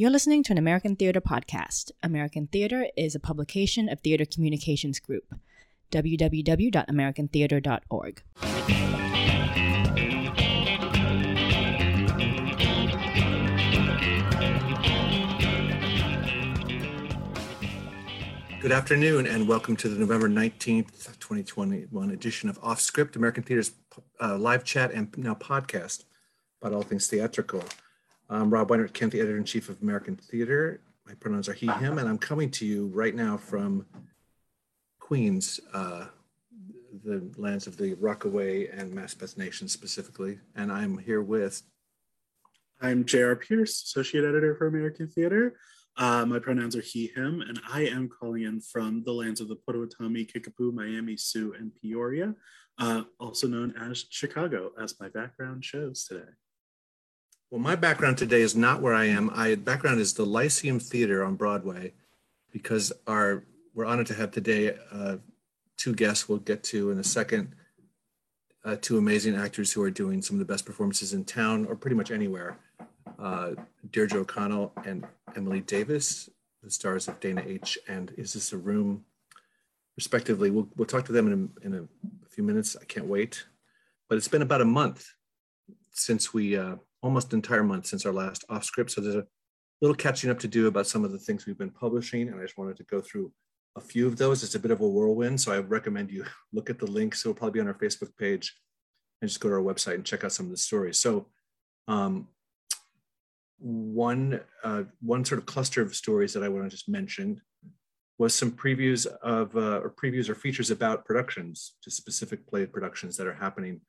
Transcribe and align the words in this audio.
You're 0.00 0.10
listening 0.10 0.44
to 0.44 0.52
an 0.52 0.58
American 0.58 0.94
Theater 0.94 1.20
podcast. 1.20 1.90
American 2.04 2.46
Theater 2.46 2.86
is 2.96 3.16
a 3.16 3.18
publication 3.18 3.88
of 3.88 3.98
Theater 3.98 4.24
Communications 4.24 5.00
Group. 5.00 5.34
www.americantheater.org. 5.90 8.22
Good 18.60 18.70
afternoon, 18.70 19.26
and 19.26 19.48
welcome 19.48 19.74
to 19.74 19.88
the 19.88 19.98
November 19.98 20.28
19th, 20.28 21.18
2021 21.18 22.10
edition 22.12 22.48
of 22.48 22.56
Off 22.62 22.80
Script, 22.80 23.16
American 23.16 23.42
Theater's 23.42 23.72
uh, 24.22 24.38
live 24.38 24.62
chat 24.62 24.92
and 24.92 25.12
now 25.18 25.34
podcast 25.34 26.04
about 26.62 26.72
all 26.72 26.82
things 26.82 27.08
theatrical. 27.08 27.64
I'm 28.30 28.50
Rob 28.50 28.68
Weinert-Kendt, 28.68 29.12
the 29.12 29.20
editor 29.20 29.38
in 29.38 29.44
chief 29.44 29.70
of 29.70 29.80
American 29.80 30.14
Theater. 30.16 30.82
My 31.06 31.14
pronouns 31.14 31.48
are 31.48 31.54
he, 31.54 31.66
him, 31.66 31.96
and 31.96 32.06
I'm 32.06 32.18
coming 32.18 32.50
to 32.52 32.66
you 32.66 32.88
right 32.88 33.14
now 33.14 33.38
from 33.38 33.86
Queens, 35.00 35.60
uh, 35.72 36.08
the 37.04 37.26
lands 37.38 37.66
of 37.66 37.78
the 37.78 37.94
Rockaway 37.94 38.68
and 38.68 38.92
Maspeth 38.92 39.38
Nation 39.38 39.66
specifically. 39.66 40.40
And 40.56 40.70
I'm 40.70 40.98
here 40.98 41.22
with. 41.22 41.62
I'm 42.82 43.06
J.R. 43.06 43.34
Pierce, 43.34 43.82
associate 43.84 44.24
editor 44.24 44.54
for 44.56 44.66
American 44.66 45.08
Theater. 45.08 45.58
Uh, 45.96 46.26
my 46.26 46.38
pronouns 46.38 46.76
are 46.76 46.82
he, 46.82 47.06
him, 47.06 47.40
and 47.40 47.58
I 47.72 47.86
am 47.86 48.10
calling 48.10 48.42
in 48.42 48.60
from 48.60 49.02
the 49.04 49.12
lands 49.12 49.40
of 49.40 49.48
the 49.48 49.56
Potawatomi, 49.56 50.26
Kickapoo, 50.26 50.70
Miami, 50.72 51.16
Sioux, 51.16 51.54
and 51.58 51.72
Peoria, 51.74 52.34
uh, 52.76 53.04
also 53.18 53.48
known 53.48 53.74
as 53.80 54.04
Chicago, 54.10 54.72
as 54.78 55.00
my 55.00 55.08
background 55.08 55.64
shows 55.64 56.04
today. 56.04 56.28
Well, 57.50 57.60
my 57.62 57.76
background 57.76 58.18
today 58.18 58.42
is 58.42 58.54
not 58.54 58.82
where 58.82 58.92
I 58.92 59.06
am. 59.06 59.26
My 59.34 59.54
background 59.54 60.00
is 60.00 60.12
the 60.12 60.26
Lyceum 60.26 60.78
Theater 60.78 61.24
on 61.24 61.34
Broadway, 61.34 61.94
because 62.52 62.92
our 63.06 63.44
we're 63.74 63.86
honored 63.86 64.08
to 64.08 64.14
have 64.14 64.32
today 64.32 64.76
uh, 64.92 65.16
two 65.78 65.94
guests 65.94 66.28
we'll 66.28 66.40
get 66.40 66.62
to 66.64 66.90
in 66.90 66.98
a 66.98 67.04
second. 67.04 67.54
Uh, 68.66 68.76
two 68.78 68.98
amazing 68.98 69.34
actors 69.34 69.72
who 69.72 69.82
are 69.82 69.90
doing 69.90 70.20
some 70.20 70.34
of 70.34 70.40
the 70.40 70.52
best 70.52 70.66
performances 70.66 71.14
in 71.14 71.24
town 71.24 71.64
or 71.64 71.74
pretty 71.74 71.96
much 71.96 72.10
anywhere. 72.10 72.58
Uh, 73.18 73.52
Deirdre 73.92 74.20
O'Connell 74.20 74.74
and 74.84 75.06
Emily 75.34 75.60
Davis, 75.62 76.28
the 76.62 76.70
stars 76.70 77.08
of 77.08 77.18
Dana 77.18 77.42
H. 77.46 77.78
and 77.88 78.12
Is 78.18 78.34
This 78.34 78.52
a 78.52 78.58
Room, 78.58 79.06
respectively. 79.96 80.50
We'll, 80.50 80.68
we'll 80.76 80.84
talk 80.84 81.06
to 81.06 81.12
them 81.12 81.32
in, 81.32 81.50
a, 81.62 81.66
in 81.66 81.88
a 82.26 82.28
few 82.28 82.44
minutes. 82.44 82.76
I 82.78 82.84
can't 82.84 83.06
wait. 83.06 83.46
But 84.06 84.18
it's 84.18 84.28
been 84.28 84.42
about 84.42 84.60
a 84.60 84.66
month 84.66 85.14
since 85.92 86.34
we 86.34 86.54
uh, 86.54 86.76
almost 87.02 87.32
entire 87.32 87.62
month 87.62 87.86
since 87.86 88.04
our 88.04 88.12
last 88.12 88.44
off 88.48 88.64
script. 88.64 88.90
So 88.90 89.00
there's 89.00 89.14
a 89.14 89.26
little 89.80 89.94
catching 89.94 90.30
up 90.30 90.38
to 90.40 90.48
do 90.48 90.66
about 90.66 90.86
some 90.86 91.04
of 91.04 91.12
the 91.12 91.18
things 91.18 91.46
we've 91.46 91.58
been 91.58 91.70
publishing. 91.70 92.28
And 92.28 92.38
I 92.38 92.42
just 92.42 92.58
wanted 92.58 92.76
to 92.78 92.84
go 92.84 93.00
through 93.00 93.32
a 93.76 93.80
few 93.80 94.06
of 94.06 94.16
those. 94.16 94.42
It's 94.42 94.54
a 94.54 94.60
bit 94.60 94.70
of 94.70 94.80
a 94.80 94.88
whirlwind. 94.88 95.40
So 95.40 95.52
I 95.52 95.58
recommend 95.58 96.10
you 96.10 96.24
look 96.52 96.70
at 96.70 96.78
the 96.78 96.86
links. 96.86 97.24
It'll 97.24 97.34
probably 97.34 97.58
be 97.58 97.60
on 97.60 97.68
our 97.68 97.74
Facebook 97.74 98.16
page 98.18 98.54
and 99.20 99.28
just 99.28 99.40
go 99.40 99.48
to 99.48 99.54
our 99.54 99.60
website 99.60 99.94
and 99.94 100.04
check 100.04 100.24
out 100.24 100.32
some 100.32 100.46
of 100.46 100.52
the 100.52 100.58
stories. 100.58 100.98
So 100.98 101.26
um, 101.86 102.28
one, 103.58 104.40
uh, 104.62 104.84
one 105.00 105.24
sort 105.24 105.40
of 105.40 105.46
cluster 105.46 105.82
of 105.82 105.94
stories 105.94 106.32
that 106.34 106.44
I 106.44 106.48
want 106.48 106.64
to 106.64 106.70
just 106.70 106.88
mention 106.88 107.40
was 108.18 108.34
some 108.34 108.50
previews 108.50 109.06
of, 109.06 109.56
uh, 109.56 109.78
or 109.78 109.90
previews 109.90 110.28
or 110.28 110.34
features 110.34 110.70
about 110.70 111.04
productions, 111.04 111.74
to 111.82 111.90
specific 111.90 112.46
play 112.46 112.66
productions 112.66 113.16
that 113.16 113.26
are 113.26 113.34
happening 113.34 113.80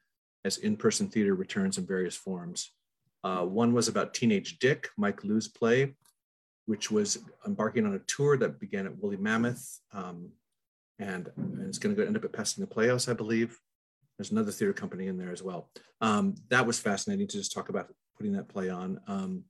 as 0.46 0.58
in-person 0.58 1.10
theater 1.10 1.34
returns 1.34 1.78
in 1.78 1.86
various 1.86 2.16
forms. 2.16 2.72
Uh, 3.24 3.46
one 3.46 3.74
was 3.74 3.88
about 3.88 4.14
Teenage 4.14 4.60
Dick, 4.60 4.90
Mike 4.98 5.24
Lew's 5.24 5.48
play, 5.48 5.96
which 6.66 6.90
was 6.92 7.18
embarking 7.46 7.86
on 7.86 7.96
a 7.96 8.00
tour 8.00 8.38
that 8.38 8.60
began 8.60 8.86
at 8.86 8.98
Woolly 8.98 9.18
Mammoth 9.18 9.80
um, 9.94 10.32
and, 11.00 11.32
and 11.38 11.68
it's 11.68 11.78
going 11.78 11.96
to 11.96 12.06
end 12.06 12.18
up 12.18 12.26
at 12.26 12.34
passing 12.34 12.62
Pasadena 12.62 12.68
Playhouse, 12.68 13.08
I 13.08 13.14
believe. 13.14 13.58
There's 14.18 14.32
another 14.32 14.52
theater 14.52 14.74
company 14.74 15.08
in 15.08 15.18
there 15.18 15.32
as 15.32 15.42
well. 15.42 15.72
Um, 16.02 16.36
that 16.50 16.68
was 16.68 16.80
fascinating 16.80 17.28
to 17.28 17.38
just 17.38 17.54
talk 17.54 17.70
about 17.70 17.88
putting 18.18 18.34
that 18.34 18.50
play 18.50 18.70
on. 18.70 19.00
Um, 19.08 19.46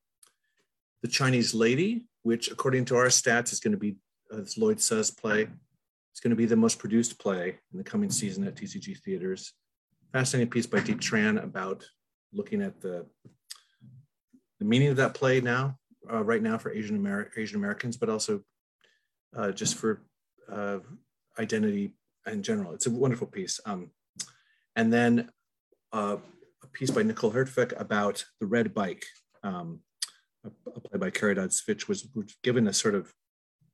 the 1.01 1.07
Chinese 1.07 1.53
Lady, 1.53 2.05
which 2.21 2.51
according 2.51 2.85
to 2.85 2.95
our 2.95 3.07
stats 3.07 3.51
is 3.51 3.59
going 3.59 3.71
to 3.71 3.77
be, 3.77 3.97
uh, 4.31 4.41
as 4.41 4.57
Lloyd 4.57 4.79
Suh's, 4.79 5.09
play. 5.09 5.47
It's 6.11 6.19
going 6.19 6.31
to 6.31 6.35
be 6.35 6.45
the 6.45 6.55
most 6.55 6.77
produced 6.77 7.17
play 7.19 7.57
in 7.71 7.77
the 7.77 7.83
coming 7.83 8.11
season 8.11 8.45
at 8.45 8.55
TCG 8.55 8.99
Theaters. 8.99 9.53
Fascinating 10.11 10.51
piece 10.51 10.67
by 10.67 10.79
Diep 10.79 10.99
Tran 10.99 11.43
about 11.43 11.83
looking 12.31 12.61
at 12.61 12.79
the 12.81 13.05
the 14.59 14.65
meaning 14.65 14.89
of 14.89 14.97
that 14.97 15.13
play 15.13 15.41
now, 15.41 15.77
uh, 16.11 16.23
right 16.23 16.41
now 16.41 16.57
for 16.57 16.71
Asian 16.71 16.95
Amer- 16.97 17.31
Asian 17.37 17.57
Americans, 17.57 17.97
but 17.97 18.09
also 18.09 18.41
uh, 19.35 19.51
just 19.51 19.75
for 19.75 20.01
uh, 20.51 20.79
identity 21.39 21.91
in 22.27 22.43
general. 22.43 22.73
It's 22.73 22.85
a 22.85 22.91
wonderful 22.91 23.27
piece. 23.27 23.59
Um, 23.65 23.91
and 24.75 24.91
then 24.91 25.29
uh, 25.93 26.17
a 26.63 26.67
piece 26.67 26.91
by 26.91 27.03
Nicole 27.03 27.31
Hertwig 27.31 27.73
about 27.77 28.25
the 28.39 28.45
red 28.45 28.73
bike, 28.73 29.05
um, 29.43 29.79
a, 30.45 30.49
a, 30.75 30.79
play 30.79 30.99
by 30.99 31.09
Caridad 31.09 31.49
Svich 31.49 31.87
was, 31.87 32.07
was, 32.13 32.35
given 32.43 32.67
a 32.67 32.73
sort 32.73 32.95
of 32.95 33.13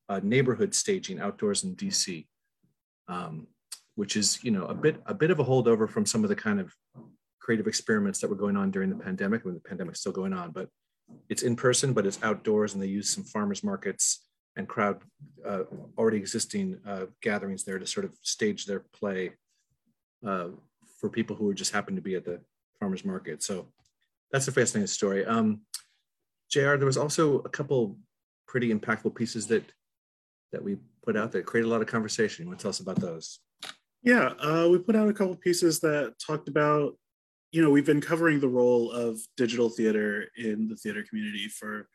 uh, 0.10 0.20
neighborhood 0.24 0.74
staging 0.74 1.20
outdoors 1.20 1.64
in 1.64 1.76
DC, 1.76 2.28
um, 3.08 3.48
which 3.96 4.16
is 4.16 4.44
you 4.44 4.52
know 4.52 4.66
a 4.66 4.74
bit 4.74 5.02
a 5.06 5.14
bit 5.14 5.32
of 5.32 5.40
a 5.40 5.44
holdover 5.44 5.90
from 5.90 6.06
some 6.06 6.24
of 6.24 6.30
the 6.30 6.36
kind 6.36 6.60
of 6.60 6.74
creative 7.46 7.68
experiments 7.68 8.20
that 8.20 8.30
were 8.30 8.36
going 8.36 8.58
on 8.58 8.72
during 8.72 8.90
the 8.90 9.04
pandemic 9.04 9.46
when 9.46 9.54
the 9.54 9.60
pandemic's 9.60 10.00
still 10.00 10.12
going 10.12 10.34
on 10.34 10.50
but 10.50 10.68
it's 11.30 11.44
in 11.44 11.56
person 11.56 11.94
but 11.94 12.06
it's 12.08 12.18
outdoors 12.24 12.74
and 12.74 12.82
they 12.82 12.88
use 12.88 13.08
some 13.08 13.24
farmers 13.24 13.64
markets 13.64 14.26
and 14.56 14.68
crowd 14.68 15.02
uh, 15.46 15.64
already 15.98 16.18
existing 16.18 16.80
uh, 16.88 17.06
gatherings 17.22 17.64
there 17.64 17.80
to 17.80 17.86
sort 17.86 18.06
of 18.06 18.14
stage 18.22 18.66
their 18.66 18.86
play 18.94 19.32
uh, 20.26 20.48
for 21.00 21.10
people 21.10 21.36
who 21.36 21.54
just 21.54 21.74
happen 21.74 21.96
to 21.96 22.02
be 22.02 22.16
at 22.16 22.26
the 22.26 22.40
farmers 22.80 23.06
market. 23.06 23.44
So 23.44 23.68
that's 24.32 24.48
a 24.48 24.52
fascinating 24.52 24.88
story. 24.88 25.26
Um, 25.26 25.62
jr 26.50 26.78
there 26.78 26.86
was 26.86 26.98
also 26.98 27.40
a 27.40 27.50
couple 27.50 27.98
pretty 28.48 28.74
impactful 28.74 29.16
pieces 29.16 29.48
that 29.48 29.64
that 30.52 30.64
we 30.64 30.78
put 31.04 31.18
out 31.18 31.32
that 31.32 31.46
created 31.46 31.68
a 31.68 31.72
lot 31.72 31.82
of 31.82 31.88
conversation. 31.88 32.44
You 32.44 32.50
want 32.50 32.60
to 32.60 32.64
tell 32.64 32.70
us 32.70 32.80
about 32.80 33.00
those? 33.00 33.40
Yeah, 34.04 34.28
uh, 34.40 34.68
we 34.72 34.78
put 34.78 34.96
out 34.96 35.10
a 35.10 35.14
couple 35.14 35.36
pieces 35.36 35.80
that 35.82 36.14
talked 36.20 36.48
about 36.48 36.96
you 37.56 37.62
know, 37.62 37.70
we've 37.70 37.86
been 37.86 38.02
covering 38.02 38.42
the 38.42 38.50
role 38.50 38.92
of 38.92 39.18
digital 39.38 39.70
theater 39.70 40.26
in 40.38 40.68
the 40.68 40.76
theater 40.76 41.06
community 41.08 41.48
for, 41.48 41.88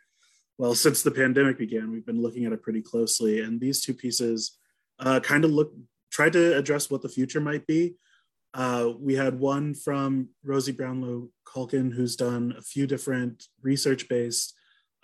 well, 0.56 0.74
since 0.74 1.02
the 1.02 1.10
pandemic 1.10 1.58
began. 1.58 1.90
We've 1.90 2.06
been 2.06 2.22
looking 2.22 2.46
at 2.46 2.52
it 2.54 2.62
pretty 2.62 2.80
closely, 2.80 3.42
and 3.42 3.60
these 3.60 3.82
two 3.82 3.92
pieces 3.92 4.56
uh, 5.00 5.20
kind 5.20 5.44
of 5.44 5.50
look 5.50 5.74
tried 6.10 6.32
to 6.32 6.56
address 6.56 6.90
what 6.90 7.02
the 7.02 7.10
future 7.10 7.42
might 7.42 7.66
be. 7.66 7.94
Uh, 8.54 8.92
we 8.98 9.14
had 9.14 9.38
one 9.38 9.74
from 9.74 10.30
Rosie 10.42 10.72
Brownlow 10.72 11.28
Culkin, 11.46 11.92
who's 11.92 12.16
done 12.16 12.54
a 12.56 12.62
few 12.62 12.86
different 12.86 13.44
research-based, 13.60 14.54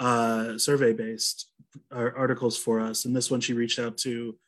uh, 0.00 0.56
survey-based 0.56 1.50
uh, 1.95 2.11
articles 2.16 2.56
for 2.56 2.81
us, 2.81 3.05
and 3.05 3.15
this 3.15 3.31
one 3.31 3.43
she 3.43 3.53
reached 3.53 3.78
out 3.78 3.99
to 3.99 4.39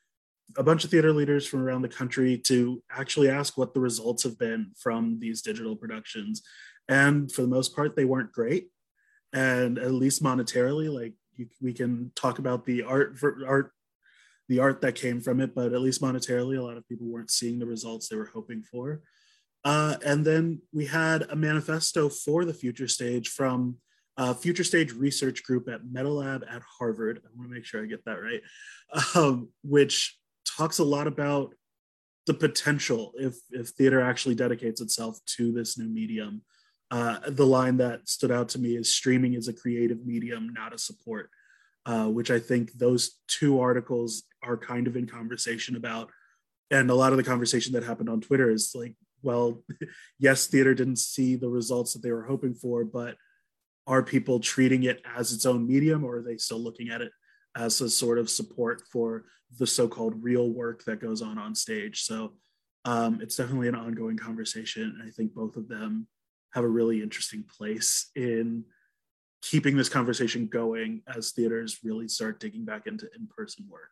a 0.56 0.62
bunch 0.62 0.84
of 0.84 0.90
theater 0.90 1.12
leaders 1.12 1.46
from 1.46 1.62
around 1.62 1.82
the 1.82 1.88
country 1.88 2.38
to 2.38 2.82
actually 2.90 3.28
ask 3.28 3.58
what 3.58 3.74
the 3.74 3.80
results 3.80 4.22
have 4.22 4.38
been 4.38 4.72
from 4.76 5.18
these 5.20 5.42
digital 5.42 5.76
productions. 5.76 6.42
And 6.88 7.30
for 7.30 7.42
the 7.42 7.48
most 7.48 7.76
part, 7.76 7.96
they 7.96 8.04
weren't 8.04 8.32
great. 8.32 8.68
And 9.32 9.78
at 9.78 9.92
least 9.92 10.22
monetarily, 10.22 10.92
like 10.92 11.12
you, 11.36 11.48
we 11.60 11.74
can 11.74 12.12
talk 12.14 12.38
about 12.38 12.64
the 12.64 12.82
art 12.82 13.18
art 13.46 13.72
the 14.48 14.60
art 14.60 14.80
that 14.80 14.94
came 14.94 15.20
from 15.20 15.40
it, 15.40 15.54
but 15.54 15.74
at 15.74 15.82
least 15.82 16.00
monetarily, 16.00 16.58
a 16.58 16.62
lot 16.62 16.78
of 16.78 16.88
people 16.88 17.06
weren't 17.06 17.30
seeing 17.30 17.58
the 17.58 17.66
results 17.66 18.08
they 18.08 18.16
were 18.16 18.30
hoping 18.32 18.62
for. 18.62 19.02
Uh, 19.62 19.96
and 20.06 20.24
then 20.24 20.62
we 20.72 20.86
had 20.86 21.22
a 21.28 21.36
manifesto 21.36 22.08
for 22.08 22.46
the 22.46 22.54
future 22.54 22.88
stage 22.88 23.28
from 23.28 23.76
a 24.16 24.34
Future 24.34 24.64
Stage 24.64 24.92
Research 24.92 25.44
Group 25.44 25.68
at 25.68 25.84
MetaLab 25.84 26.42
at 26.50 26.62
Harvard. 26.78 27.20
I 27.24 27.28
want 27.36 27.50
to 27.50 27.54
make 27.54 27.64
sure 27.64 27.82
I 27.82 27.86
get 27.86 28.04
that 28.04 28.20
right, 28.20 28.40
um, 29.14 29.48
which 29.62 30.17
talks 30.58 30.80
a 30.80 30.84
lot 30.84 31.06
about 31.06 31.54
the 32.26 32.34
potential 32.34 33.12
if 33.16 33.36
if 33.50 33.68
theater 33.68 34.00
actually 34.00 34.34
dedicates 34.34 34.80
itself 34.80 35.18
to 35.36 35.52
this 35.52 35.78
new 35.78 35.88
medium. 35.88 36.42
Uh, 36.90 37.18
the 37.28 37.46
line 37.46 37.76
that 37.76 38.08
stood 38.08 38.30
out 38.30 38.48
to 38.48 38.58
me 38.58 38.76
is 38.76 38.94
streaming 38.94 39.34
is 39.34 39.46
a 39.46 39.52
creative 39.52 40.04
medium, 40.06 40.52
not 40.54 40.74
a 40.74 40.78
support, 40.78 41.30
uh, 41.86 42.06
which 42.06 42.30
I 42.30 42.38
think 42.38 42.72
those 42.72 43.18
two 43.28 43.60
articles 43.60 44.24
are 44.42 44.56
kind 44.56 44.86
of 44.86 44.96
in 44.96 45.06
conversation 45.06 45.76
about. 45.76 46.10
And 46.70 46.90
a 46.90 46.94
lot 46.94 47.12
of 47.12 47.18
the 47.18 47.24
conversation 47.24 47.72
that 47.74 47.84
happened 47.84 48.08
on 48.08 48.22
Twitter 48.22 48.50
is 48.50 48.72
like, 48.74 48.94
well, 49.22 49.62
yes, 50.18 50.46
theater 50.46 50.74
didn't 50.74 50.98
see 50.98 51.36
the 51.36 51.48
results 51.48 51.92
that 51.92 52.02
they 52.02 52.12
were 52.12 52.24
hoping 52.24 52.54
for, 52.54 52.84
but 52.84 53.16
are 53.86 54.02
people 54.02 54.40
treating 54.40 54.84
it 54.84 55.02
as 55.16 55.32
its 55.32 55.46
own 55.46 55.66
medium 55.66 56.04
or 56.04 56.16
are 56.16 56.22
they 56.22 56.36
still 56.38 56.60
looking 56.60 56.88
at 56.88 57.02
it 57.02 57.12
as 57.56 57.80
a 57.80 57.88
sort 57.88 58.18
of 58.18 58.30
support 58.30 58.82
for 58.92 59.24
the 59.58 59.66
so-called 59.66 60.22
real 60.22 60.50
work 60.50 60.84
that 60.84 61.00
goes 61.00 61.22
on 61.22 61.38
on 61.38 61.54
stage. 61.54 62.02
So 62.02 62.34
um, 62.84 63.20
it's 63.20 63.36
definitely 63.36 63.68
an 63.68 63.74
ongoing 63.74 64.16
conversation. 64.16 64.96
And 64.98 65.08
I 65.08 65.10
think 65.10 65.34
both 65.34 65.56
of 65.56 65.68
them 65.68 66.06
have 66.54 66.64
a 66.64 66.68
really 66.68 67.02
interesting 67.02 67.44
place 67.58 68.10
in 68.14 68.64
keeping 69.42 69.76
this 69.76 69.88
conversation 69.88 70.46
going 70.46 71.02
as 71.06 71.32
theaters 71.32 71.78
really 71.84 72.08
start 72.08 72.40
digging 72.40 72.64
back 72.64 72.86
into 72.86 73.08
in-person 73.16 73.66
work. 73.68 73.90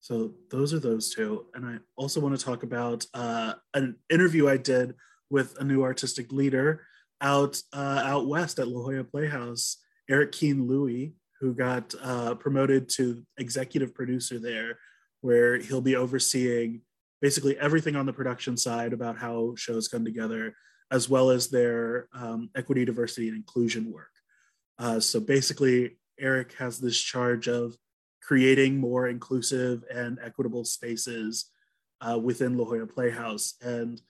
So 0.00 0.34
those 0.50 0.72
are 0.72 0.78
those 0.78 1.14
two. 1.14 1.46
And 1.54 1.66
I 1.66 1.78
also 1.96 2.20
want 2.20 2.38
to 2.38 2.44
talk 2.44 2.62
about 2.62 3.04
uh, 3.14 3.54
an 3.74 3.96
interview 4.10 4.48
I 4.48 4.56
did 4.56 4.94
with 5.30 5.56
a 5.58 5.64
new 5.64 5.82
artistic 5.82 6.32
leader 6.32 6.86
out 7.20 7.60
uh, 7.72 8.02
out 8.04 8.28
west 8.28 8.58
at 8.58 8.68
La 8.68 8.82
Jolla 8.82 9.04
Playhouse, 9.04 9.78
Eric 10.08 10.32
Keen-Louie, 10.32 11.14
who 11.40 11.54
got 11.54 11.94
uh, 12.02 12.34
promoted 12.34 12.88
to 12.88 13.22
executive 13.38 13.94
producer 13.94 14.38
there, 14.38 14.78
where 15.20 15.58
he'll 15.58 15.80
be 15.80 15.96
overseeing 15.96 16.82
basically 17.20 17.58
everything 17.58 17.96
on 17.96 18.06
the 18.06 18.12
production 18.12 18.56
side 18.56 18.92
about 18.92 19.18
how 19.18 19.54
shows 19.56 19.88
come 19.88 20.04
together, 20.04 20.54
as 20.90 21.08
well 21.08 21.30
as 21.30 21.48
their 21.48 22.08
um, 22.14 22.50
equity, 22.54 22.84
diversity, 22.84 23.28
and 23.28 23.36
inclusion 23.36 23.92
work. 23.92 24.10
Uh, 24.78 25.00
so 25.00 25.20
basically, 25.20 25.98
Eric 26.18 26.54
has 26.54 26.78
this 26.78 26.98
charge 26.98 27.48
of 27.48 27.76
creating 28.22 28.78
more 28.78 29.08
inclusive 29.08 29.84
and 29.90 30.18
equitable 30.22 30.64
spaces 30.64 31.50
uh, 32.00 32.18
within 32.18 32.58
La 32.58 32.64
Jolla 32.64 32.86
Playhouse. 32.86 33.54
And 33.62 34.00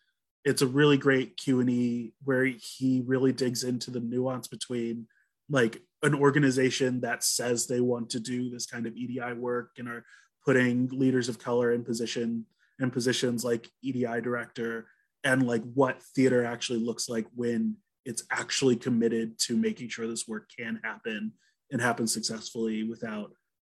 it's 0.44 0.62
a 0.62 0.66
really 0.66 0.96
great 0.96 1.36
Q&E 1.36 2.12
where 2.24 2.44
he 2.44 3.02
really 3.04 3.32
digs 3.32 3.64
into 3.64 3.90
the 3.90 4.00
nuance 4.00 4.48
between 4.48 5.06
like 5.48 5.82
an 6.02 6.14
organization 6.14 7.00
that 7.00 7.24
says 7.24 7.66
they 7.66 7.80
want 7.80 8.10
to 8.10 8.20
do 8.20 8.50
this 8.50 8.66
kind 8.66 8.86
of 8.86 8.96
EDI 8.96 9.32
work 9.34 9.70
and 9.78 9.88
are 9.88 10.04
putting 10.44 10.88
leaders 10.88 11.28
of 11.28 11.38
color 11.38 11.72
in 11.72 11.84
position 11.84 12.46
in 12.78 12.90
positions 12.90 13.44
like 13.44 13.68
EDI 13.82 14.20
director 14.20 14.86
and 15.24 15.46
like 15.46 15.62
what 15.74 16.02
theater 16.14 16.44
actually 16.44 16.78
looks 16.78 17.08
like 17.08 17.26
when 17.34 17.76
it's 18.04 18.22
actually 18.30 18.76
committed 18.76 19.38
to 19.38 19.56
making 19.56 19.88
sure 19.88 20.06
this 20.06 20.28
work 20.28 20.48
can 20.56 20.80
happen 20.84 21.32
and 21.72 21.80
happen 21.80 22.06
successfully 22.06 22.84
without 22.84 23.32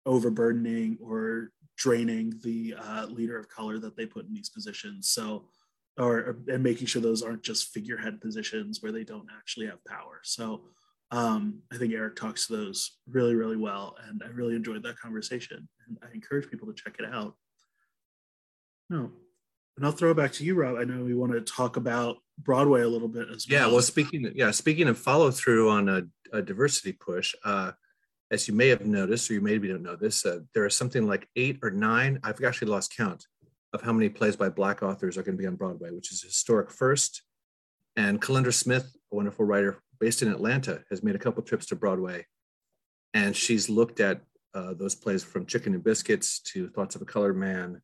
overburdening 0.05 0.99
or 1.01 1.51
draining 1.77 2.33
the 2.43 2.75
uh, 2.79 3.07
leader 3.07 3.39
of 3.39 3.49
color 3.49 3.79
that 3.79 3.97
they 3.97 4.07
put 4.07 4.27
in 4.27 4.35
these 4.35 4.49
positions. 4.49 5.11
So, 5.11 5.45
or 5.99 6.39
and 6.49 6.63
making 6.63 6.87
sure 6.89 7.01
those 7.01 7.23
aren't 7.23 7.43
just 7.43 7.73
figurehead 7.73 8.21
positions 8.21 8.83
where 8.83 8.93
they 8.93 9.05
don't 9.05 9.29
actually 9.37 9.67
have 9.67 9.85
power. 9.85 10.21
So, 10.25 10.63
um, 11.11 11.61
I 11.73 11.79
think 11.79 11.93
Eric 11.93 12.17
talks 12.17 12.47
to 12.47 12.57
those 12.57 12.99
really, 13.09 13.35
really 13.35 13.57
well, 13.57 13.97
and 14.09 14.23
I 14.25 14.29
really 14.29 14.57
enjoyed 14.57 14.83
that 14.83 14.99
conversation. 14.99 15.69
And 15.87 15.99
I 16.03 16.13
encourage 16.15 16.51
people 16.51 16.67
to 16.67 16.75
check 16.75 16.97
it 16.99 17.05
out. 17.05 17.35
No, 18.91 19.13
and 19.77 19.85
I'll 19.85 19.93
throw 19.93 20.11
it 20.11 20.17
back 20.17 20.33
to 20.33 20.45
you, 20.45 20.55
Rob. 20.55 20.77
I 20.77 20.85
know 20.85 21.05
we 21.05 21.15
want 21.15 21.33
to 21.33 21.41
talk 21.41 21.77
about 21.77 22.17
Broadway 22.39 22.83
a 22.83 22.89
little 22.89 23.09
bit 23.09 23.29
as 23.29 23.47
well. 23.49 23.61
Yeah, 23.61 23.67
well, 23.67 23.83
speaking 23.83 24.31
yeah, 24.35 24.51
speaking 24.51 24.89
of 24.89 24.99
follow 24.99 25.31
through 25.31 25.71
on 25.71 25.89
a, 25.89 26.03
a, 26.33 26.43
diversity 26.43 26.93
push, 26.93 27.35
uh, 27.45 27.73
as 28.31 28.49
you 28.49 28.55
may 28.55 28.69
have 28.69 28.87
noticed, 28.87 29.31
or 29.31 29.35
you 29.35 29.41
maybe 29.41 29.69
don't 29.69 29.83
know 29.83 29.97
this, 29.97 30.25
uh, 30.25 30.41
there 30.55 30.65
are 30.65 30.71
something 30.71 31.07
like 31.07 31.29
eight 31.37 31.59
or 31.63 31.71
nine. 31.71 32.19
I've 32.25 32.43
actually 32.43 32.71
lost 32.71 32.97
count 32.97 33.27
of 33.73 33.83
how 33.83 33.93
many 33.93 34.09
plays 34.09 34.37
by 34.37 34.49
Black 34.49 34.83
authors 34.83 35.19
are 35.19 35.23
going 35.23 35.37
to 35.37 35.43
be 35.43 35.47
on 35.47 35.57
Broadway, 35.57 35.91
which 35.91 36.11
is 36.11 36.23
historic 36.23 36.71
first. 36.71 37.23
And 37.97 38.21
Kelundra 38.21 38.55
Smith, 38.55 38.95
a 39.13 39.17
wonderful 39.17 39.45
writer 39.45 39.83
based 39.99 40.23
in 40.23 40.29
Atlanta, 40.29 40.83
has 40.91 41.03
made 41.03 41.15
a 41.15 41.19
couple 41.19 41.43
trips 41.43 41.67
to 41.67 41.77
Broadway, 41.77 42.27
and 43.15 43.35
she's 43.37 43.69
looked 43.69 44.01
at 44.01 44.21
uh, 44.55 44.75
those 44.75 44.95
plays 44.95 45.23
from 45.23 45.47
Chicken 45.47 45.75
and 45.75 45.85
Biscuits 45.85 46.41
to 46.41 46.69
Thoughts 46.69 46.95
of 46.95 47.03
a 47.03 47.07
Colored 47.07 47.37
Man 47.37 47.83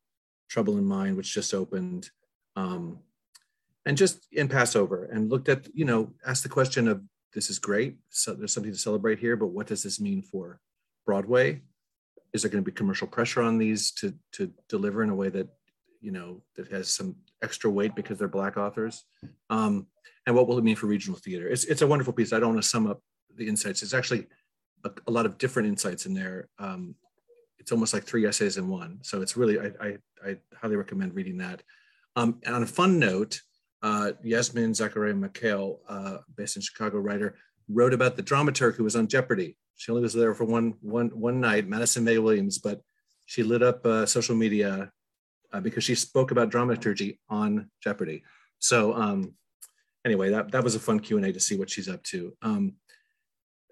Trouble 0.49 0.79
in 0.79 0.85
Mind, 0.85 1.17
which 1.17 1.35
just 1.35 1.53
opened, 1.55 2.11
um, 2.56 2.99
and 3.85 3.97
just 3.97 4.26
in 4.32 4.49
Pass 4.49 4.76
Over, 4.76 5.05
and 5.05 5.31
looked 5.31 5.49
at, 5.49 5.69
you 5.75 5.85
know, 5.85 6.12
asked 6.26 6.43
the 6.43 6.49
question 6.49 6.88
of 6.88 7.03
this 7.35 7.50
is 7.50 7.59
great. 7.59 7.97
So 8.11 8.35
there's 8.35 8.53
something 8.53 8.73
to 8.73 8.79
celebrate 8.79 9.19
here, 9.19 9.37
but 9.37 9.49
what 9.49 9.67
does 9.67 9.82
this 9.82 10.00
mean 10.00 10.23
for 10.23 10.61
Broadway? 11.06 11.62
Is 12.32 12.43
there 12.43 12.50
going 12.50 12.64
to 12.64 12.70
be 12.70 12.75
commercial 12.75 13.06
pressure 13.06 13.43
on 13.43 13.59
these 13.59 13.91
to 13.93 14.14
to 14.32 14.53
deliver 14.69 15.03
in 15.03 15.11
a 15.11 15.14
way 15.14 15.29
that 15.29 15.49
you 16.00 16.11
know 16.11 16.43
that 16.56 16.69
has 16.69 16.88
some 16.88 17.17
extra 17.43 17.70
weight 17.70 17.94
because 17.94 18.19
they're 18.19 18.29
black 18.29 18.56
authors? 18.56 19.05
Um, 19.52 19.87
and 20.26 20.34
what 20.34 20.49
will 20.49 20.58
it 20.58 20.64
mean 20.64 20.76
for 20.76 20.87
regional 20.87 21.19
theater? 21.19 21.46
It's 21.49 21.64
it's 21.64 21.82
a 21.82 21.87
wonderful 21.87 22.12
piece. 22.12 22.32
I 22.32 22.40
don't 22.40 22.52
want 22.54 22.62
to 22.62 22.69
sum 22.69 22.87
up 22.87 23.00
the 23.37 23.46
insights. 23.46 23.82
It's 23.82 23.94
actually 23.94 24.26
a, 24.84 24.90
a 25.06 25.10
lot 25.10 25.26
of 25.26 25.37
different 25.37 25.69
insights 25.69 26.06
in 26.06 26.14
there. 26.14 26.49
Um, 26.58 26.94
it's 27.58 27.72
almost 27.72 27.94
like 27.94 28.04
three 28.04 28.26
essays 28.26 28.56
in 28.56 28.66
one. 28.69 28.99
So 29.02 29.22
it's 29.22 29.37
really, 29.37 29.60
I, 29.60 29.70
I, 29.81 29.88
I 30.26 30.37
highly 30.60 30.76
recommend 30.76 31.14
reading 31.14 31.38
that. 31.38 31.62
Um, 32.16 32.40
and 32.44 32.56
on 32.56 32.62
a 32.62 32.66
fun 32.66 32.99
note, 32.99 33.40
uh, 33.82 34.12
Yasmin 34.22 34.72
Zacaria 34.72 35.14
Mikhaiel, 35.14 35.78
uh, 35.88 36.19
based 36.37 36.56
in 36.56 36.62
Chicago 36.62 36.99
writer, 36.99 37.37
wrote 37.69 37.94
about 37.94 38.16
the 38.16 38.22
dramaturg 38.22 38.75
who 38.75 38.84
was 38.84 38.96
on 38.96 39.06
Jeopardy. 39.06 39.56
She 39.76 39.93
only 39.93 40.02
was 40.02 40.12
there 40.12 40.34
for 40.34 40.44
one, 40.44 40.75
one, 40.81 41.08
one 41.08 41.40
night, 41.40 41.69
Madison 41.69 42.04
May 42.04 42.19
Williams, 42.19 42.58
but 42.58 42.81
she 43.26 43.43
lit 43.43 43.62
up 43.62 43.84
uh, 43.87 44.06
social 44.06 44.34
media 44.34 44.90
uh, 45.52 45.60
because 45.60 45.84
she 45.84 45.94
spoke 45.94 46.32
about 46.32 46.50
dramaturgy 46.50 47.20
on 47.28 47.70
Jeopardy. 47.82 48.25
So 48.58 48.94
um, 48.94 49.34
anyway, 50.04 50.31
that, 50.31 50.52
that 50.52 50.64
was 50.64 50.75
a 50.75 50.81
fun 50.81 51.00
Q&A 51.00 51.32
to 51.32 51.40
see 51.40 51.56
what 51.56 51.70
she's 51.70 51.88
up 51.88 52.02
to. 52.04 52.32
Um, 52.43 52.75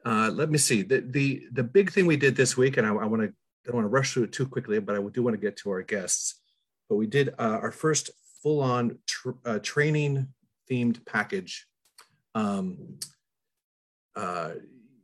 uh, 0.05 0.31
let 0.33 0.51
me 0.51 0.59
see. 0.59 0.83
The, 0.83 1.01
the, 1.01 1.45
the 1.53 1.63
big 1.63 1.93
thing 1.93 2.07
we 2.07 2.17
did 2.17 2.37
this 2.37 2.57
week, 2.57 2.77
and 2.77 2.87
I, 2.87 2.91
I 2.91 3.05
want 3.07 3.23
to 3.23 3.33
don't 3.65 3.77
want 3.77 3.85
to 3.85 3.91
rush 3.91 4.15
through 4.15 4.25
it 4.25 4.33
too 4.33 4.47
quickly, 4.47 4.79
but 4.81 4.97
I 4.97 5.03
do 5.09 5.23
want 5.23 5.35
to 5.35 5.41
get 5.41 5.57
to 5.59 5.71
our 5.71 5.83
guests. 5.83 6.41
But 6.89 6.97
we 6.97 7.07
did 7.07 7.31
uh, 7.39 7.59
our 7.63 7.71
first 7.71 8.11
full-on 8.43 8.99
tr 9.07 9.31
uh, 9.45 9.59
training 9.59 10.29
themed 10.71 11.05
package 11.05 11.67
um, 12.35 12.99
uh, 14.17 14.53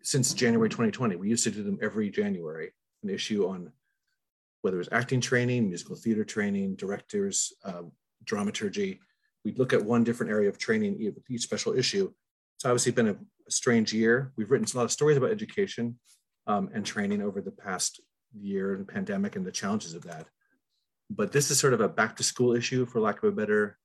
since 0.03 0.33
January 0.33 0.69
2020. 0.69 1.17
We 1.17 1.29
used 1.29 1.45
to 1.45 1.51
do 1.51 1.63
them 1.63 1.79
every 1.83 2.11
January, 2.11 2.73
an 3.03 3.11
issue 3.11 3.47
on 3.47 3.73
whether 4.63 4.77
it 4.77 4.79
was 4.79 4.89
acting 4.91 5.21
training, 5.21 5.69
musical 5.69 5.97
theater 5.97 6.25
training, 6.25 6.77
directors, 6.77 7.53
uh, 7.65 7.83
dramaturgy. 8.25 9.01
We'd 9.47 9.61
look 9.61 9.73
at 9.73 9.85
one 9.85 10.03
different 10.03 10.33
area 10.33 10.49
of 10.49 10.59
training 10.59 10.99
with 10.99 11.31
each 11.31 11.43
special 11.43 11.73
issue. 11.79 12.13
It's 12.57 12.65
obviously 12.65 12.91
been 12.91 13.11
a, 13.11 13.17
strange 13.49 13.93
year. 13.93 14.33
We've 14.35 14.51
written 14.51 14.67
a 14.75 14.77
lot 14.77 14.87
of 14.87 14.91
stories 14.91 15.17
about 15.17 15.31
education 15.31 16.01
um, 16.49 16.69
and 16.75 16.85
training 16.85 17.23
over 17.23 17.41
the 17.41 17.53
past 17.53 18.01
year 18.37 18.75
and 18.75 18.89
pandemic 18.89 19.37
and 19.37 19.47
the 19.47 19.53
challenges 19.53 19.95
of 19.95 20.03
that. 20.03 20.27
But 21.09 21.31
this 21.31 21.53
is 21.53 21.61
sort 21.61 21.75
of 21.75 21.81
a 21.81 21.89
back 21.89 22.17
to 22.17 22.25
school 22.25 22.57
issue, 22.57 22.87
for 22.87 22.99
lack 22.99 23.23
of 23.23 23.29
a 23.29 23.37
better 23.37 23.79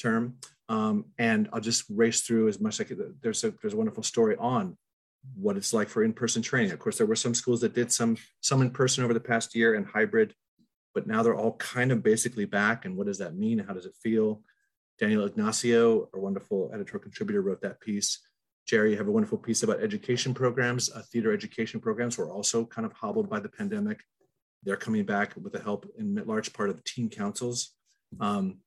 term. 0.00 0.36
Um, 0.68 1.06
and 1.18 1.48
I'll 1.52 1.60
just 1.60 1.82
race 1.90 2.20
through 2.20 2.46
as 2.46 2.60
much 2.60 2.78
could. 2.78 3.16
There's 3.20 3.42
a, 3.42 3.52
there's 3.60 3.74
a 3.74 3.76
wonderful 3.76 4.04
story 4.04 4.36
on 4.36 4.78
what 5.34 5.56
it's 5.56 5.72
like 5.72 5.88
for 5.88 6.04
in-person 6.04 6.42
training. 6.42 6.70
Of 6.70 6.78
course, 6.78 6.96
there 6.96 7.08
were 7.08 7.16
some 7.16 7.34
schools 7.34 7.60
that 7.62 7.74
did 7.74 7.90
some 7.90 8.18
some 8.40 8.62
in 8.62 8.70
person 8.70 9.02
over 9.02 9.14
the 9.14 9.28
past 9.32 9.56
year 9.56 9.74
and 9.74 9.84
hybrid, 9.84 10.32
but 10.94 11.08
now 11.08 11.24
they're 11.24 11.34
all 11.34 11.56
kind 11.56 11.90
of 11.90 12.04
basically 12.04 12.44
back. 12.44 12.84
And 12.84 12.96
what 12.96 13.08
does 13.08 13.18
that 13.18 13.34
mean? 13.34 13.58
How 13.58 13.74
does 13.74 13.86
it 13.86 13.96
feel? 14.00 14.42
Daniel 14.98 15.24
Ignacio, 15.24 16.08
our 16.12 16.20
wonderful 16.20 16.70
editorial 16.74 17.02
contributor, 17.02 17.40
wrote 17.40 17.60
that 17.62 17.80
piece. 17.80 18.20
Jerry, 18.66 18.90
you 18.90 18.96
have 18.98 19.08
a 19.08 19.12
wonderful 19.12 19.38
piece 19.38 19.62
about 19.62 19.80
education 19.80 20.34
programs. 20.34 20.90
Uh, 20.90 21.02
theater 21.12 21.32
education 21.32 21.80
programs 21.80 22.18
were 22.18 22.30
also 22.30 22.66
kind 22.66 22.84
of 22.84 22.92
hobbled 22.92 23.30
by 23.30 23.40
the 23.40 23.48
pandemic. 23.48 24.00
They're 24.64 24.76
coming 24.76 25.04
back 25.04 25.34
with 25.36 25.52
the 25.52 25.60
help 25.60 25.88
in 25.96 26.16
large 26.26 26.52
part 26.52 26.68
of 26.68 26.82
teen 26.84 27.08
councils. 27.08 27.74
Um, 28.20 28.58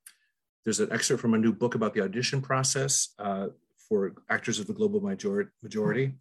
there's 0.63 0.79
an 0.79 0.91
excerpt 0.91 1.21
from 1.21 1.33
a 1.33 1.37
new 1.37 1.51
book 1.51 1.75
about 1.75 1.93
the 1.93 2.01
audition 2.01 2.41
process 2.41 3.09
uh, 3.19 3.47
for 3.89 4.13
actors 4.29 4.59
of 4.59 4.67
the 4.67 4.73
global 4.73 5.01
majority, 5.01 6.13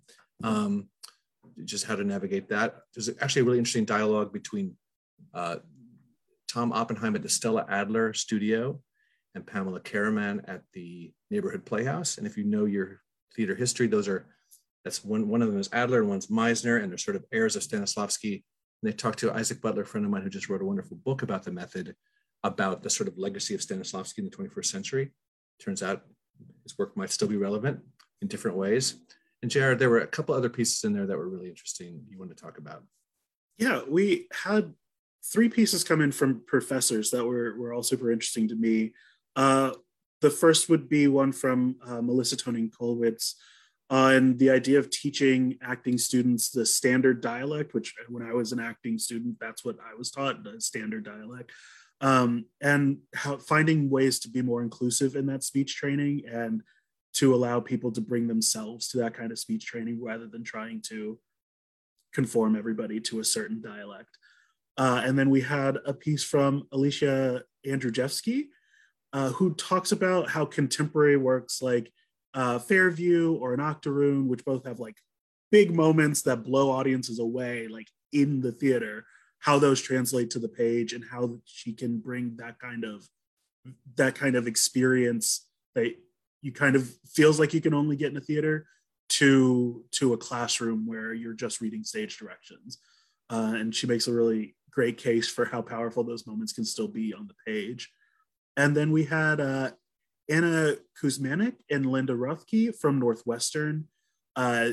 um, 0.42 0.88
just 1.64 1.86
how 1.86 1.94
to 1.94 2.04
navigate 2.04 2.48
that. 2.48 2.80
There's 2.94 3.10
actually 3.20 3.42
a 3.42 3.44
really 3.44 3.58
interesting 3.58 3.84
dialogue 3.84 4.32
between 4.32 4.76
uh, 5.34 5.56
Tom 6.48 6.72
Oppenheim 6.72 7.14
at 7.14 7.22
the 7.22 7.28
Stella 7.28 7.64
Adler 7.68 8.12
studio 8.12 8.80
and 9.34 9.46
Pamela 9.46 9.80
Kareman 9.80 10.48
at 10.48 10.62
the 10.72 11.12
Neighborhood 11.30 11.64
Playhouse. 11.64 12.18
And 12.18 12.26
if 12.26 12.36
you 12.36 12.44
know 12.44 12.64
your 12.64 13.00
theater 13.34 13.54
history. 13.54 13.86
Those 13.86 14.08
are 14.08 14.26
that's 14.84 15.04
one 15.04 15.28
one 15.28 15.42
of 15.42 15.48
them 15.50 15.60
is 15.60 15.68
Adler 15.72 16.00
and 16.00 16.08
one's 16.08 16.28
Meisner, 16.28 16.82
and 16.82 16.90
they're 16.90 16.98
sort 16.98 17.16
of 17.16 17.24
heirs 17.32 17.56
of 17.56 17.62
Stanislavski. 17.62 18.44
And 18.82 18.90
they 18.90 18.92
talked 18.92 19.18
to 19.20 19.32
Isaac 19.32 19.60
Butler, 19.60 19.82
a 19.82 19.86
friend 19.86 20.06
of 20.06 20.12
mine 20.12 20.22
who 20.22 20.30
just 20.30 20.48
wrote 20.48 20.62
a 20.62 20.66
wonderful 20.66 20.96
book 21.04 21.22
about 21.22 21.42
the 21.42 21.52
method, 21.52 21.94
about 22.42 22.82
the 22.82 22.90
sort 22.90 23.08
of 23.08 23.18
legacy 23.18 23.54
of 23.54 23.60
Stanislavski 23.60 24.18
in 24.18 24.24
the 24.24 24.30
21st 24.30 24.66
century. 24.66 25.10
Turns 25.62 25.82
out 25.82 26.02
his 26.62 26.78
work 26.78 26.96
might 26.96 27.10
still 27.10 27.28
be 27.28 27.36
relevant 27.36 27.80
in 28.22 28.28
different 28.28 28.56
ways. 28.56 28.96
And 29.42 29.50
Jared, 29.50 29.78
there 29.78 29.90
were 29.90 30.00
a 30.00 30.06
couple 30.06 30.34
other 30.34 30.48
pieces 30.48 30.84
in 30.84 30.94
there 30.94 31.06
that 31.06 31.16
were 31.16 31.28
really 31.28 31.48
interesting 31.48 32.02
you 32.08 32.18
wanted 32.18 32.38
to 32.38 32.42
talk 32.42 32.56
about. 32.56 32.84
Yeah, 33.58 33.82
we 33.86 34.28
had 34.44 34.72
three 35.22 35.50
pieces 35.50 35.84
come 35.84 36.00
in 36.00 36.12
from 36.12 36.42
professors 36.46 37.10
that 37.10 37.24
were, 37.24 37.54
were 37.58 37.74
all 37.74 37.82
super 37.82 38.10
interesting 38.10 38.48
to 38.48 38.54
me. 38.54 38.94
Uh, 39.36 39.72
the 40.20 40.30
first 40.30 40.68
would 40.68 40.88
be 40.88 41.08
one 41.08 41.32
from 41.32 41.76
uh, 41.86 42.02
Melissa 42.02 42.36
Toning 42.36 42.70
Kolwitz 42.70 43.34
on 43.88 44.36
the 44.36 44.50
idea 44.50 44.78
of 44.78 44.90
teaching 44.90 45.58
acting 45.62 45.98
students 45.98 46.50
the 46.50 46.64
standard 46.64 47.20
dialect, 47.20 47.74
which 47.74 47.94
when 48.08 48.22
I 48.22 48.32
was 48.32 48.52
an 48.52 48.60
acting 48.60 48.98
student, 48.98 49.36
that's 49.40 49.64
what 49.64 49.76
I 49.80 49.96
was 49.96 50.10
taught, 50.10 50.44
the 50.44 50.60
standard 50.60 51.04
dialect. 51.04 51.50
Um, 52.00 52.46
and 52.60 52.98
how 53.14 53.36
finding 53.38 53.90
ways 53.90 54.20
to 54.20 54.28
be 54.28 54.42
more 54.42 54.62
inclusive 54.62 55.16
in 55.16 55.26
that 55.26 55.42
speech 55.42 55.76
training 55.76 56.22
and 56.30 56.62
to 57.14 57.34
allow 57.34 57.60
people 57.60 57.90
to 57.92 58.00
bring 58.00 58.28
themselves 58.28 58.88
to 58.88 58.98
that 58.98 59.14
kind 59.14 59.32
of 59.32 59.38
speech 59.38 59.66
training 59.66 59.98
rather 60.00 60.26
than 60.26 60.44
trying 60.44 60.80
to 60.82 61.18
conform 62.14 62.56
everybody 62.56 63.00
to 63.00 63.20
a 63.20 63.24
certain 63.24 63.60
dialect. 63.60 64.16
Uh, 64.76 65.02
and 65.04 65.18
then 65.18 65.28
we 65.28 65.40
had 65.40 65.78
a 65.84 65.92
piece 65.92 66.22
from 66.22 66.66
Alicia 66.72 67.42
Andrzejewski, 67.66 68.46
uh, 69.12 69.30
who 69.30 69.54
talks 69.54 69.92
about 69.92 70.30
how 70.30 70.44
contemporary 70.44 71.16
works 71.16 71.60
like 71.60 71.92
uh, 72.34 72.58
Fairview 72.58 73.34
or 73.34 73.54
an 73.54 73.60
Octoroon, 73.60 74.28
which 74.28 74.44
both 74.44 74.64
have 74.66 74.78
like 74.78 74.96
big 75.50 75.74
moments 75.74 76.22
that 76.22 76.44
blow 76.44 76.70
audiences 76.70 77.18
away, 77.18 77.66
like 77.68 77.88
in 78.12 78.40
the 78.40 78.52
theater, 78.52 79.04
how 79.40 79.58
those 79.58 79.80
translate 79.80 80.30
to 80.30 80.38
the 80.38 80.48
page 80.48 80.92
and 80.92 81.04
how 81.10 81.38
she 81.44 81.72
can 81.72 81.98
bring 81.98 82.36
that 82.36 82.58
kind 82.58 82.84
of 82.84 83.08
that 83.96 84.14
kind 84.14 84.36
of 84.36 84.46
experience 84.46 85.46
that 85.74 85.94
you 86.40 86.52
kind 86.52 86.76
of 86.76 86.90
feels 87.06 87.38
like 87.38 87.52
you 87.52 87.60
can 87.60 87.74
only 87.74 87.96
get 87.96 88.10
in 88.10 88.16
a 88.16 88.20
theater 88.20 88.66
to 89.08 89.84
to 89.90 90.12
a 90.12 90.16
classroom 90.16 90.86
where 90.86 91.12
you're 91.12 91.34
just 91.34 91.60
reading 91.60 91.82
stage 91.82 92.16
directions. 92.16 92.78
Uh, 93.28 93.54
and 93.56 93.74
she 93.74 93.86
makes 93.86 94.06
a 94.06 94.12
really 94.12 94.54
great 94.70 94.98
case 94.98 95.28
for 95.28 95.44
how 95.44 95.60
powerful 95.60 96.04
those 96.04 96.26
moments 96.26 96.52
can 96.52 96.64
still 96.64 96.88
be 96.88 97.12
on 97.12 97.26
the 97.26 97.34
page 97.46 97.90
and 98.56 98.76
then 98.76 98.92
we 98.92 99.04
had 99.04 99.40
uh, 99.40 99.70
ana 100.28 100.76
kuzmanic 101.00 101.54
and 101.70 101.86
linda 101.86 102.12
roethke 102.12 102.76
from 102.76 102.98
northwestern 102.98 103.86
uh, 104.36 104.70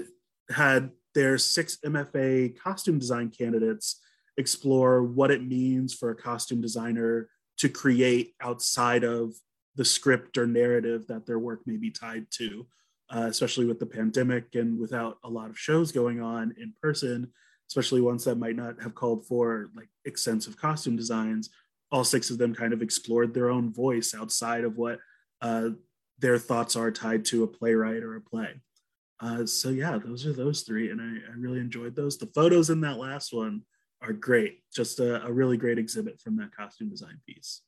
had 0.50 0.92
their 1.16 1.38
six 1.38 1.78
mfa 1.86 2.58
costume 2.60 3.00
design 3.00 3.30
candidates 3.30 4.02
explore 4.38 5.04
what 5.04 5.32
it 5.32 5.44
means 5.44 5.94
for 5.94 6.12
a 6.12 6.16
costume 6.16 6.62
designer 6.62 7.30
to 7.58 7.68
create 7.68 8.36
outside 8.42 9.04
of 9.04 9.34
the 9.76 9.86
script 9.86 10.38
or 10.38 10.46
narrative 10.46 11.08
that 11.08 11.26
their 11.26 11.40
work 11.40 11.62
may 11.66 11.78
be 11.78 11.90
tied 11.90 12.26
to 12.30 12.68
uh, 13.10 13.28
especially 13.30 13.66
with 13.66 13.80
the 13.80 13.86
pandemic 13.86 14.56
and 14.56 14.78
without 14.78 15.18
a 15.24 15.30
lot 15.30 15.50
of 15.50 15.58
shows 15.58 15.92
going 15.92 16.22
on 16.22 16.54
in 16.58 16.74
person, 16.82 17.32
especially 17.70 18.02
ones 18.02 18.26
that 18.26 18.38
might 18.38 18.56
not 18.56 18.82
have 18.82 18.96
called 18.96 19.26
for 19.26 19.70
like 19.76 19.90
extensive 20.06 20.58
costume 20.58 20.96
designs. 20.96 21.50
All 21.92 22.04
six 22.04 22.30
of 22.30 22.38
them 22.38 22.54
kind 22.54 22.74
of 22.74 22.82
explored 22.82 23.34
their 23.34 23.50
own 23.50 23.72
voice 23.72 24.14
outside 24.14 24.64
of 24.64 24.78
what 24.78 25.00
uh, 25.42 25.70
their 26.20 26.38
thoughts 26.38 26.76
are 26.76 26.92
tied 26.92 27.26
to 27.26 27.44
a 27.44 27.48
playwright 27.48 28.04
or 28.04 28.16
a 28.16 28.22
play. 28.22 28.62
Uh, 29.20 29.46
so 29.46 29.70
yeah, 29.70 29.98
those 29.98 30.26
are 30.26 30.34
those 30.34 30.62
three, 30.62 30.92
and 30.92 31.02
I, 31.02 31.32
I, 31.32 31.36
really 31.36 31.60
enjoyed 31.60 31.96
those. 31.96 32.18
The 32.18 32.28
photos 32.28 32.70
in 32.70 32.82
that 32.82 32.98
last 32.98 33.34
one 33.34 33.64
are 34.02 34.14
great. 34.14 34.60
Just 34.72 35.00
a, 35.00 35.26
a 35.26 35.32
really 35.32 35.58
great 35.58 35.80
exhibit 35.80 36.22
from 36.22 36.38
that 36.38 36.56
costume 36.56 36.90
design 36.90 37.20
piece. 37.26 37.62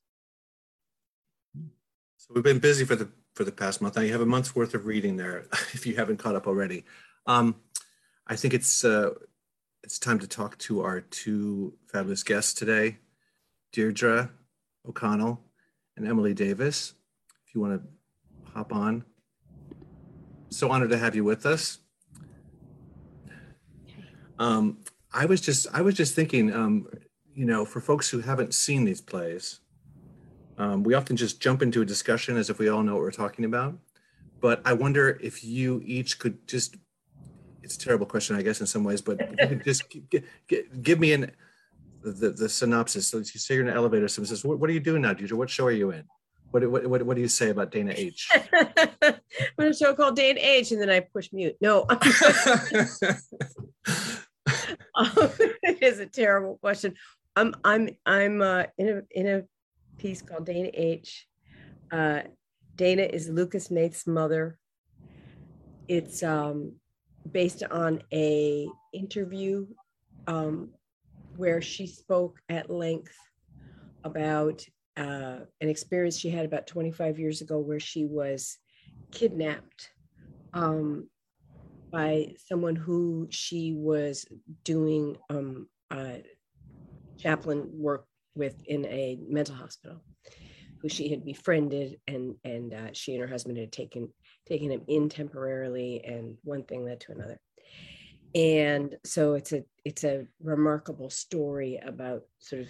So 2.18 2.34
we've 2.34 2.44
been 2.44 2.60
busy 2.60 2.84
for 2.84 2.94
the 2.94 3.10
for 3.34 3.44
the 3.44 3.52
past 3.52 3.80
month. 3.80 3.96
Now 3.96 4.02
you 4.02 4.12
have 4.12 4.20
a 4.20 4.26
month's 4.26 4.54
worth 4.54 4.74
of 4.74 4.86
reading 4.86 5.16
there, 5.16 5.46
if 5.72 5.86
you 5.86 5.96
haven't 5.96 6.18
caught 6.18 6.36
up 6.36 6.46
already. 6.46 6.84
Um, 7.26 7.56
I 8.26 8.36
think 8.36 8.54
it's 8.54 8.84
uh, 8.84 9.10
it's 9.82 9.98
time 9.98 10.20
to 10.20 10.28
talk 10.28 10.56
to 10.58 10.82
our 10.82 11.00
two 11.00 11.74
fabulous 11.88 12.22
guests 12.22 12.54
today, 12.54 12.98
Deirdre 13.72 14.30
O'Connell 14.88 15.40
and 15.96 16.06
Emily 16.06 16.34
Davis. 16.34 16.94
If 17.46 17.54
you 17.54 17.60
want 17.60 17.82
to 17.82 18.52
hop 18.52 18.72
on, 18.72 19.04
so 20.50 20.70
honored 20.70 20.90
to 20.90 20.98
have 20.98 21.14
you 21.14 21.24
with 21.24 21.46
us. 21.46 21.78
Um, 24.38 24.78
I 25.12 25.26
was 25.26 25.40
just 25.40 25.66
I 25.72 25.82
was 25.82 25.94
just 25.94 26.14
thinking, 26.14 26.52
um, 26.52 26.88
you 27.34 27.44
know, 27.44 27.64
for 27.64 27.80
folks 27.80 28.08
who 28.08 28.20
haven't 28.20 28.54
seen 28.54 28.84
these 28.84 29.00
plays, 29.00 29.60
um, 30.58 30.82
we 30.82 30.94
often 30.94 31.16
just 31.16 31.40
jump 31.40 31.62
into 31.62 31.82
a 31.82 31.84
discussion 31.84 32.36
as 32.36 32.50
if 32.50 32.58
we 32.58 32.68
all 32.68 32.82
know 32.82 32.94
what 32.94 33.02
we're 33.02 33.10
talking 33.10 33.44
about. 33.44 33.78
But 34.40 34.62
I 34.64 34.72
wonder 34.72 35.18
if 35.22 35.44
you 35.44 35.82
each 35.84 36.18
could 36.18 36.46
just, 36.46 36.76
it's 37.62 37.76
a 37.76 37.78
terrible 37.78 38.06
question, 38.06 38.36
I 38.36 38.42
guess, 38.42 38.60
in 38.60 38.66
some 38.66 38.84
ways, 38.84 39.02
but 39.02 39.20
just 39.64 39.88
g- 40.10 40.22
g- 40.48 40.62
give 40.82 40.98
me 40.98 41.12
an, 41.12 41.30
the, 42.02 42.30
the 42.30 42.48
synopsis. 42.48 43.08
So 43.08 43.18
you 43.18 43.24
say 43.24 43.54
you're 43.54 43.64
in 43.64 43.70
an 43.70 43.76
elevator, 43.76 44.08
someone 44.08 44.28
says, 44.28 44.44
what, 44.44 44.58
what 44.58 44.70
are 44.70 44.72
you 44.72 44.80
doing 44.80 45.02
now, 45.02 45.12
Deirdre? 45.12 45.36
What 45.36 45.50
show 45.50 45.66
are 45.66 45.72
you 45.72 45.90
in? 45.90 46.04
What, 46.50 46.68
what, 46.68 46.86
what, 46.86 47.02
what 47.04 47.14
do 47.14 47.20
you 47.20 47.28
say 47.28 47.50
about 47.50 47.70
Dana 47.70 47.92
H? 47.96 48.28
I'm 48.52 49.14
in 49.58 49.66
a 49.66 49.74
show 49.74 49.94
called 49.94 50.16
Dana 50.16 50.40
H, 50.40 50.72
and 50.72 50.80
then 50.80 50.90
I 50.90 51.00
push 51.00 51.32
mute. 51.32 51.56
No. 51.60 51.86
it 55.00 55.82
is 55.82 56.00
a 56.00 56.06
terrible 56.06 56.58
question. 56.60 56.94
I'm 57.36 57.54
I'm 57.62 57.90
I'm 58.04 58.42
uh, 58.42 58.64
in 58.76 58.88
a 58.88 59.02
in 59.12 59.28
a 59.28 59.42
piece 59.98 60.22
called 60.22 60.46
Dana 60.46 60.70
H. 60.74 61.28
Uh, 61.92 62.22
Dana 62.74 63.02
is 63.02 63.28
Lucas 63.28 63.68
Hnath's 63.68 64.06
mother. 64.06 64.58
It's 65.86 66.22
um, 66.24 66.72
based 67.30 67.62
on 67.70 68.02
a 68.12 68.66
interview 68.92 69.66
um, 70.26 70.70
where 71.36 71.62
she 71.62 71.86
spoke 71.86 72.40
at 72.48 72.70
length 72.70 73.14
about 74.04 74.64
uh, 74.96 75.40
an 75.60 75.68
experience 75.68 76.18
she 76.18 76.30
had 76.30 76.44
about 76.44 76.66
25 76.66 77.18
years 77.18 77.40
ago 77.40 77.58
where 77.58 77.80
she 77.80 78.04
was 78.04 78.58
kidnapped 79.12 79.90
um, 80.52 81.08
by 81.92 82.34
someone 82.46 82.76
who 82.76 83.26
she 83.30 83.74
was 83.74 84.26
doing 84.64 85.16
um, 85.28 85.68
uh, 85.90 86.18
chaplain 87.18 87.68
work 87.72 88.06
with 88.34 88.62
in 88.66 88.84
a 88.86 89.18
mental 89.28 89.54
hospital 89.54 90.02
who 90.80 90.88
she 90.88 91.10
had 91.10 91.24
befriended 91.24 91.98
and 92.06 92.36
and 92.44 92.72
uh, 92.72 92.88
she 92.92 93.12
and 93.12 93.20
her 93.20 93.28
husband 93.28 93.58
had 93.58 93.72
taken 93.72 94.08
taken 94.48 94.70
him 94.70 94.82
in 94.88 95.08
temporarily 95.08 96.02
and 96.04 96.36
one 96.42 96.62
thing 96.62 96.84
led 96.84 97.00
to 97.00 97.12
another 97.12 97.38
and 98.34 98.96
so 99.04 99.34
it's 99.34 99.52
a 99.52 99.64
it's 99.84 100.04
a 100.04 100.26
remarkable 100.42 101.10
story 101.10 101.80
about 101.84 102.22
sort 102.38 102.62
of 102.62 102.68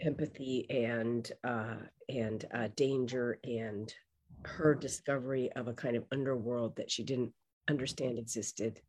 empathy 0.00 0.66
and 0.70 1.32
uh, 1.44 1.76
and 2.08 2.44
uh, 2.54 2.68
danger 2.76 3.38
and 3.44 3.92
her 4.44 4.74
discovery 4.74 5.50
of 5.56 5.66
a 5.68 5.72
kind 5.72 5.96
of 5.96 6.04
underworld 6.12 6.76
that 6.76 6.90
she 6.90 7.02
didn't 7.02 7.32
understand 7.68 8.18
existed 8.18 8.80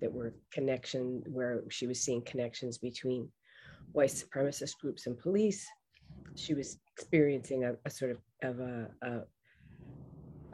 that 0.00 0.12
were 0.12 0.34
connection 0.52 1.22
where 1.28 1.62
she 1.70 1.86
was 1.86 2.00
seeing 2.00 2.22
connections 2.22 2.78
between 2.78 3.28
white 3.92 4.10
supremacist 4.10 4.78
groups 4.80 5.06
and 5.06 5.18
police. 5.18 5.66
She 6.34 6.54
was 6.54 6.78
experiencing 6.96 7.64
a, 7.64 7.74
a 7.84 7.90
sort 7.90 8.10
of, 8.10 8.18
of 8.42 8.60
a, 8.60 8.90
a, 9.02 9.20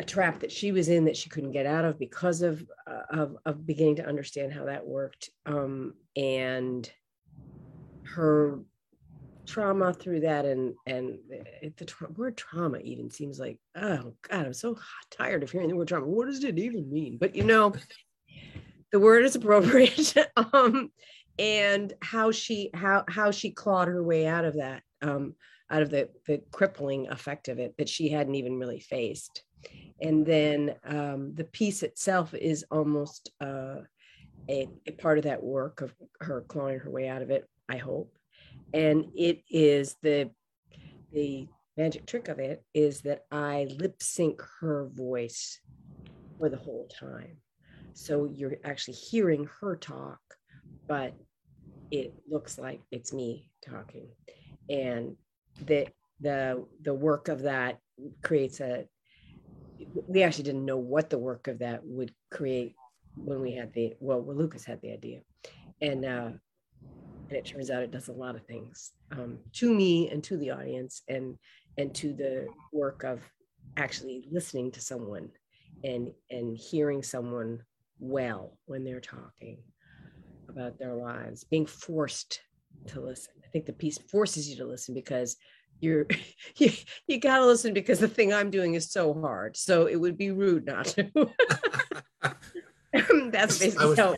a, 0.01 0.05
trap 0.05 0.41
that 0.41 0.53
she 0.53 0.73
was 0.73 0.89
in 0.89 1.05
that 1.05 1.17
she 1.17 1.29
couldn't 1.29 1.53
get 1.53 1.67
out 1.67 1.85
of 1.85 1.99
because 1.99 2.43
of, 2.43 2.65
uh, 2.87 3.03
of, 3.11 3.37
of 3.45 3.67
beginning 3.67 3.97
to 3.97 4.07
understand 4.07 4.53
how 4.53 4.65
that 4.65 4.87
worked. 4.87 5.31
Um, 5.47 5.95
and 6.17 6.91
her 8.05 8.61
trauma 9.47 9.93
through 9.93 10.21
that 10.21 10.45
and 10.45 10.75
and 10.87 11.19
the 11.77 11.85
tra- 11.85 12.11
word 12.13 12.37
trauma 12.37 12.79
even 12.79 13.11
seems 13.11 13.41
like 13.41 13.59
oh 13.75 14.15
god 14.29 14.47
i'm 14.47 14.55
so 14.55 14.79
tired 15.11 15.43
of 15.43 15.51
hearing 15.51 15.69
the 15.69 15.75
word 15.75 15.89
trauma 15.89 16.07
what 16.07 16.27
does 16.27 16.45
it 16.45 16.57
even 16.57 16.89
mean 16.89 17.19
but 17.19 17.35
you 17.35 17.43
know 17.43 17.73
the 18.93 19.01
word 19.01 19.25
is 19.25 19.35
appropriate 19.35 20.15
um 20.53 20.91
and 21.41 21.95
how 22.03 22.31
she 22.31 22.71
how 22.75 23.03
how 23.09 23.31
she 23.31 23.51
clawed 23.51 23.89
her 23.89 24.03
way 24.03 24.27
out 24.27 24.45
of 24.45 24.57
that 24.57 24.83
um, 25.03 25.35
out 25.71 25.83
of 25.83 25.91
the 25.91 26.09
the 26.27 26.43
crippling 26.53 27.09
effect 27.09 27.49
of 27.49 27.59
it 27.59 27.75
that 27.79 27.89
she 27.89 28.11
hadn't 28.11 28.35
even 28.35 28.59
really 28.59 28.79
faced 28.79 29.43
and 30.01 30.25
then 30.25 30.75
um, 30.85 31.35
the 31.35 31.45
piece 31.45 31.83
itself 31.83 32.35
is 32.35 32.65
almost 32.71 33.31
uh, 33.41 33.81
a, 34.49 34.69
a, 34.87 34.93
part 34.93 35.19
of 35.19 35.25
that 35.25 35.43
work 35.43 35.83
of 35.83 35.95
her 36.21 36.43
clawing 36.49 36.79
her 36.79 36.91
way 36.91 37.09
out 37.09 37.23
of 37.23 37.31
it 37.31 37.49
i 37.69 37.77
hope. 37.77 38.13
And 38.73 39.07
it 39.15 39.43
is 39.51 39.97
the 40.03 40.31
the 41.13 41.49
magic 41.77 42.07
trick 42.07 42.29
of 42.29 42.39
it 42.39 42.63
is 42.75 43.01
that 43.03 43.25
i 43.31 43.67
lip 43.79 44.03
sync 44.03 44.43
her 44.61 44.89
voice 44.93 45.61
for 46.39 46.49
the 46.49 46.57
whole 46.57 46.89
time. 46.89 47.37
So 47.93 48.25
you're 48.25 48.57
actually 48.65 48.95
hearing 48.95 49.49
her 49.61 49.77
talk 49.77 50.21
but 50.91 51.15
it 51.93 52.13
looks 52.29 52.59
like 52.59 52.81
it's 52.91 53.13
me 53.13 53.49
talking. 53.65 54.09
And 54.69 55.17
the 55.65 55.87
the 56.21 56.67
the 56.83 56.95
work 56.95 57.29
of 57.29 57.43
that 57.43 57.79
creates 58.23 58.61
a 58.61 58.87
we 60.07 60.23
actually 60.23 60.45
didn't 60.45 60.65
know 60.65 60.77
what 60.77 61.11
the 61.11 61.19
work 61.19 61.49
of 61.49 61.59
that 61.59 61.81
would 61.85 62.13
create 62.31 62.75
when 63.17 63.41
we 63.41 63.53
had 63.53 63.73
the 63.75 63.95
well 64.01 64.21
when 64.21 64.37
lucas 64.37 64.65
had 64.65 64.81
the 64.81 64.93
idea 64.93 65.21
and 65.81 66.05
uh 66.05 66.31
and 67.29 67.39
it 67.39 67.45
turns 67.45 67.71
out 67.71 67.83
it 67.83 67.93
does 67.93 68.09
a 68.09 68.13
lot 68.13 68.35
of 68.35 68.45
things 68.47 68.93
um, 69.13 69.39
to 69.53 69.73
me 69.73 70.11
and 70.11 70.23
to 70.25 70.37
the 70.37 70.51
audience 70.51 71.03
and 71.09 71.37
and 71.79 71.95
to 71.95 72.13
the 72.13 72.49
work 72.73 73.05
of 73.05 73.21
actually 73.77 74.27
listening 74.31 74.71
to 74.71 74.81
someone 74.81 75.29
and 75.85 76.11
and 76.31 76.57
hearing 76.57 77.03
someone 77.03 77.63
well 78.01 78.59
when 78.67 78.85
they're 78.85 79.01
talking 79.01 79.59
about 80.49 80.79
their 80.79 80.95
lives, 80.95 81.45
being 81.45 81.67
forced 81.67 82.41
to 82.89 83.01
listen. 83.01 83.33
I 83.45 83.49
think 83.49 83.67
the 83.67 83.73
piece 83.73 83.99
forces 83.99 84.49
you 84.49 84.57
to 84.57 84.67
listen 84.67 84.95
because 84.95 85.37
you're 85.81 86.07
you, 86.57 86.73
you 87.07 87.19
gotta 87.19 87.45
listen 87.45 87.75
because 87.75 87.99
the 87.99 88.09
thing 88.09 88.33
I'm 88.33 88.51
doing 88.51 88.75
is 88.75 88.91
so 88.91 89.15
hard. 89.15 89.57
So 89.57 89.87
it 89.87 89.97
would 89.97 90.17
be 90.17 90.31
rude 90.31 90.67
not 90.67 90.87
to. 90.87 91.11
That's 93.31 93.59
basically 93.59 93.87
was, 93.87 93.99
how. 93.99 94.17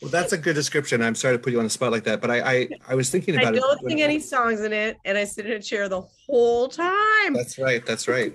well, 0.00 0.10
that's 0.10 0.32
a 0.32 0.38
good 0.38 0.54
description. 0.54 1.02
I'm 1.02 1.14
sorry 1.14 1.36
to 1.36 1.38
put 1.38 1.52
you 1.52 1.58
on 1.58 1.64
the 1.64 1.70
spot 1.70 1.92
like 1.92 2.04
that, 2.04 2.22
but 2.22 2.30
I 2.30 2.40
I, 2.40 2.68
I 2.88 2.94
was 2.94 3.10
thinking 3.10 3.34
about 3.36 3.54
I 3.54 3.58
don't 3.58 3.78
it. 3.82 3.88
sing 3.88 4.00
any 4.00 4.18
songs 4.18 4.60
in 4.60 4.72
it, 4.72 4.96
and 5.04 5.18
I 5.18 5.24
sit 5.24 5.44
in 5.44 5.52
a 5.52 5.60
chair 5.60 5.88
the 5.90 6.00
whole 6.00 6.68
time. 6.68 7.34
That's 7.34 7.58
right. 7.58 7.84
That's 7.84 8.08
right. 8.08 8.34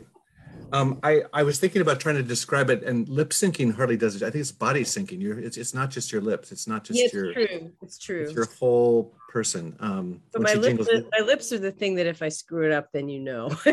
Um, 0.72 1.00
I, 1.04 1.24
I 1.34 1.44
was 1.44 1.60
thinking 1.60 1.82
about 1.82 2.00
trying 2.00 2.16
to 2.16 2.24
describe 2.24 2.70
it, 2.70 2.84
and 2.84 3.08
lip 3.10 3.30
syncing 3.32 3.74
hardly 3.74 3.98
does 3.98 4.16
it. 4.16 4.24
I 4.24 4.30
think 4.30 4.42
it's 4.42 4.52
body 4.52 4.84
syncing. 4.84 5.22
You're, 5.22 5.40
it's, 5.40 5.58
it's 5.58 5.74
not 5.74 5.90
just 5.90 6.12
your 6.12 6.22
lips. 6.22 6.52
It's 6.52 6.68
not 6.68 6.84
just 6.84 7.00
Yeah, 7.00 7.06
it's 7.06 7.14
your 7.14 7.34
true. 7.34 7.72
It's 7.82 7.98
true. 7.98 8.24
it's 8.24 8.34
your 8.34 8.48
whole 8.60 9.16
person. 9.30 9.76
Um, 9.80 10.22
but 10.32 10.42
my 10.42 10.54
lips, 10.54 10.88
are, 10.90 11.04
my 11.18 11.26
lips 11.26 11.52
are 11.52 11.60
the 11.60 11.72
thing 11.72 11.96
that 11.96 12.06
if 12.06 12.22
I 12.22 12.30
screw 12.30 12.66
it 12.66 12.72
up, 12.72 12.92
then 12.92 13.10
you 13.10 13.20
know. 13.20 13.50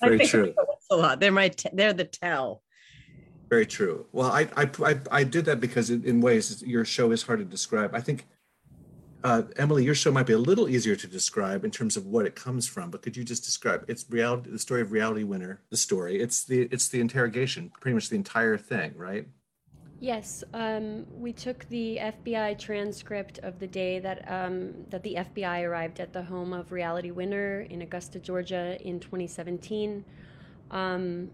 Very 0.00 0.26
true. 0.26 0.54
a 0.90 0.96
lot. 0.96 1.20
They're 1.20 1.32
my. 1.32 1.48
T- 1.48 1.70
they're 1.72 1.92
the 1.92 2.04
tell. 2.04 2.62
Very 3.48 3.66
true. 3.66 4.06
Well, 4.12 4.30
I 4.30 4.48
I 4.56 4.70
I, 4.84 5.00
I 5.10 5.24
did 5.24 5.44
that 5.46 5.60
because 5.60 5.90
in, 5.90 6.04
in 6.04 6.20
ways 6.20 6.62
your 6.62 6.84
show 6.84 7.10
is 7.12 7.22
hard 7.22 7.38
to 7.38 7.44
describe. 7.44 7.94
I 7.94 8.00
think. 8.00 8.26
Uh, 9.24 9.42
Emily, 9.56 9.84
your 9.84 9.94
show 9.94 10.10
might 10.10 10.26
be 10.26 10.32
a 10.32 10.38
little 10.38 10.68
easier 10.68 10.96
to 10.96 11.06
describe 11.06 11.64
in 11.64 11.70
terms 11.70 11.96
of 11.96 12.06
what 12.06 12.26
it 12.26 12.34
comes 12.34 12.66
from, 12.66 12.90
but 12.90 13.02
could 13.02 13.16
you 13.16 13.22
just 13.22 13.44
describe 13.44 13.84
it's 13.86 14.04
reality, 14.10 14.50
the 14.50 14.58
story 14.58 14.80
of 14.80 14.90
Reality 14.90 15.22
Winner, 15.22 15.60
the 15.70 15.76
story. 15.76 16.20
It's 16.20 16.42
the 16.42 16.62
it's 16.72 16.88
the 16.88 17.00
interrogation, 17.00 17.70
pretty 17.80 17.94
much 17.94 18.08
the 18.08 18.16
entire 18.16 18.58
thing, 18.58 18.94
right? 18.96 19.28
Yes, 20.00 20.42
um, 20.52 21.06
we 21.12 21.32
took 21.32 21.68
the 21.68 21.98
FBI 21.98 22.58
transcript 22.58 23.38
of 23.44 23.60
the 23.60 23.68
day 23.68 24.00
that 24.00 24.28
um, 24.28 24.74
that 24.90 25.04
the 25.04 25.14
FBI 25.14 25.62
arrived 25.62 26.00
at 26.00 26.12
the 26.12 26.24
home 26.24 26.52
of 26.52 26.72
Reality 26.72 27.12
Winner 27.12 27.60
in 27.60 27.82
Augusta, 27.82 28.18
Georgia, 28.18 28.76
in 28.80 28.98
2017, 28.98 30.04
um, 30.72 31.30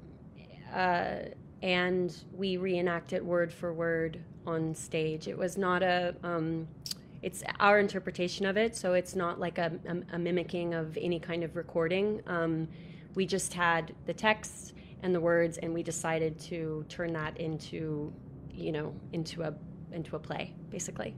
uh, 0.74 1.20
and 1.62 2.14
we 2.34 2.58
reenact 2.58 3.14
it 3.14 3.24
word 3.24 3.50
for 3.50 3.72
word 3.72 4.20
on 4.46 4.74
stage. 4.74 5.26
It 5.26 5.38
was 5.38 5.56
not 5.56 5.82
a 5.82 6.14
um, 6.22 6.68
it's 7.22 7.42
our 7.60 7.78
interpretation 7.78 8.46
of 8.46 8.56
it, 8.56 8.76
so 8.76 8.94
it's 8.94 9.14
not 9.16 9.40
like 9.40 9.58
a, 9.58 9.72
a, 9.86 10.16
a 10.16 10.18
mimicking 10.18 10.74
of 10.74 10.96
any 11.00 11.18
kind 11.18 11.42
of 11.44 11.56
recording. 11.56 12.22
Um, 12.26 12.68
we 13.14 13.26
just 13.26 13.52
had 13.54 13.94
the 14.06 14.14
text 14.14 14.74
and 15.02 15.14
the 15.14 15.20
words, 15.20 15.58
and 15.58 15.72
we 15.74 15.82
decided 15.82 16.38
to 16.40 16.84
turn 16.88 17.12
that 17.14 17.36
into 17.38 18.12
you 18.52 18.72
know 18.72 18.94
into 19.12 19.42
a 19.42 19.54
into 19.92 20.16
a 20.16 20.18
play 20.18 20.52
basically 20.70 21.14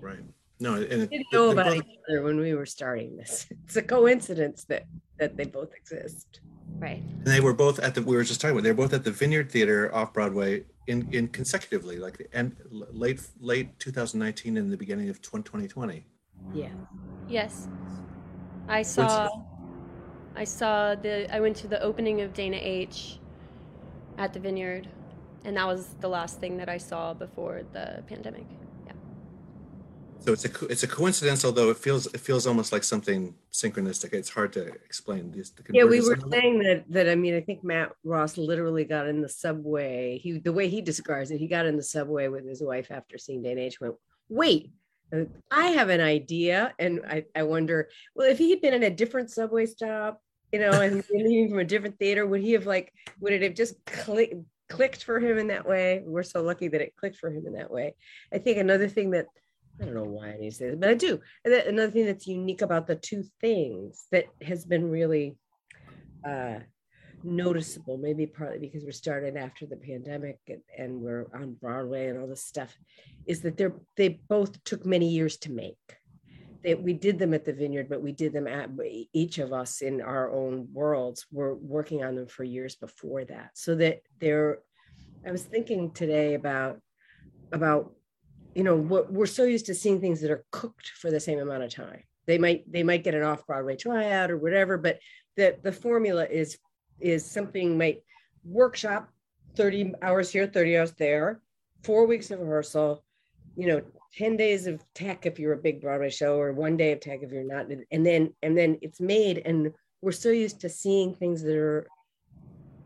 Right. 0.00 0.18
No, 0.60 0.74
and 0.74 0.84
it, 0.84 1.10
We 1.10 1.18
didn't 1.18 1.32
know 1.32 1.46
they 1.46 1.52
about 1.52 1.66
both- 1.66 1.76
each 1.88 1.98
other 2.08 2.22
when 2.22 2.38
we 2.38 2.54
were 2.54 2.66
starting 2.66 3.16
this. 3.16 3.46
It's 3.64 3.76
a 3.76 3.82
coincidence 3.82 4.64
that 4.64 4.84
that 5.18 5.36
they 5.36 5.44
both 5.44 5.72
exist. 5.74 6.40
right 6.78 7.00
And 7.02 7.24
they 7.26 7.40
were 7.40 7.54
both 7.54 7.78
at 7.80 7.94
the. 7.94 8.02
We 8.02 8.16
were 8.16 8.24
just 8.24 8.40
talking 8.40 8.52
about. 8.56 8.62
They 8.64 8.70
were 8.72 8.82
both 8.84 8.92
at 8.92 9.04
the 9.04 9.10
Vineyard 9.10 9.50
Theater 9.50 9.92
off 9.94 10.12
Broadway 10.12 10.64
in 10.86 11.08
in 11.12 11.28
consecutively, 11.28 11.96
like 11.96 12.18
the 12.18 12.34
end 12.34 12.56
late 12.70 13.20
late 13.40 13.78
2019 13.78 14.56
and 14.56 14.72
the 14.72 14.76
beginning 14.76 15.08
of 15.08 15.20
2020. 15.22 16.04
Yeah. 16.52 16.68
yes 17.28 17.68
i 18.68 18.82
saw 18.82 19.28
i 20.36 20.44
saw 20.44 20.94
the 20.94 21.32
i 21.34 21.40
went 21.40 21.56
to 21.56 21.68
the 21.68 21.80
opening 21.82 22.20
of 22.20 22.32
dana 22.32 22.58
h 22.60 23.18
at 24.18 24.32
the 24.32 24.40
vineyard 24.40 24.88
and 25.44 25.56
that 25.56 25.66
was 25.66 25.88
the 26.00 26.08
last 26.08 26.40
thing 26.40 26.56
that 26.56 26.68
i 26.68 26.76
saw 26.76 27.14
before 27.14 27.62
the 27.72 28.02
pandemic 28.06 28.46
So 30.24 30.32
it's 30.32 30.46
a 30.46 30.66
it's 30.68 30.82
a 30.82 30.88
coincidence, 30.88 31.44
although 31.44 31.68
it 31.68 31.76
feels 31.76 32.06
it 32.06 32.20
feels 32.20 32.46
almost 32.46 32.72
like 32.72 32.82
something 32.82 33.34
synchronistic. 33.52 34.14
It's 34.14 34.30
hard 34.30 34.54
to 34.54 34.68
explain 34.68 35.30
these. 35.30 35.50
the 35.50 35.62
Yeah, 35.70 35.84
we 35.84 36.00
were 36.00 36.16
convergence 36.16 36.24
of 36.24 36.32
it. 36.32 36.40
saying 36.40 36.58
that 36.60 36.84
that 36.88 37.08
I 37.10 37.14
mean 37.14 37.34
I 37.34 37.42
think 37.42 37.62
Matt 37.62 37.92
Ross 38.04 38.38
literally 38.38 38.84
got 38.86 39.06
in 39.06 39.20
the 39.20 39.28
subway. 39.28 40.16
He 40.16 40.38
the 40.38 40.52
way 40.54 40.70
he 40.70 40.80
describes 40.80 41.30
it, 41.30 41.36
he 41.36 41.46
got 41.46 41.66
in 41.66 41.76
the 41.76 41.82
subway 41.82 42.28
with 42.28 42.48
his 42.48 42.62
wife 42.62 42.90
after 42.90 43.18
seeing 43.18 43.42
Dana 43.42 43.60
H. 43.60 43.82
Went, 43.82 43.96
wait, 44.30 44.72
uh, 45.14 45.24
I 45.50 45.66
have 45.66 45.90
an 45.90 46.00
idea, 46.00 46.72
and 46.78 47.02
I 47.06 47.26
I 47.36 47.42
wonder, 47.42 47.90
well, 48.14 48.30
if 48.30 48.38
he 48.38 48.48
had 48.48 48.62
been 48.62 48.72
in 48.72 48.82
a 48.84 48.90
different 48.90 49.30
subway 49.30 49.66
stop, 49.66 50.22
you 50.52 50.58
know, 50.58 50.70
and 50.70 51.04
leaving 51.10 51.50
from 51.50 51.58
a 51.58 51.64
different 51.64 51.98
theater, 51.98 52.26
would 52.26 52.40
he 52.40 52.52
have 52.52 52.64
like 52.64 52.94
would 53.20 53.34
it 53.34 53.42
have 53.42 53.54
just 53.54 53.74
clicked 53.84 54.36
clicked 54.70 55.04
for 55.04 55.20
him 55.20 55.36
in 55.36 55.48
that 55.48 55.68
way? 55.68 56.02
We're 56.02 56.22
so 56.22 56.42
lucky 56.42 56.68
that 56.68 56.80
it 56.80 56.96
clicked 56.96 57.18
for 57.18 57.28
him 57.28 57.46
in 57.46 57.52
that 57.54 57.70
way. 57.70 57.94
I 58.32 58.38
think 58.38 58.56
another 58.56 58.88
thing 58.88 59.10
that 59.10 59.26
I 59.80 59.84
don't 59.84 59.94
know 59.94 60.04
why 60.04 60.28
I 60.28 60.36
need 60.36 60.50
to 60.50 60.56
say 60.56 60.70
this, 60.70 60.78
but 60.78 60.88
I 60.90 60.94
do. 60.94 61.20
And 61.44 61.54
that- 61.54 61.66
Another 61.66 61.90
thing 61.90 62.06
that's 62.06 62.26
unique 62.26 62.62
about 62.62 62.86
the 62.86 62.96
two 62.96 63.24
things 63.40 64.06
that 64.12 64.26
has 64.42 64.64
been 64.64 64.88
really 64.88 65.36
uh, 66.24 66.60
noticeable, 67.22 67.98
maybe 67.98 68.26
partly 68.26 68.58
because 68.58 68.84
we're 68.84 68.92
started 68.92 69.36
after 69.36 69.66
the 69.66 69.76
pandemic 69.76 70.38
and, 70.48 70.60
and 70.78 71.00
we're 71.00 71.26
on 71.34 71.54
Broadway 71.54 72.08
and 72.08 72.18
all 72.18 72.26
this 72.26 72.44
stuff, 72.44 72.76
is 73.26 73.40
that 73.42 73.56
they're 73.56 73.74
they 73.96 74.20
both 74.28 74.62
took 74.64 74.84
many 74.86 75.08
years 75.08 75.36
to 75.38 75.52
make. 75.52 75.76
They, 76.62 76.74
we 76.74 76.94
did 76.94 77.18
them 77.18 77.34
at 77.34 77.44
the 77.44 77.52
Vineyard, 77.52 77.88
but 77.90 78.00
we 78.00 78.12
did 78.12 78.32
them 78.32 78.46
at 78.46 78.70
each 79.12 79.38
of 79.38 79.52
us 79.52 79.82
in 79.82 80.00
our 80.00 80.30
own 80.30 80.68
worlds. 80.72 81.26
We're 81.30 81.54
working 81.54 82.02
on 82.04 82.14
them 82.14 82.26
for 82.26 82.44
years 82.44 82.76
before 82.76 83.24
that, 83.26 83.50
so 83.54 83.74
that 83.76 84.00
they're. 84.20 84.60
I 85.26 85.30
was 85.30 85.42
thinking 85.42 85.90
today 85.92 86.34
about 86.34 86.80
about 87.52 87.92
you 88.54 88.62
know 88.62 88.76
what 88.76 89.12
we're 89.12 89.26
so 89.26 89.44
used 89.44 89.66
to 89.66 89.74
seeing 89.74 90.00
things 90.00 90.20
that 90.20 90.30
are 90.30 90.44
cooked 90.50 90.92
for 91.00 91.10
the 91.10 91.20
same 91.20 91.38
amount 91.38 91.62
of 91.62 91.74
time. 91.74 92.02
They 92.26 92.38
might 92.38 92.70
they 92.70 92.82
might 92.82 93.04
get 93.04 93.14
an 93.14 93.22
off 93.22 93.46
broadway 93.46 93.76
tryout 93.76 94.30
or 94.30 94.38
whatever 94.38 94.78
but 94.78 94.98
the 95.36 95.56
the 95.62 95.72
formula 95.72 96.26
is 96.30 96.58
is 97.00 97.24
something 97.24 97.76
might 97.76 98.02
workshop 98.44 99.10
30 99.56 99.94
hours 100.02 100.30
here 100.30 100.46
30 100.46 100.76
hours 100.78 100.92
there 100.92 101.40
four 101.82 102.06
weeks 102.06 102.30
of 102.30 102.40
rehearsal 102.40 103.04
you 103.56 103.66
know 103.66 103.82
10 104.16 104.36
days 104.36 104.66
of 104.66 104.82
tech 104.94 105.26
if 105.26 105.38
you're 105.38 105.54
a 105.54 105.58
big 105.58 105.80
broadway 105.80 106.10
show 106.10 106.38
or 106.38 106.52
one 106.52 106.76
day 106.76 106.92
of 106.92 107.00
tech 107.00 107.20
if 107.22 107.32
you're 107.32 107.44
not 107.44 107.66
and 107.90 108.06
then 108.06 108.32
and 108.42 108.56
then 108.56 108.78
it's 108.80 109.00
made 109.00 109.42
and 109.44 109.72
we're 110.02 110.12
so 110.12 110.30
used 110.30 110.60
to 110.60 110.68
seeing 110.68 111.14
things 111.14 111.42
that 111.42 111.56
are 111.56 111.86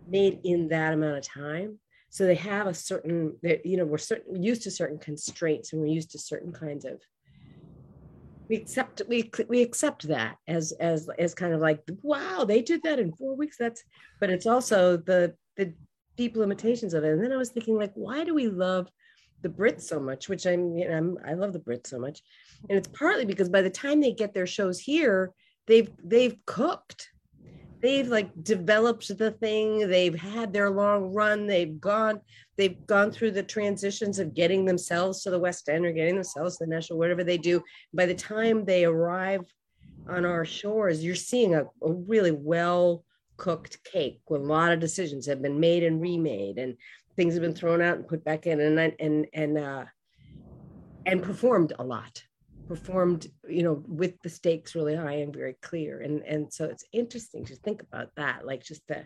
made 0.09 0.40
in 0.44 0.68
that 0.68 0.94
amount 0.94 1.18
of 1.18 1.24
time 1.24 1.78
so 2.11 2.25
they 2.25 2.35
have 2.35 2.66
a 2.66 2.75
certain 2.75 3.37
that 3.42 3.64
you 3.66 3.77
know 3.77 3.85
we're 3.85 3.99
certain 3.99 4.42
used 4.42 4.62
to 4.62 4.71
certain 4.71 4.99
constraints 4.99 5.73
and 5.73 5.83
we're 5.83 5.88
used 5.88 6.11
to 6.11 6.18
certain 6.18 6.53
kinds 6.53 6.85
of 6.85 7.01
we 8.49 8.57
accept 8.57 9.03
we 9.09 9.31
we 9.49 9.62
accept 9.62 10.09
that 10.09 10.37
as 10.47 10.73
as 10.81 11.09
as 11.18 11.35
kind 11.35 11.53
of 11.53 11.61
like 11.61 11.81
wow 12.03 12.44
they 12.44 12.62
did 12.62 12.83
that 12.83 12.99
in 12.99 13.12
four 13.12 13.37
weeks 13.37 13.57
that's 13.59 13.83
but 14.21 14.31
it's 14.31 14.47
also 14.47 14.97
the 14.97 15.35
the 15.57 15.73
deep 16.16 16.37
limitations 16.37 16.94
of 16.94 17.05
it. 17.05 17.12
And 17.12 17.23
then 17.23 17.33
i 17.33 17.37
was 17.37 17.51
thinking 17.51 17.77
like 17.77 17.92
why 17.94 18.25
do 18.25 18.35
we 18.35 18.49
love 18.49 18.88
the 19.40 19.49
brits 19.49 19.83
so 19.83 20.01
much? 20.01 20.29
Which 20.29 20.47
i'm 20.47 20.77
you 20.77 20.88
know 20.88 20.97
I'm, 20.97 21.18
i 21.27 21.35
love 21.35 21.53
the 21.53 21.61
brits 21.61 21.87
so 21.88 21.99
much. 21.99 22.21
And 22.68 22.77
it's 22.77 22.88
partly 22.88 23.25
because 23.25 23.49
by 23.49 23.62
the 23.62 23.71
time 23.71 24.01
they 24.01 24.12
get 24.12 24.35
their 24.35 24.47
shows 24.47 24.81
here 24.81 25.33
they've 25.66 25.90
they've 26.03 26.37
cooked 26.47 27.09
they've 27.81 28.09
like 28.09 28.31
developed 28.43 29.17
the 29.19 29.31
thing 29.31 29.88
they've 29.88 30.19
had 30.19 30.53
their 30.53 30.71
long 30.71 31.12
run 31.12 31.47
they've 31.47 31.81
gone 31.81 32.21
they've 32.59 32.85
gone 32.87 33.11
through 33.11 33.31
the 33.31 33.43
transitions 33.43 34.19
of 34.19 34.35
getting 34.35 34.64
themselves 34.64 35.23
to 35.23 35.31
the 35.31 35.38
west 35.38 35.69
end 35.69 35.87
or 35.87 35.93
getting 35.93 36.17
themselves 36.17 36.59
to 36.59 36.64
the 36.64 36.71
national 36.71 36.99
whatever 36.99 37.25
they 37.25 37.38
do. 37.38 37.62
By 37.95 38.05
the 38.05 38.14
time 38.14 38.64
they 38.64 38.85
arrive 38.85 39.45
on 40.09 40.27
our 40.27 40.45
shores 40.45 41.03
you're 41.03 41.14
seeing 41.14 41.55
a, 41.55 41.62
a 41.83 41.93
really 41.93 42.33
well 42.33 43.05
cooked 43.37 43.83
cake 43.85 44.21
with 44.29 44.43
a 44.43 44.45
lot 44.45 44.73
of 44.73 44.81
decisions 44.81 45.27
have 45.27 45.41
been 45.41 45.61
made 45.61 45.85
and 45.85 46.03
remade 46.03 46.59
and 46.59 46.77
things 47.14 47.35
have 47.35 47.43
been 47.43 47.55
thrown 47.55 47.81
out 47.81 47.97
and 47.97 48.09
put 48.09 48.25
back 48.25 48.47
in 48.47 48.61
and 48.61 48.95
and 48.99 49.27
and 49.33 49.59
uh 49.59 49.85
and 51.07 51.23
performed 51.23 51.73
a 51.79 51.85
lot 51.85 52.23
performed 52.68 53.26
you 53.48 53.62
know 53.62 53.83
with 53.88 54.20
the 54.22 54.28
stakes 54.28 54.74
really 54.74 54.94
high 54.94 55.14
and 55.14 55.35
very 55.35 55.57
clear. 55.62 56.02
And 56.02 56.22
and 56.22 56.52
so 56.52 56.66
it's 56.66 56.85
interesting 56.92 57.44
to 57.46 57.57
think 57.57 57.83
about 57.83 58.11
that 58.16 58.46
like 58.46 58.62
just 58.62 58.87
the 58.87 59.04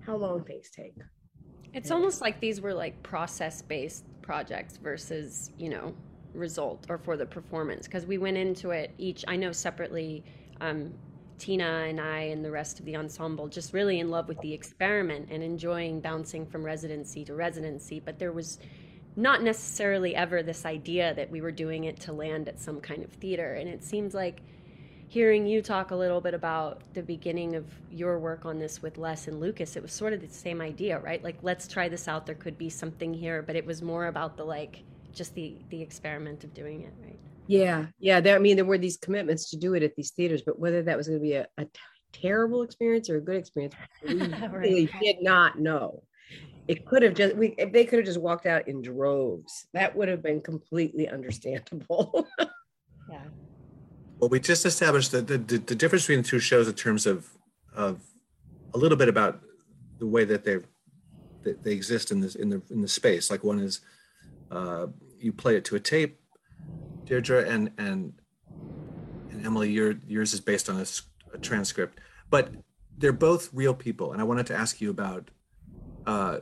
how 0.00 0.16
long 0.16 0.44
things 0.44 0.70
take. 0.70 0.94
It's 1.72 1.90
almost 1.90 2.20
like 2.20 2.40
these 2.40 2.60
were 2.60 2.74
like 2.74 3.02
process 3.02 3.62
based 3.62 4.04
projects 4.22 4.76
versus 4.76 5.50
you 5.58 5.70
know 5.70 5.94
result 6.34 6.86
or 6.88 6.98
for 6.98 7.16
the 7.16 7.26
performance. 7.26 7.86
Because 7.86 8.06
we 8.06 8.18
went 8.18 8.36
into 8.36 8.70
it 8.70 8.92
each 8.98 9.24
i 9.26 9.36
know 9.36 9.52
separately 9.52 10.22
um, 10.60 10.92
tina 11.38 11.86
and 11.88 12.00
i 12.00 12.18
and 12.18 12.44
the 12.44 12.50
rest 12.50 12.80
of 12.80 12.84
the 12.84 12.96
ensemble 12.96 13.46
just 13.46 13.72
really 13.72 14.00
in 14.00 14.10
love 14.10 14.26
with 14.26 14.40
the 14.40 14.52
experiment 14.52 15.28
and 15.30 15.40
enjoying 15.40 16.00
bouncing 16.00 16.44
from 16.44 16.64
residency 16.64 17.24
to 17.24 17.34
residency. 17.34 18.00
But 18.00 18.18
there 18.18 18.32
was 18.32 18.58
not 19.18 19.42
necessarily 19.42 20.14
ever 20.14 20.44
this 20.44 20.64
idea 20.64 21.12
that 21.14 21.28
we 21.28 21.40
were 21.40 21.50
doing 21.50 21.84
it 21.84 21.98
to 21.98 22.12
land 22.12 22.48
at 22.48 22.60
some 22.60 22.80
kind 22.80 23.02
of 23.02 23.10
theater. 23.10 23.54
And 23.54 23.68
it 23.68 23.82
seems 23.82 24.14
like 24.14 24.40
hearing 25.08 25.44
you 25.44 25.60
talk 25.60 25.90
a 25.90 25.96
little 25.96 26.20
bit 26.20 26.34
about 26.34 26.82
the 26.94 27.02
beginning 27.02 27.56
of 27.56 27.66
your 27.90 28.20
work 28.20 28.46
on 28.46 28.60
this 28.60 28.80
with 28.80 28.96
Les 28.96 29.26
and 29.26 29.40
Lucas, 29.40 29.74
it 29.74 29.82
was 29.82 29.92
sort 29.92 30.12
of 30.12 30.20
the 30.20 30.28
same 30.28 30.60
idea, 30.60 31.00
right? 31.00 31.22
Like, 31.24 31.38
let's 31.42 31.66
try 31.66 31.88
this 31.88 32.06
out. 32.06 32.26
There 32.26 32.36
could 32.36 32.56
be 32.56 32.70
something 32.70 33.12
here, 33.12 33.42
but 33.42 33.56
it 33.56 33.66
was 33.66 33.82
more 33.82 34.06
about 34.06 34.36
the 34.36 34.44
like 34.44 34.84
just 35.12 35.34
the 35.34 35.56
the 35.70 35.82
experiment 35.82 36.44
of 36.44 36.54
doing 36.54 36.82
it, 36.82 36.92
right? 37.02 37.18
Yeah, 37.48 37.86
yeah. 37.98 38.20
There, 38.20 38.36
I 38.36 38.38
mean, 38.38 38.54
there 38.54 38.64
were 38.64 38.78
these 38.78 38.98
commitments 38.98 39.50
to 39.50 39.56
do 39.56 39.74
it 39.74 39.82
at 39.82 39.96
these 39.96 40.12
theaters, 40.12 40.42
but 40.46 40.60
whether 40.60 40.82
that 40.82 40.96
was 40.96 41.08
going 41.08 41.18
to 41.18 41.22
be 41.22 41.32
a, 41.32 41.46
terrible 42.10 42.62
experience 42.62 43.10
or 43.10 43.16
a 43.16 43.20
good 43.20 43.36
experience, 43.36 43.74
we 44.02 44.14
really 44.14 44.90
did 45.02 45.16
not 45.20 45.58
know. 45.58 46.02
It 46.68 46.84
could 46.84 47.02
have 47.02 47.14
just 47.14 47.34
we 47.34 47.54
they 47.72 47.84
could 47.84 47.98
have 47.98 48.06
just 48.06 48.20
walked 48.20 48.46
out 48.46 48.68
in 48.68 48.82
droves. 48.82 49.66
That 49.72 49.96
would 49.96 50.08
have 50.08 50.22
been 50.22 50.40
completely 50.40 51.08
understandable. 51.08 52.26
Yeah. 53.10 53.22
Well, 54.18 54.28
we 54.28 54.38
just 54.38 54.66
established 54.66 55.12
that 55.12 55.28
the, 55.28 55.38
the, 55.38 55.56
the 55.56 55.74
difference 55.74 56.02
between 56.02 56.22
the 56.22 56.28
two 56.28 56.40
shows 56.40 56.68
in 56.68 56.74
terms 56.74 57.06
of 57.06 57.26
of 57.74 58.02
a 58.74 58.78
little 58.78 58.98
bit 58.98 59.08
about 59.08 59.40
the 59.98 60.06
way 60.06 60.26
that 60.26 60.44
they 60.44 60.58
that 61.44 61.62
they 61.62 61.72
exist 61.72 62.10
in 62.10 62.20
this 62.20 62.34
in 62.34 62.50
the 62.50 62.60
in 62.70 62.82
the 62.82 62.88
space. 62.88 63.30
Like 63.30 63.44
one 63.44 63.60
is 63.60 63.80
uh, 64.50 64.88
you 65.18 65.32
play 65.32 65.56
it 65.56 65.64
to 65.66 65.76
a 65.76 65.80
tape, 65.80 66.20
Deirdre, 67.06 67.48
and 67.48 67.70
and 67.78 68.12
and 69.30 69.46
Emily, 69.46 69.70
your 69.70 69.94
yours 70.06 70.34
is 70.34 70.40
based 70.40 70.68
on 70.68 70.84
a 71.32 71.38
transcript, 71.38 71.98
but 72.30 72.50
they're 72.96 73.12
both 73.12 73.50
real 73.52 73.74
people. 73.74 74.12
And 74.12 74.20
I 74.20 74.24
wanted 74.24 74.46
to 74.46 74.54
ask 74.54 74.80
you 74.80 74.90
about 74.90 75.30
uh, 76.06 76.40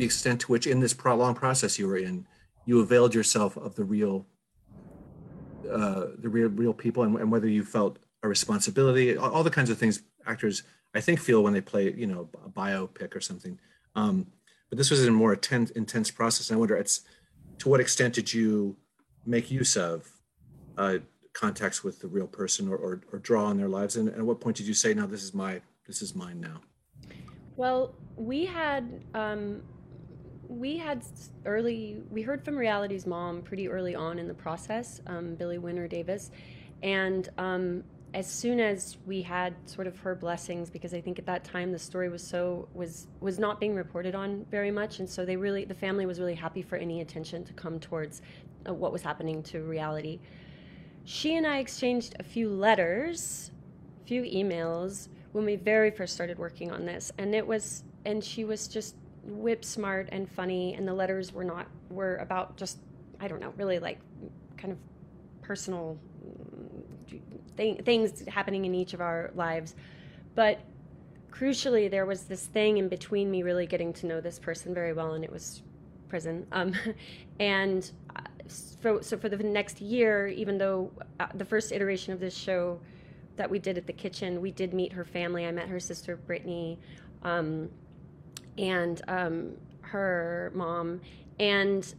the 0.00 0.06
extent 0.06 0.40
to 0.40 0.46
which, 0.50 0.66
in 0.66 0.80
this 0.80 0.96
long 1.04 1.34
process 1.34 1.78
you 1.78 1.86
were 1.86 1.98
in, 1.98 2.26
you 2.64 2.80
availed 2.80 3.14
yourself 3.14 3.56
of 3.58 3.74
the 3.74 3.84
real 3.84 4.26
uh, 5.70 6.06
the 6.18 6.28
real 6.28 6.48
real 6.48 6.72
people 6.72 7.02
and, 7.02 7.16
and 7.16 7.30
whether 7.30 7.46
you 7.46 7.62
felt 7.62 7.98
a 8.22 8.28
responsibility 8.28 9.16
all, 9.16 9.30
all 9.30 9.44
the 9.44 9.50
kinds 9.50 9.70
of 9.70 9.78
things 9.78 10.02
actors 10.26 10.64
i 10.94 11.00
think 11.00 11.20
feel 11.20 11.44
when 11.44 11.52
they 11.52 11.60
play 11.60 11.92
you 11.92 12.06
know 12.06 12.28
a 12.44 12.48
biopic 12.48 13.14
or 13.14 13.20
something. 13.20 13.58
Um, 13.94 14.26
but 14.68 14.78
this 14.78 14.90
was 14.90 15.04
a 15.04 15.10
more 15.10 15.34
intense 15.34 15.70
intense 15.72 16.10
process. 16.10 16.48
And 16.48 16.56
i 16.56 16.58
wonder 16.58 16.76
it's 16.76 17.02
to 17.58 17.68
what 17.68 17.80
extent 17.80 18.14
did 18.14 18.32
you 18.32 18.76
make 19.26 19.50
use 19.50 19.76
of 19.76 20.08
uh, 20.78 20.98
contacts 21.34 21.84
with 21.84 22.00
the 22.00 22.08
real 22.08 22.26
person 22.26 22.68
or, 22.68 22.76
or, 22.76 23.02
or 23.12 23.18
draw 23.18 23.44
on 23.44 23.58
their 23.58 23.68
lives? 23.68 23.96
And, 23.96 24.08
and 24.08 24.18
at 24.18 24.24
what 24.24 24.40
point 24.40 24.56
did 24.56 24.66
you 24.66 24.74
say 24.74 24.94
no 24.94 25.06
this 25.06 25.22
is 25.22 25.34
my 25.34 25.60
this 25.86 26.00
is 26.00 26.14
mine 26.14 26.40
now 26.40 26.58
Well, 27.56 27.94
we 28.16 28.46
had 28.46 29.02
um, 29.14 29.62
we 30.50 30.76
had 30.76 31.04
early. 31.46 32.02
We 32.10 32.22
heard 32.22 32.44
from 32.44 32.56
Reality's 32.56 33.06
mom 33.06 33.40
pretty 33.42 33.68
early 33.68 33.94
on 33.94 34.18
in 34.18 34.26
the 34.26 34.34
process, 34.34 35.00
um, 35.06 35.36
Billie 35.36 35.58
Winner-Davis, 35.58 36.32
and 36.82 37.28
um, 37.38 37.84
as 38.12 38.28
soon 38.28 38.58
as 38.58 38.98
we 39.06 39.22
had 39.22 39.54
sort 39.66 39.86
of 39.86 39.96
her 40.00 40.16
blessings, 40.16 40.68
because 40.68 40.92
I 40.92 41.00
think 41.00 41.20
at 41.20 41.26
that 41.26 41.44
time 41.44 41.70
the 41.70 41.78
story 41.78 42.08
was 42.08 42.22
so 42.22 42.68
was 42.74 43.06
was 43.20 43.38
not 43.38 43.60
being 43.60 43.76
reported 43.76 44.16
on 44.16 44.44
very 44.50 44.72
much, 44.72 44.98
and 44.98 45.08
so 45.08 45.24
they 45.24 45.36
really 45.36 45.64
the 45.64 45.74
family 45.74 46.04
was 46.04 46.18
really 46.18 46.34
happy 46.34 46.62
for 46.62 46.76
any 46.76 47.00
attention 47.00 47.44
to 47.44 47.52
come 47.52 47.78
towards 47.78 48.20
uh, 48.68 48.74
what 48.74 48.92
was 48.92 49.02
happening 49.02 49.44
to 49.44 49.62
Reality. 49.62 50.18
She 51.04 51.36
and 51.36 51.46
I 51.46 51.58
exchanged 51.58 52.16
a 52.18 52.24
few 52.24 52.50
letters, 52.50 53.52
a 54.02 54.06
few 54.06 54.22
emails 54.22 55.08
when 55.32 55.44
we 55.44 55.54
very 55.54 55.92
first 55.92 56.12
started 56.12 56.38
working 56.38 56.72
on 56.72 56.84
this 56.84 57.12
and 57.18 57.34
it 57.34 57.46
was 57.46 57.84
and 58.04 58.22
she 58.22 58.44
was 58.44 58.66
just 58.66 58.96
whip 59.30 59.64
smart 59.64 60.08
and 60.12 60.30
funny 60.30 60.74
and 60.74 60.86
the 60.86 60.94
letters 60.94 61.32
were 61.32 61.44
not 61.44 61.66
were 61.90 62.16
about 62.16 62.56
just 62.56 62.78
i 63.20 63.28
don't 63.28 63.40
know 63.40 63.52
really 63.56 63.78
like 63.78 63.98
kind 64.56 64.72
of 64.72 64.78
personal 65.50 65.98
mm, 66.24 67.20
thing, 67.56 67.82
things 67.82 68.24
happening 68.28 68.64
in 68.64 68.74
each 68.74 68.94
of 68.94 69.00
our 69.00 69.32
lives. 69.34 69.74
But 70.34 70.60
crucially 71.30 71.90
there 71.90 72.06
was 72.06 72.22
this 72.22 72.46
thing 72.46 72.78
in 72.78 72.88
between 72.88 73.30
me 73.30 73.42
really 73.42 73.66
getting 73.66 73.92
to 73.94 74.06
know 74.06 74.20
this 74.20 74.38
person 74.38 74.72
very 74.72 74.92
well 74.92 75.14
and 75.14 75.24
it 75.24 75.32
was 75.32 75.62
prison. 76.08 76.46
Um, 76.52 76.72
and 77.40 77.90
uh, 78.14 78.20
so, 78.46 79.00
so 79.00 79.16
for 79.16 79.28
the 79.28 79.36
next 79.38 79.80
year 79.80 80.28
even 80.28 80.56
though 80.56 80.92
uh, 81.18 81.26
the 81.34 81.44
first 81.44 81.72
iteration 81.72 82.12
of 82.12 82.20
this 82.20 82.36
show 82.36 82.80
that 83.36 83.50
we 83.50 83.58
did 83.58 83.76
at 83.76 83.86
the 83.86 83.92
kitchen, 83.92 84.40
we 84.40 84.52
did 84.52 84.72
meet 84.72 84.92
her 84.92 85.04
family. 85.04 85.46
I 85.46 85.50
met 85.50 85.68
her 85.68 85.80
sister 85.80 86.16
Brittany, 86.16 86.78
um, 87.22 87.70
and 88.58 89.02
um, 89.08 89.52
her 89.82 90.52
mom, 90.54 91.00
and 91.38 91.94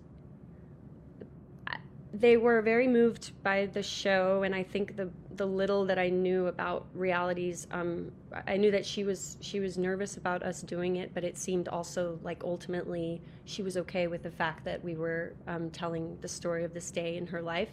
they 2.13 2.35
were 2.35 2.61
very 2.61 2.87
moved 2.87 3.31
by 3.43 3.67
the 3.67 3.81
show. 3.81 4.43
And 4.43 4.53
I 4.53 4.63
think 4.63 4.97
the 4.97 5.09
the 5.35 5.45
little 5.45 5.85
that 5.85 5.97
I 5.97 6.09
knew 6.09 6.47
about 6.47 6.85
Reality's, 6.93 7.65
um, 7.71 8.11
I 8.47 8.57
knew 8.57 8.69
that 8.71 8.85
she 8.85 9.03
was 9.03 9.37
she 9.39 9.59
was 9.59 9.77
nervous 9.77 10.17
about 10.17 10.43
us 10.43 10.61
doing 10.61 10.97
it, 10.97 11.13
but 11.13 11.23
it 11.23 11.37
seemed 11.37 11.67
also 11.67 12.19
like 12.21 12.43
ultimately 12.43 13.21
she 13.45 13.63
was 13.63 13.77
okay 13.77 14.07
with 14.07 14.23
the 14.23 14.31
fact 14.31 14.65
that 14.65 14.83
we 14.83 14.95
were 14.95 15.33
um, 15.47 15.69
telling 15.71 16.17
the 16.21 16.27
story 16.27 16.63
of 16.63 16.73
this 16.73 16.91
day 16.91 17.17
in 17.17 17.25
her 17.27 17.41
life. 17.41 17.69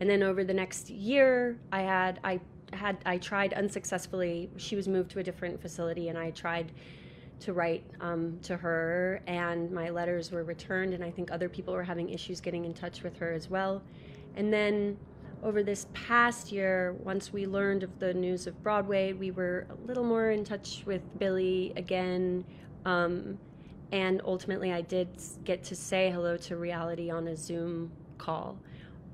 And 0.00 0.08
then 0.08 0.22
over 0.22 0.44
the 0.44 0.54
next 0.54 0.90
year, 0.90 1.58
I 1.72 1.82
had 1.82 2.20
I 2.22 2.40
had 2.72 2.98
I 3.06 3.18
tried 3.18 3.54
unsuccessfully. 3.54 4.50
She 4.56 4.76
was 4.76 4.86
moved 4.86 5.10
to 5.12 5.20
a 5.20 5.22
different 5.22 5.60
facility, 5.60 6.08
and 6.08 6.18
I 6.18 6.30
tried 6.30 6.72
to 7.40 7.52
write 7.52 7.84
um, 8.00 8.38
to 8.42 8.56
her, 8.56 9.20
and 9.26 9.70
my 9.70 9.90
letters 9.90 10.30
were 10.30 10.44
returned. 10.44 10.94
And 10.94 11.04
I 11.04 11.10
think 11.10 11.30
other 11.30 11.48
people 11.48 11.74
were 11.74 11.82
having 11.82 12.08
issues 12.08 12.40
getting 12.40 12.64
in 12.64 12.74
touch 12.74 13.02
with 13.02 13.16
her 13.18 13.32
as 13.32 13.48
well. 13.48 13.82
And 14.36 14.52
then 14.52 14.96
over 15.42 15.62
this 15.62 15.86
past 15.92 16.50
year, 16.50 16.94
once 17.04 17.32
we 17.32 17.46
learned 17.46 17.82
of 17.82 17.98
the 17.98 18.12
news 18.12 18.46
of 18.46 18.60
Broadway, 18.62 19.12
we 19.12 19.30
were 19.30 19.66
a 19.70 19.86
little 19.86 20.04
more 20.04 20.30
in 20.30 20.44
touch 20.44 20.82
with 20.86 21.02
Billie 21.18 21.72
again. 21.76 22.44
Um, 22.84 23.38
and 23.92 24.20
ultimately, 24.24 24.72
I 24.72 24.82
did 24.82 25.08
get 25.44 25.62
to 25.64 25.76
say 25.76 26.10
hello 26.10 26.36
to 26.38 26.56
reality 26.56 27.10
on 27.10 27.28
a 27.28 27.36
Zoom 27.36 27.90
call. 28.18 28.58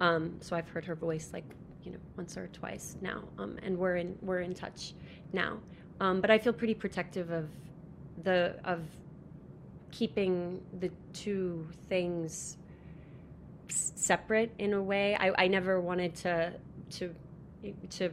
Um, 0.01 0.37
so 0.41 0.57
I've 0.57 0.69
heard 0.69 0.85
her 0.85 0.95
voice 0.95 1.31
like 1.33 1.45
you 1.85 1.93
know 1.93 1.99
once 2.17 2.37
or 2.37 2.49
twice 2.49 2.97
now, 3.01 3.23
um, 3.39 3.59
and 3.63 3.79
we're 3.79 3.97
in 3.97 4.19
we're 4.23 4.41
in 4.41 4.55
touch 4.55 4.95
now. 5.33 5.59
Um, 6.01 6.21
but 6.21 6.31
I 6.31 6.39
feel 6.39 6.53
pretty 6.53 6.75
protective 6.75 7.31
of 7.31 7.49
the 8.25 8.57
of 8.65 8.83
keeping 9.91 10.61
the 10.81 10.91
two 11.13 11.67
things 11.89 12.57
separate 13.69 14.53
in 14.59 14.73
a 14.73 14.83
way. 14.83 15.17
I, 15.19 15.45
I 15.45 15.49
never 15.49 15.81
wanted 15.81 16.15
to 16.17 16.53
to 16.91 17.15
to 17.91 18.11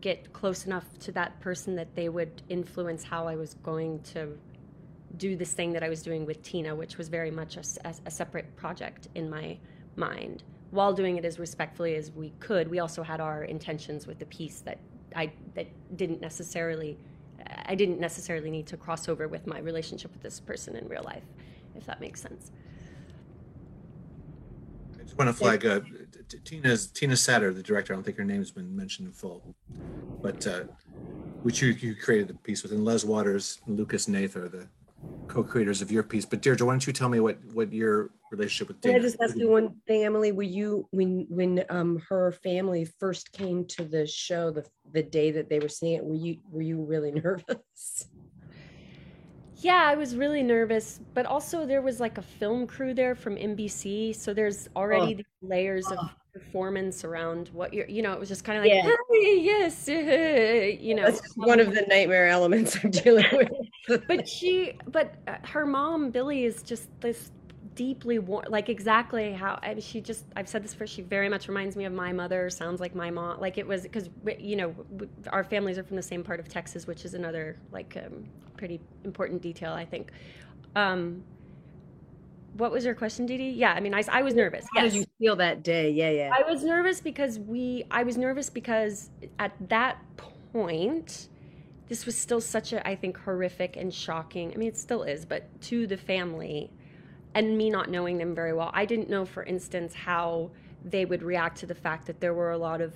get 0.00 0.32
close 0.32 0.66
enough 0.66 0.84
to 0.98 1.12
that 1.12 1.40
person 1.40 1.74
that 1.76 1.94
they 1.94 2.08
would 2.08 2.42
influence 2.48 3.04
how 3.04 3.26
I 3.26 3.36
was 3.36 3.54
going 3.54 4.00
to 4.14 4.36
do 5.16 5.36
this 5.36 5.52
thing 5.52 5.72
that 5.72 5.82
I 5.82 5.88
was 5.88 6.02
doing 6.02 6.26
with 6.26 6.42
Tina, 6.42 6.74
which 6.74 6.98
was 6.98 7.08
very 7.08 7.30
much 7.30 7.56
a 7.56 8.10
separate 8.10 8.56
project 8.56 9.08
in 9.14 9.30
my 9.30 9.56
mind. 9.96 10.42
While 10.70 10.92
doing 10.92 11.16
it 11.16 11.24
as 11.24 11.38
respectfully 11.38 11.94
as 11.94 12.10
we 12.10 12.32
could, 12.40 12.68
we 12.68 12.80
also 12.80 13.02
had 13.02 13.20
our 13.20 13.44
intentions 13.44 14.06
with 14.06 14.18
the 14.18 14.26
piece 14.26 14.60
that 14.60 14.78
I 15.14 15.32
that 15.54 15.68
didn't 15.96 16.20
necessarily 16.20 16.98
I 17.66 17.74
didn't 17.74 18.00
necessarily 18.00 18.50
need 18.50 18.66
to 18.68 18.76
cross 18.76 19.08
over 19.08 19.28
with 19.28 19.46
my 19.46 19.58
relationship 19.58 20.12
with 20.12 20.22
this 20.22 20.40
person 20.40 20.76
in 20.76 20.88
real 20.88 21.02
life, 21.04 21.24
if 21.74 21.86
that 21.86 22.00
makes 22.00 22.20
sense. 22.20 22.50
I 24.98 25.02
just 25.02 25.18
want 25.18 25.28
to 25.28 25.34
flag 25.34 25.66
uh, 25.66 25.80
T- 26.28 26.38
Tina's 26.44 26.86
Tina 26.86 27.14
Satter, 27.14 27.54
the 27.54 27.62
director. 27.62 27.92
I 27.92 27.96
don't 27.96 28.02
think 28.02 28.16
her 28.16 28.24
name 28.24 28.38
has 28.38 28.50
been 28.50 28.74
mentioned 28.74 29.08
in 29.08 29.12
full, 29.12 29.54
but 30.22 30.46
uh, 30.46 30.64
which 31.42 31.60
you, 31.60 31.70
you 31.70 31.94
created 31.94 32.28
the 32.28 32.34
piece 32.34 32.62
with, 32.62 32.72
and 32.72 32.84
Les 32.84 33.04
Waters 33.04 33.60
and 33.66 33.78
Lucas 33.78 34.06
Hnath 34.06 34.36
are 34.36 34.48
the 34.48 34.68
co-creators 35.28 35.82
of 35.82 35.90
your 35.90 36.02
piece. 36.02 36.24
But 36.24 36.42
Deirdre, 36.42 36.66
why 36.66 36.72
don't 36.72 36.86
you 36.86 36.92
tell 36.92 37.08
me 37.08 37.20
what 37.20 37.38
what 37.52 37.72
your 37.72 38.10
relationship 38.30 38.68
with 38.68 38.80
Can 38.80 38.94
I 38.94 38.98
just 38.98 39.16
ask 39.22 39.36
you 39.36 39.48
one 39.50 39.74
thing, 39.86 40.04
Emily? 40.04 40.32
Were 40.32 40.42
you 40.42 40.86
when 40.90 41.26
when 41.28 41.64
um 41.70 42.00
her 42.08 42.32
family 42.32 42.84
first 42.84 43.32
came 43.32 43.64
to 43.66 43.84
the 43.84 44.06
show 44.06 44.50
the 44.50 44.64
the 44.92 45.02
day 45.02 45.30
that 45.32 45.48
they 45.48 45.58
were 45.58 45.68
seeing 45.68 45.94
it? 45.94 46.04
Were 46.04 46.14
you 46.14 46.38
were 46.50 46.62
you 46.62 46.82
really 46.82 47.10
nervous? 47.24 48.08
Yeah, 49.58 49.82
I 49.84 49.94
was 49.94 50.14
really 50.14 50.42
nervous, 50.42 51.00
but 51.14 51.24
also 51.24 51.64
there 51.64 51.80
was 51.80 51.98
like 51.98 52.18
a 52.18 52.22
film 52.22 52.66
crew 52.66 52.92
there 52.92 53.14
from 53.14 53.36
NBC, 53.36 54.14
so 54.14 54.34
there's 54.34 54.68
already 54.76 55.14
these 55.14 55.24
layers 55.40 55.90
of 55.90 55.98
performance 56.34 57.04
around 57.04 57.48
what 57.54 57.72
you're, 57.72 57.88
you 57.88 58.02
know, 58.02 58.12
it 58.12 58.20
was 58.20 58.28
just 58.28 58.44
kind 58.44 58.58
of 58.58 58.64
like, 58.64 58.72
Yeah. 58.72 58.90
hey, 59.12 59.40
yes, 59.40 59.88
uh, 59.88 59.92
you 60.80 60.94
know. 60.94 61.04
That's 61.04 61.20
just 61.20 61.38
one 61.38 61.60
of 61.60 61.72
the 61.72 61.82
nightmare 61.88 62.28
elements 62.28 62.76
I'm 62.82 62.90
dealing 62.90 63.24
with. 63.32 63.48
But 63.86 64.28
she 64.36 64.78
but 64.90 65.14
uh, 65.26 65.36
her 65.44 65.66
mom 65.66 66.10
billie 66.10 66.44
is 66.44 66.62
just 66.62 66.88
this 67.00 67.30
deeply 67.74 68.18
war- 68.18 68.44
like 68.48 68.68
exactly 68.68 69.32
how 69.32 69.58
I 69.62 69.74
mean, 69.74 69.80
she 69.80 70.00
just 70.00 70.24
i've 70.36 70.48
said 70.48 70.62
this 70.62 70.74
first 70.74 70.92
she 70.92 71.02
very 71.02 71.28
much 71.28 71.48
reminds 71.48 71.76
me 71.76 71.84
of 71.84 71.92
my 71.92 72.12
mother 72.12 72.48
sounds 72.50 72.80
like 72.80 72.94
my 72.94 73.10
mom 73.10 73.40
like 73.40 73.58
it 73.58 73.66
was 73.66 73.82
because 73.82 74.10
you 74.38 74.56
know 74.56 74.74
our 75.28 75.42
families 75.42 75.78
are 75.78 75.82
from 75.82 75.96
the 75.96 76.02
same 76.02 76.22
part 76.22 76.40
of 76.40 76.48
texas 76.48 76.86
which 76.86 77.04
is 77.04 77.14
another 77.14 77.56
like 77.72 77.96
um, 78.04 78.24
pretty 78.56 78.80
important 79.04 79.42
detail 79.42 79.72
i 79.72 79.84
think 79.84 80.12
um 80.76 81.22
what 82.56 82.70
was 82.70 82.84
your 82.84 82.94
question 82.94 83.26
Didi? 83.26 83.46
yeah 83.46 83.72
i 83.72 83.80
mean 83.80 83.94
i, 83.94 84.04
I 84.08 84.22
was 84.22 84.34
nervous 84.34 84.64
How 84.74 84.82
yes. 84.82 84.92
did 84.92 85.00
you 85.00 85.06
feel 85.18 85.36
that 85.36 85.62
day? 85.62 85.90
Yeah, 85.90 86.10
yeah. 86.10 86.30
I 86.32 86.48
was 86.48 86.62
nervous 86.62 87.00
because 87.00 87.38
we 87.40 87.84
I 87.90 88.02
was 88.04 88.16
nervous 88.16 88.50
because 88.50 89.10
at 89.38 89.52
that 89.68 89.98
point 90.52 91.28
this 91.88 92.06
was 92.06 92.16
still 92.16 92.40
such 92.40 92.72
a 92.72 92.86
I 92.86 92.94
think 92.96 93.18
horrific 93.18 93.76
and 93.76 93.92
shocking. 93.92 94.52
I 94.52 94.56
mean 94.56 94.68
it 94.68 94.76
still 94.78 95.02
is, 95.02 95.24
but 95.24 95.44
to 95.62 95.86
the 95.86 95.96
family 95.96 96.70
and 97.34 97.58
me 97.58 97.70
not 97.70 97.90
knowing 97.90 98.18
them 98.18 98.34
very 98.34 98.52
well, 98.52 98.70
I 98.72 98.84
didn't 98.84 99.10
know, 99.10 99.24
for 99.24 99.42
instance, 99.42 99.94
how 99.94 100.50
they 100.84 101.04
would 101.04 101.22
react 101.22 101.58
to 101.58 101.66
the 101.66 101.74
fact 101.74 102.06
that 102.06 102.20
there 102.20 102.34
were 102.34 102.52
a 102.52 102.58
lot 102.58 102.80
of 102.80 102.94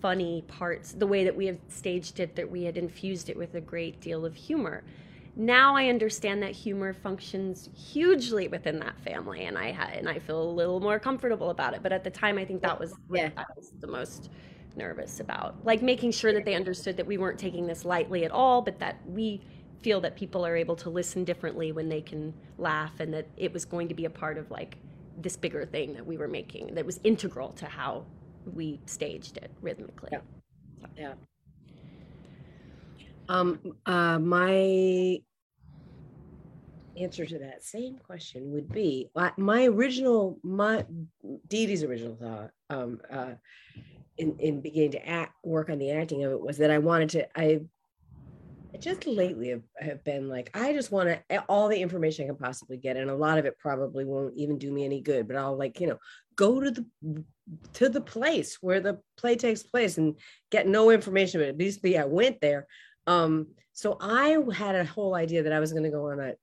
funny 0.00 0.42
parts, 0.48 0.92
the 0.92 1.06
way 1.06 1.24
that 1.24 1.34
we 1.36 1.46
had 1.46 1.58
staged 1.68 2.20
it, 2.20 2.36
that 2.36 2.50
we 2.50 2.64
had 2.64 2.76
infused 2.76 3.28
it 3.28 3.36
with 3.36 3.54
a 3.54 3.60
great 3.60 4.00
deal 4.00 4.24
of 4.24 4.34
humor. 4.34 4.84
Now 5.34 5.76
I 5.76 5.88
understand 5.88 6.42
that 6.42 6.52
humor 6.52 6.94
functions 6.94 7.68
hugely 7.74 8.48
within 8.48 8.78
that 8.80 8.98
family, 9.00 9.44
and 9.44 9.58
I 9.58 9.72
ha- 9.72 9.90
and 9.92 10.08
I 10.08 10.18
feel 10.18 10.42
a 10.42 10.50
little 10.50 10.80
more 10.80 10.98
comfortable 10.98 11.50
about 11.50 11.74
it. 11.74 11.82
But 11.82 11.92
at 11.92 12.04
the 12.04 12.10
time, 12.10 12.38
I 12.38 12.44
think 12.44 12.62
that 12.62 12.78
was 12.80 12.94
Yeah. 13.10 13.30
I 13.36 13.44
was 13.56 13.72
the 13.80 13.86
most 13.86 14.30
nervous 14.76 15.20
about, 15.20 15.56
like 15.64 15.82
making 15.82 16.12
sure 16.12 16.32
that 16.32 16.44
they 16.44 16.54
understood 16.54 16.96
that 16.96 17.06
we 17.06 17.18
weren't 17.18 17.38
taking 17.38 17.66
this 17.66 17.84
lightly 17.84 18.24
at 18.24 18.30
all, 18.30 18.62
but 18.62 18.78
that 18.78 19.00
we 19.06 19.40
feel 19.82 20.00
that 20.00 20.16
people 20.16 20.44
are 20.44 20.56
able 20.56 20.76
to 20.76 20.90
listen 20.90 21.24
differently 21.24 21.72
when 21.72 21.88
they 21.88 22.00
can 22.00 22.34
laugh, 22.58 23.00
and 23.00 23.12
that 23.14 23.26
it 23.36 23.52
was 23.52 23.64
going 23.64 23.88
to 23.88 23.94
be 23.94 24.04
a 24.04 24.10
part 24.10 24.38
of 24.38 24.50
like 24.50 24.78
this 25.18 25.36
bigger 25.36 25.64
thing 25.64 25.94
that 25.94 26.06
we 26.06 26.16
were 26.16 26.28
making 26.28 26.74
that 26.74 26.84
was 26.84 27.00
integral 27.04 27.50
to 27.50 27.66
how 27.66 28.04
we 28.54 28.80
staged 28.86 29.36
it 29.38 29.50
rhythmically. 29.60 30.10
Yeah. 30.12 30.20
Yeah. 30.96 31.14
Um, 33.28 33.58
uh, 33.86 34.18
my 34.18 35.20
answer 36.96 37.26
to 37.26 37.38
that 37.38 37.62
same 37.62 37.98
question 37.98 38.52
would 38.52 38.72
be 38.72 39.10
my, 39.14 39.32
my 39.36 39.66
original, 39.66 40.38
my 40.42 40.84
Dee 41.48 41.66
Dee's 41.66 41.82
original 41.82 42.16
thought, 42.16 42.50
um, 42.70 43.00
uh, 43.10 43.34
in, 44.18 44.38
in 44.38 44.60
beginning 44.60 44.92
to 44.92 45.08
act, 45.08 45.34
work 45.44 45.70
on 45.70 45.78
the 45.78 45.90
acting 45.90 46.24
of 46.24 46.32
it 46.32 46.40
was 46.40 46.58
that 46.58 46.70
I 46.70 46.78
wanted 46.78 47.10
to, 47.10 47.38
I, 47.38 47.60
just 48.78 49.06
lately 49.06 49.48
have, 49.48 49.62
have 49.78 50.04
been 50.04 50.28
like, 50.28 50.50
I 50.52 50.74
just 50.74 50.92
want 50.92 51.08
to, 51.08 51.44
all 51.48 51.68
the 51.68 51.80
information 51.80 52.24
I 52.24 52.28
can 52.28 52.36
possibly 52.36 52.76
get. 52.76 52.98
And 52.98 53.08
a 53.08 53.14
lot 53.14 53.38
of 53.38 53.46
it 53.46 53.58
probably 53.58 54.04
won't 54.04 54.36
even 54.36 54.58
do 54.58 54.70
me 54.70 54.84
any 54.84 55.00
good, 55.00 55.26
but 55.26 55.36
I'll 55.36 55.56
like, 55.56 55.80
you 55.80 55.86
know, 55.86 55.98
go 56.36 56.60
to 56.60 56.70
the 56.70 56.84
to 57.72 57.88
the 57.88 58.00
place 58.00 58.58
where 58.60 58.80
the 58.80 59.00
play 59.16 59.36
takes 59.36 59.62
place 59.62 59.98
and 59.98 60.16
get 60.50 60.66
no 60.66 60.90
information 60.90 61.40
but 61.40 61.48
at 61.48 61.58
least 61.58 61.82
be 61.82 61.96
i 61.96 62.04
went 62.04 62.40
there 62.40 62.66
um 63.06 63.46
so 63.72 63.96
i 64.00 64.36
had 64.52 64.74
a 64.74 64.84
whole 64.84 65.14
idea 65.14 65.42
that 65.42 65.52
i 65.52 65.60
was 65.60 65.72
going 65.72 65.84
to 65.84 65.90
go 65.90 66.10
on 66.10 66.20
a 66.20 66.34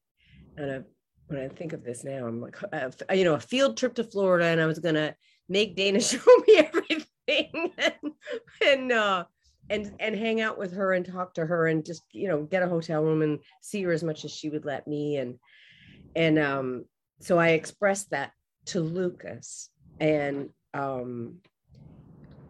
on 0.62 0.70
a 0.70 0.84
when 1.28 1.40
i 1.40 1.48
think 1.48 1.74
of 1.74 1.84
this 1.84 2.04
now 2.04 2.26
i'm 2.26 2.42
like 2.42 2.56
uh, 2.72 2.90
you 3.14 3.26
know 3.26 3.36
a 3.36 3.40
field 3.40 3.78
trip 3.78 3.94
to 3.94 4.04
florida 4.04 4.46
and 4.46 4.62
i 4.62 4.66
was 4.66 4.80
going 4.80 4.96
to 4.96 5.14
make 5.50 5.76
dana 5.76 6.00
show 6.02 6.20
me 6.48 6.56
everything 6.58 6.93
and, 7.28 8.14
and 8.66 8.92
uh 8.92 9.26
and 9.70 9.94
and 10.00 10.16
hang 10.16 10.42
out 10.42 10.58
with 10.58 10.74
her 10.74 10.94
and 10.94 11.06
talk 11.06 11.34
to 11.34 11.46
her 11.46 11.68
and 11.68 11.86
just 11.86 12.04
you 12.12 12.28
know 12.28 12.44
get 12.44 12.64
a 12.64 12.68
hotel 12.68 13.02
room 13.02 13.22
and 13.22 13.40
see 13.62 13.82
her 13.84 13.92
as 13.92 14.04
much 14.04 14.26
as 14.26 14.32
she 14.32 14.50
would 14.50 14.66
let 14.66 14.88
me. 14.88 15.18
And 15.18 15.40
and 16.16 16.40
um 16.40 16.86
so 17.20 17.40
i 17.40 17.50
expressed 17.50 18.10
that 18.12 18.32
to 18.66 18.82
lucas 18.82 19.70
and 20.00 20.50
um 20.74 21.38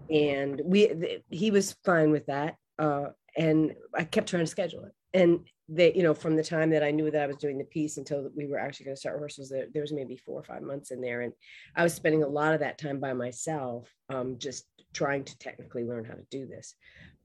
and 0.09 0.61
we 0.63 0.87
th- 0.87 1.21
he 1.29 1.51
was 1.51 1.75
fine 1.85 2.11
with 2.11 2.25
that 2.25 2.55
uh 2.79 3.05
and 3.37 3.73
i 3.95 4.03
kept 4.03 4.29
trying 4.29 4.43
to 4.43 4.47
schedule 4.47 4.85
it. 4.85 4.93
And 5.13 5.41
they 5.69 5.93
you 5.93 6.03
know 6.03 6.13
from 6.13 6.35
the 6.35 6.43
time 6.43 6.69
that 6.69 6.83
i 6.83 6.91
knew 6.91 7.09
that 7.09 7.23
i 7.23 7.27
was 7.27 7.37
doing 7.37 7.57
the 7.57 7.63
piece 7.63 7.97
until 7.97 8.29
we 8.35 8.45
were 8.45 8.59
actually 8.59 8.85
going 8.85 8.95
to 8.95 8.99
start 8.99 9.15
rehearsals 9.15 9.49
there, 9.49 9.67
there 9.73 9.81
was 9.81 9.93
maybe 9.93 10.17
four 10.17 10.39
or 10.39 10.43
five 10.43 10.61
months 10.61 10.91
in 10.91 10.99
there 10.99 11.21
and 11.21 11.33
i 11.75 11.83
was 11.83 11.93
spending 11.93 12.23
a 12.23 12.27
lot 12.27 12.53
of 12.53 12.59
that 12.59 12.77
time 12.77 12.99
by 12.99 13.13
myself 13.13 13.89
um 14.09 14.37
just 14.37 14.65
trying 14.93 15.23
to 15.23 15.37
technically 15.39 15.83
learn 15.83 16.05
how 16.05 16.13
to 16.13 16.25
do 16.29 16.45
this. 16.45 16.75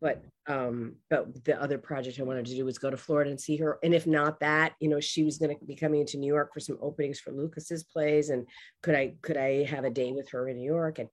But 0.00 0.24
um 0.46 0.94
but 1.10 1.44
the 1.44 1.60
other 1.60 1.76
project 1.76 2.20
i 2.20 2.22
wanted 2.22 2.46
to 2.46 2.54
do 2.54 2.64
was 2.64 2.78
go 2.78 2.88
to 2.88 2.96
florida 2.96 3.30
and 3.30 3.40
see 3.40 3.56
her 3.56 3.78
and 3.82 3.92
if 3.92 4.06
not 4.06 4.38
that 4.38 4.74
you 4.78 4.88
know 4.88 5.00
she 5.00 5.24
was 5.24 5.38
going 5.38 5.58
to 5.58 5.64
be 5.64 5.74
coming 5.74 6.00
into 6.00 6.16
new 6.16 6.32
york 6.32 6.54
for 6.54 6.60
some 6.60 6.78
openings 6.80 7.18
for 7.18 7.32
lucas's 7.32 7.82
plays 7.82 8.30
and 8.30 8.46
could 8.80 8.94
i 8.94 9.14
could 9.22 9.36
i 9.36 9.64
have 9.64 9.84
a 9.84 9.90
day 9.90 10.12
with 10.12 10.30
her 10.30 10.48
in 10.48 10.56
new 10.56 10.64
york? 10.64 11.00
And 11.00 11.08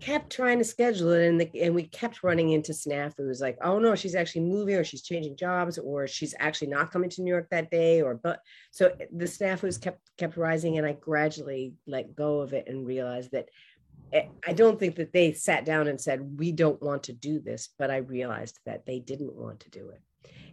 kept 0.00 0.32
trying 0.32 0.58
to 0.58 0.64
schedule 0.64 1.10
it 1.12 1.28
and 1.28 1.40
the, 1.40 1.50
and 1.60 1.74
we 1.74 1.84
kept 1.84 2.22
running 2.22 2.50
into 2.50 2.72
snafus 2.72 3.40
like 3.40 3.58
oh 3.62 3.78
no 3.78 3.94
she's 3.94 4.14
actually 4.14 4.40
moving 4.40 4.74
or 4.74 4.84
she's 4.84 5.02
changing 5.02 5.36
jobs 5.36 5.78
or 5.78 6.06
she's 6.06 6.34
actually 6.38 6.68
not 6.68 6.90
coming 6.90 7.10
to 7.10 7.22
new 7.22 7.30
york 7.30 7.46
that 7.50 7.70
day 7.70 8.00
or 8.00 8.14
but 8.14 8.40
so 8.70 8.90
the 9.12 9.26
snafus 9.26 9.80
kept 9.80 10.00
kept 10.16 10.36
rising 10.36 10.78
and 10.78 10.86
i 10.86 10.92
gradually 10.92 11.74
let 11.86 12.16
go 12.16 12.40
of 12.40 12.54
it 12.54 12.66
and 12.66 12.86
realized 12.86 13.30
that 13.30 13.48
eh, 14.12 14.26
I 14.46 14.52
don't 14.52 14.78
think 14.78 14.96
that 14.96 15.12
they 15.12 15.32
sat 15.32 15.64
down 15.64 15.86
and 15.86 16.00
said, 16.00 16.38
we 16.38 16.52
don't 16.52 16.82
want 16.82 17.04
to 17.04 17.12
do 17.12 17.38
this, 17.38 17.68
but 17.78 17.90
I 17.90 17.98
realized 17.98 18.58
that 18.66 18.86
they 18.86 18.98
didn't 18.98 19.34
want 19.34 19.60
to 19.60 19.70
do 19.70 19.90
it. 19.90 20.00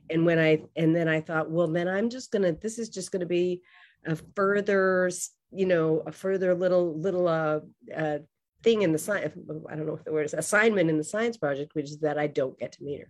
And 0.09 0.25
when 0.25 0.37
I, 0.37 0.63
and 0.75 0.95
then 0.95 1.07
I 1.07 1.21
thought, 1.21 1.49
well, 1.49 1.67
then 1.67 1.87
I'm 1.87 2.09
just 2.09 2.31
to, 2.33 2.57
this 2.61 2.77
is 2.77 2.89
just 2.89 3.11
to 3.13 3.25
be 3.25 3.61
a 4.05 4.15
further, 4.35 5.09
you 5.51 5.65
know, 5.65 6.03
a 6.05 6.11
further 6.11 6.53
little, 6.53 6.99
little, 6.99 7.27
uh, 7.27 7.59
uh, 7.95 8.19
thing 8.67 8.81
in 8.81 8.91
the 8.91 8.97
science, 8.97 9.33
I 9.69 9.75
don't 9.75 9.87
know 9.87 9.95
if 9.95 10.03
the 10.03 10.11
word 10.11 10.25
is 10.25 10.33
assignment 10.33 10.89
in 10.89 10.97
the 10.97 11.03
science 11.03 11.37
project, 11.37 11.73
which 11.73 11.85
is 11.85 11.99
that 11.99 12.17
I 12.17 12.27
don't 12.27 12.59
get 12.59 12.73
to 12.73 12.83
meet 12.83 12.99
her. 12.99 13.09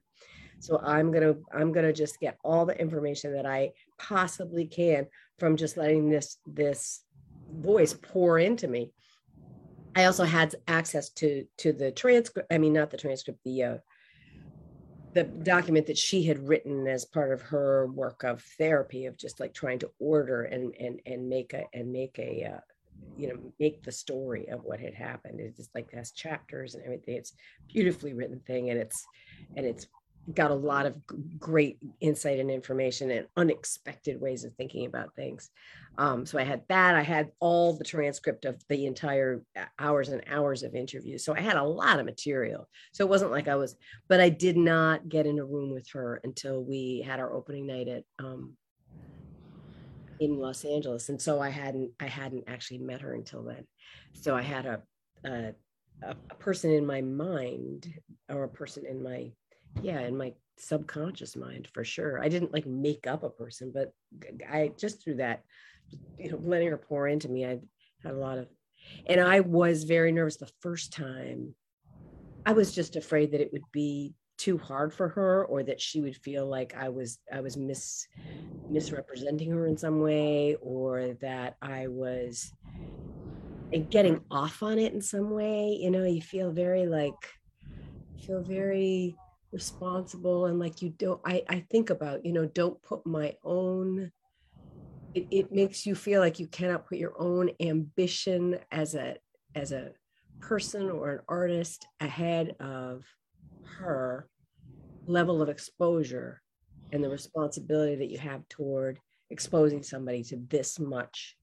So 0.60 0.80
I'm 0.84 1.12
to, 1.14 1.38
I'm 1.52 1.74
to 1.74 1.92
just 1.94 2.20
get 2.20 2.38
all 2.44 2.68
the 2.68 2.80
information 2.80 3.34
that 3.34 3.48
I 3.48 3.72
possibly 3.98 4.68
can 4.68 5.08
from 5.40 5.58
just 5.58 5.76
letting 5.76 6.12
this, 6.12 6.38
this 6.46 7.02
voice 7.52 7.94
pour 7.94 8.38
into 8.38 8.68
me. 8.68 8.92
I 9.96 10.06
also 10.06 10.26
had 10.26 10.54
access 10.68 11.10
to 11.22 11.48
to 11.58 11.74
the 11.74 11.92
transcript. 11.92 12.54
I 12.54 12.60
mean, 12.60 12.74
not 12.74 12.92
the 12.92 12.98
transcript, 12.98 13.40
the 13.44 13.64
uh, 13.64 13.78
the 15.16 15.24
document 15.24 15.88
that 15.88 15.98
she 15.98 16.22
had 16.22 16.48
written 16.48 16.88
as 16.88 17.04
part 17.04 17.32
of 17.32 17.42
her 17.42 17.88
work 17.88 18.24
of 18.24 18.44
therapy 18.60 19.08
of 19.08 19.18
just 19.18 19.40
like 19.40 19.56
trying 19.56 19.80
to 19.80 19.90
order 19.98 20.44
and 20.44 20.76
and 20.76 21.00
and 21.08 21.28
make 21.28 21.54
a 21.54 21.64
and 21.74 21.92
make 21.92 22.20
a 22.20 22.54
uh, 22.54 22.60
you 23.18 23.28
know 23.28 23.54
make 23.60 23.84
the 23.84 23.92
story 23.92 24.48
of 24.50 24.64
what 24.64 24.80
had 24.80 24.94
happened. 24.94 25.40
It 25.40 25.56
just 25.56 25.74
like 25.74 25.92
has 25.94 26.12
chapters 26.12 26.76
and 26.76 26.84
everything. 26.84 27.16
It's 27.16 27.34
beautifully 27.72 28.14
written 28.14 28.40
thing, 28.46 28.70
and 28.70 28.80
it's 28.80 29.06
and 29.56 29.66
it's 29.66 29.88
got 30.34 30.52
a 30.52 30.56
lot 30.56 30.86
of 30.86 30.96
great 31.40 31.78
insight 32.02 32.40
and 32.40 32.52
information 32.52 33.12
and 33.12 33.28
unexpected 33.38 34.20
ways 34.20 34.44
of 34.44 34.54
thinking 34.56 34.86
about 34.86 35.16
things. 35.16 35.50
Um, 35.98 36.26
so 36.26 36.38
I 36.38 36.44
had 36.44 36.64
that. 36.68 36.96
I 36.96 37.02
had 37.02 37.32
all 37.40 37.74
the 37.74 37.86
transcript 37.86 38.46
of 38.46 38.62
the 38.68 38.86
entire 38.86 39.42
uh, 39.58 39.64
hours 39.80 40.10
and 40.10 40.22
hours 40.28 40.64
of 40.64 40.76
interviews. 40.76 41.24
So 41.24 41.34
I 41.34 41.40
had 41.40 41.56
a 41.56 41.64
lot 41.64 42.00
of 42.00 42.06
material. 42.06 42.68
So 42.92 43.06
it 43.06 43.10
wasn't 43.10 43.32
like 43.32 43.48
I 43.48 43.56
was, 43.56 43.76
but 44.10 44.20
I 44.20 44.30
did 44.30 44.58
not 44.58 45.08
get 45.08 45.26
in 45.26 45.40
a 45.40 45.46
room 45.46 45.72
with 45.72 45.88
her 45.94 46.20
until 46.24 46.64
we 46.64 47.04
had 47.08 47.20
our 47.20 47.34
opening 47.34 47.66
night 47.66 47.88
at 47.88 48.04
um, 48.20 48.54
in 50.20 50.40
Los 50.40 50.66
Angeles. 50.66 51.10
And 51.10 51.22
so 51.22 51.40
I 51.40 51.50
hadn't 51.50 51.92
I 52.00 52.08
hadn't 52.08 52.46
actually 52.48 52.80
met 52.80 53.02
her 53.02 53.14
until 53.14 53.44
then. 53.44 53.66
So 54.14 54.36
I 54.36 54.42
had 54.42 54.66
a 54.66 54.82
a, 55.26 55.54
a 56.04 56.36
person 56.36 56.72
in 56.72 56.86
my 56.86 57.02
mind 57.02 57.92
or 58.30 58.44
a 58.44 58.50
person 58.50 58.86
in 58.86 59.02
my 59.02 59.32
yeah 59.82 60.02
in 60.02 60.18
my 60.18 60.34
subconscious 60.58 61.36
mind 61.36 61.68
for 61.74 61.84
sure 61.84 62.24
i 62.24 62.28
didn't 62.28 62.54
like 62.54 62.66
make 62.66 63.06
up 63.06 63.24
a 63.24 63.30
person 63.30 63.72
but 63.74 63.94
i 64.50 64.72
just 64.78 65.04
through 65.04 65.16
that 65.16 65.44
you 66.18 66.32
know 66.32 66.40
letting 66.42 66.68
her 66.68 66.78
pour 66.78 67.08
into 67.08 67.30
me 67.30 67.46
i 67.46 67.60
had 68.04 68.14
a 68.14 68.18
lot 68.18 68.38
of 68.38 68.48
and 69.08 69.20
i 69.22 69.40
was 69.40 69.84
very 69.84 70.12
nervous 70.12 70.38
the 70.38 70.50
first 70.62 70.92
time 70.94 71.54
i 72.46 72.54
was 72.54 72.74
just 72.74 72.96
afraid 72.96 73.32
that 73.32 73.42
it 73.42 73.52
would 73.54 73.70
be 73.72 74.14
too 74.38 74.58
hard 74.58 74.94
for 74.94 75.10
her 75.10 75.46
or 75.46 75.64
that 75.64 75.82
she 75.82 76.02
would 76.02 76.16
feel 76.16 76.46
like 76.46 76.76
i 76.76 76.90
was 76.90 77.20
i 77.34 77.40
was 77.40 77.58
mis 77.58 78.08
misrepresenting 78.70 79.52
her 79.52 79.66
in 79.68 79.78
some 79.78 80.02
way 80.02 80.56
or 80.62 81.14
that 81.22 81.56
i 81.62 81.88
was 81.88 82.52
eh, 83.74 83.80
getting 83.90 84.22
off 84.30 84.62
on 84.62 84.78
it 84.78 84.94
in 84.94 85.02
some 85.02 85.32
way 85.32 85.78
you 85.80 85.90
know 85.90 86.04
you 86.04 86.22
feel 86.22 86.52
very 86.52 86.86
like 86.86 87.14
feel 88.26 88.42
very 88.42 89.16
responsible 89.52 90.48
and 90.48 90.60
like 90.60 90.82
you 90.82 90.90
don't 90.90 91.22
i 91.26 91.42
i 91.50 91.66
think 91.72 91.90
about 91.90 92.26
you 92.26 92.34
know 92.34 92.46
don't 92.46 92.82
put 92.84 93.06
my 93.06 93.34
own 93.44 94.12
it, 95.14 95.28
it 95.32 95.52
makes 95.52 95.86
you 95.86 95.96
feel 95.96 96.20
like 96.20 96.40
you 96.40 96.48
cannot 96.48 96.86
put 96.86 96.98
your 96.98 97.14
own 97.18 97.50
ambition 97.60 98.60
as 98.72 98.94
a 98.94 99.16
as 99.56 99.72
a 99.72 99.92
person 100.40 100.90
or 100.92 101.12
an 101.12 101.20
artist 101.28 101.88
ahead 102.00 102.56
of 102.60 103.04
her 103.80 104.28
level 105.06 105.42
of 105.42 105.50
exposure 105.50 106.42
and 106.92 107.04
the 107.04 107.10
responsibility 107.10 107.96
that 107.96 108.10
you 108.10 108.18
have 108.18 108.48
toward 108.50 109.00
exposing 109.30 109.84
somebody 109.84 110.24
to 110.24 110.38
this 110.50 110.80
much 110.80 111.36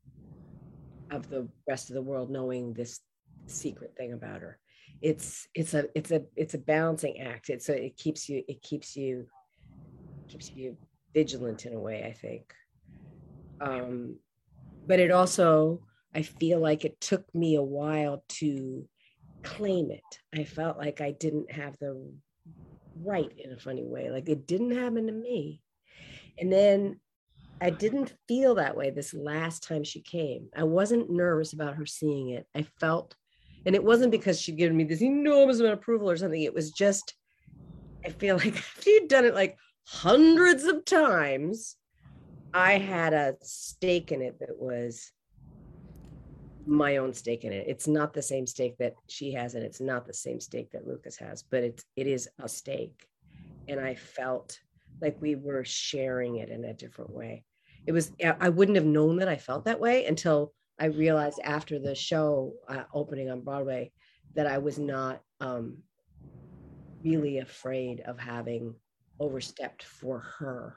of 1.11 1.29
the 1.29 1.49
rest 1.69 1.91
of 1.91 1.95
the 1.95 2.03
world 2.03 2.31
knowing 2.31 2.73
this 2.73 3.01
secret 3.47 3.95
thing 3.97 4.13
about 4.13 4.41
her. 4.41 4.59
It's 5.03 5.47
it's 5.55 5.75
a 5.75 5.87
it's 5.95 6.11
a 6.11 6.23
it's 6.37 6.55
a 6.55 6.59
balancing 6.59 7.21
act. 7.21 7.51
It's 7.51 7.69
a 7.69 7.87
it 7.87 7.97
keeps 7.97 8.29
you 8.29 8.43
it 8.49 8.63
keeps 8.63 8.97
you 8.97 9.27
keeps 10.29 10.51
you 10.55 10.77
vigilant 11.13 11.67
in 11.67 11.75
a 11.75 11.79
way 11.79 12.05
i 12.05 12.13
think. 12.13 12.53
Um 13.61 14.17
but 14.87 15.01
it 15.01 15.11
also 15.11 15.83
i 16.15 16.23
feel 16.23 16.61
like 16.61 16.85
it 16.85 17.01
took 17.01 17.33
me 17.35 17.55
a 17.55 17.63
while 17.63 18.25
to 18.29 18.87
claim 19.45 19.91
it 19.91 20.39
i 20.39 20.45
felt 20.45 20.79
like 20.79 21.01
i 21.01 21.11
didn't 21.13 21.51
have 21.51 21.77
the 21.79 22.13
right 23.03 23.33
in 23.39 23.53
a 23.53 23.59
funny 23.59 23.85
way 23.85 24.11
like 24.11 24.29
it 24.29 24.47
didn't 24.47 24.77
happen 24.77 25.07
to 25.07 25.13
me 25.13 25.61
and 26.39 26.53
then 26.53 27.01
I 27.61 27.71
didn't 27.71 28.15
feel 28.29 28.57
that 28.57 28.77
way 28.77 28.91
this 28.91 29.15
last 29.15 29.63
time 29.63 29.85
she 29.85 30.01
came. 30.01 30.49
I 30.57 30.65
wasn't 30.65 31.11
nervous 31.11 31.53
about 31.53 31.77
her 31.77 31.87
seeing 31.87 32.31
it. 32.31 32.47
I 32.55 32.67
felt, 32.79 33.15
and 33.65 33.75
it 33.75 33.83
wasn't 33.83 34.11
because 34.11 34.41
she'd 34.41 34.59
given 34.59 34.77
me 34.77 34.85
this 34.85 35.03
enormous 35.03 35.61
amount 35.61 35.75
of 35.75 35.79
approval 35.79 36.11
or 36.11 36.17
something. 36.17 36.43
It 36.43 36.55
was 36.55 36.73
just, 36.73 37.15
I 38.05 38.11
feel 38.11 38.37
like 38.45 38.57
if 38.57 38.85
you'd 38.87 39.09
done 39.09 39.25
it 39.25 39.35
like 39.35 39.57
hundreds 39.87 40.65
of 40.65 40.85
times, 40.85 41.77
I 42.53 42.79
had 42.79 43.15
a 43.15 43.35
stake 43.43 44.13
in 44.13 44.21
it 44.21 44.39
that 44.41 44.59
was 44.59 45.11
my 46.67 46.97
own 46.97 47.13
stake 47.13 47.45
in 47.45 47.53
it. 47.53 47.67
It's 47.69 47.87
not 47.87 48.13
the 48.13 48.23
same 48.23 48.47
stake 48.47 48.77
that 48.79 48.95
she 49.09 49.33
has, 49.33 49.55
and 49.55 49.65
it's 49.65 49.81
not 49.81 50.07
the 50.07 50.15
same 50.15 50.41
stake 50.41 50.71
that 50.73 50.87
Lucas 50.87 51.17
has, 51.17 51.43
but 51.43 51.63
it's 51.63 51.85
it 51.97 52.07
is 52.07 52.29
a 52.43 52.49
stake. 52.49 53.07
And 53.69 53.81
I 53.81 53.95
felt 53.95 54.59
like 55.01 55.21
we 55.21 55.35
were 55.35 55.65
sharing 55.65 56.37
it 56.37 56.49
in 56.49 56.65
a 56.65 56.75
different 56.75 57.11
way. 57.11 57.45
It 57.87 57.93
was 57.93 58.13
I 58.41 58.49
wouldn't 58.49 58.77
have 58.77 58.87
known 58.87 59.17
that 59.17 59.29
I 59.29 59.37
felt 59.37 59.65
that 59.67 59.81
way 59.81 60.07
until 60.07 60.53
I 60.79 60.87
realized 60.87 61.41
after 61.45 61.79
the 61.79 61.95
show 61.95 62.55
uh, 62.69 62.85
opening 62.93 63.31
on 63.31 63.43
Broadway 63.43 63.93
that 64.35 64.47
I 64.47 64.59
was 64.59 64.79
not 64.79 65.21
um, 65.41 65.79
really 67.05 67.39
afraid 67.39 68.01
of 68.01 68.19
having 68.19 68.75
overstepped 69.21 69.85
for 69.85 70.21
her 70.39 70.77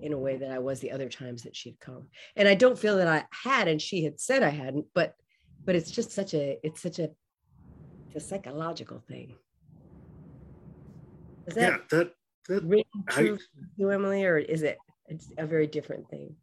in 0.00 0.12
a 0.12 0.18
way 0.18 0.36
that 0.36 0.50
I 0.50 0.58
was 0.58 0.80
the 0.80 0.90
other 0.92 1.08
times 1.08 1.42
that 1.42 1.56
she'd 1.56 1.78
come. 1.80 2.08
And 2.36 2.48
I 2.48 2.54
don't 2.54 2.78
feel 2.78 2.96
that 2.96 3.08
I 3.08 3.24
had, 3.30 3.68
and 3.68 3.80
she 3.80 4.04
had 4.04 4.18
said 4.18 4.42
I 4.42 4.48
hadn't, 4.48 4.86
but 4.94 5.14
but 5.64 5.74
it's 5.74 5.90
just 5.90 6.12
such 6.12 6.34
a 6.34 6.58
it's 6.62 6.80
such 6.80 6.98
a 6.98 7.10
it's 8.06 8.16
a 8.16 8.20
psychological 8.20 9.02
thing. 9.08 9.34
Is 11.46 11.54
that 11.54 11.60
yeah, 11.60 11.76
that 11.90 12.12
that 12.48 12.62
ring 12.64 12.84
true 13.08 13.38
I, 13.40 13.64
you, 13.76 13.90
Emily, 13.90 14.24
or 14.24 14.38
is 14.38 14.62
it 14.62 14.78
it's 15.08 15.30
a 15.38 15.46
very 15.46 15.66
different 15.66 16.08
thing? 16.08 16.34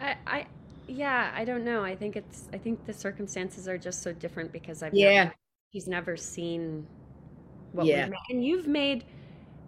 I, 0.00 0.16
I 0.26 0.46
yeah, 0.86 1.30
I 1.34 1.44
don't 1.44 1.64
know. 1.64 1.84
I 1.84 1.94
think 1.94 2.16
it's 2.16 2.48
I 2.52 2.58
think 2.58 2.84
the 2.86 2.92
circumstances 2.92 3.68
are 3.68 3.78
just 3.78 4.02
so 4.02 4.12
different 4.12 4.52
because 4.52 4.82
I've 4.82 4.94
yeah. 4.94 5.24
Never, 5.24 5.34
he's 5.70 5.86
never 5.86 6.16
seen 6.16 6.86
what 7.72 7.86
yeah. 7.86 8.04
we've 8.04 8.10
made. 8.10 8.34
And 8.34 8.44
you've 8.44 8.66
made 8.66 9.04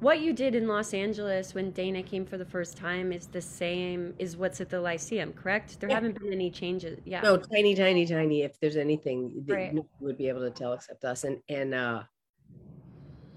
what 0.03 0.21
you 0.21 0.33
did 0.33 0.57
in 0.57 0.67
Los 0.67 0.93
Angeles 0.93 1.55
when 1.55 1.71
Dana 1.71 2.03
came 2.03 2.27
for 2.27 2.37
the 2.37 2.45
first 2.45 2.77
time 2.77 3.13
is 3.13 3.29
the 3.29 3.41
same 3.41 4.15
is 4.19 4.37
what's 4.37 4.61
at 4.61 4.69
the 4.69 4.81
Lyceum, 4.81 5.33
correct? 5.33 5.79
There 5.79 5.89
yeah. 5.89 5.95
haven't 5.95 6.19
been 6.19 6.33
any 6.33 6.51
changes. 6.51 6.99
Yeah. 7.05 7.21
No, 7.21 7.37
tiny, 7.37 7.77
tiny, 7.77 8.05
tiny. 8.05 8.43
If 8.43 8.59
there's 8.59 8.77
anything 8.77 9.45
that 9.47 9.55
right. 9.55 9.73
you 9.73 9.89
would 10.01 10.19
be 10.19 10.29
able 10.29 10.41
to 10.41 10.51
tell 10.51 10.73
except 10.73 11.05
us. 11.05 11.23
And 11.23 11.39
and 11.49 11.73
uh 11.73 12.03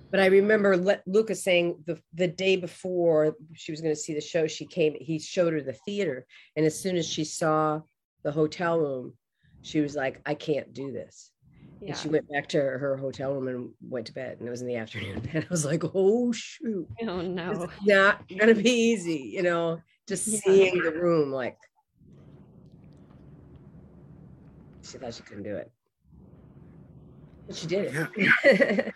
but 0.09 0.19
I 0.19 0.25
remember 0.27 0.75
Le- 0.75 1.01
Lucas 1.05 1.43
saying 1.43 1.83
the 1.85 1.99
the 2.15 2.27
day 2.27 2.55
before 2.55 3.35
she 3.53 3.71
was 3.71 3.81
going 3.81 3.93
to 3.93 3.99
see 3.99 4.15
the 4.15 4.21
show, 4.21 4.47
she 4.47 4.65
came. 4.65 4.95
He 4.99 5.19
showed 5.19 5.53
her 5.53 5.61
the 5.61 5.73
theater, 5.73 6.25
and 6.55 6.65
as 6.65 6.79
soon 6.79 6.95
as 6.95 7.07
she 7.07 7.25
saw 7.25 7.81
the 8.23 8.31
hotel 8.31 8.79
room, 8.79 9.13
she 9.61 9.81
was 9.81 9.95
like, 9.95 10.21
"I 10.25 10.33
can't 10.33 10.73
do 10.73 10.91
this." 10.91 11.31
Yeah. 11.85 11.91
And 11.91 11.99
she 11.99 12.09
went 12.09 12.27
back 12.29 12.47
to 12.49 12.57
her 12.57 12.97
hotel 12.97 13.33
room 13.33 13.47
and 13.47 13.69
went 13.79 14.07
to 14.07 14.13
bed. 14.13 14.37
And 14.39 14.47
it 14.47 14.51
was 14.51 14.61
in 14.61 14.67
the 14.67 14.75
afternoon. 14.83 15.21
And 15.33 15.43
I 15.43 15.47
was 15.49 15.65
like, 15.65 15.83
oh, 15.93 16.31
shoot. 16.31 16.87
Oh, 17.03 17.21
no. 17.21 17.51
It's 17.51 17.73
not 17.85 18.27
going 18.27 18.55
to 18.55 18.59
be 18.61 18.71
easy, 18.71 19.31
you 19.33 19.43
know, 19.43 19.79
just 20.07 20.27
yeah. 20.27 20.39
seeing 20.43 20.81
the 20.81 20.91
room. 20.91 21.31
Like, 21.31 21.57
she 24.81 24.97
thought 24.97 25.13
she 25.13 25.21
couldn't 25.21 25.43
do 25.43 25.55
it. 25.55 25.71
But 27.45 27.55
she 27.55 27.67
did 27.67 27.93
it. 27.93 28.09
Yeah. 28.43 28.91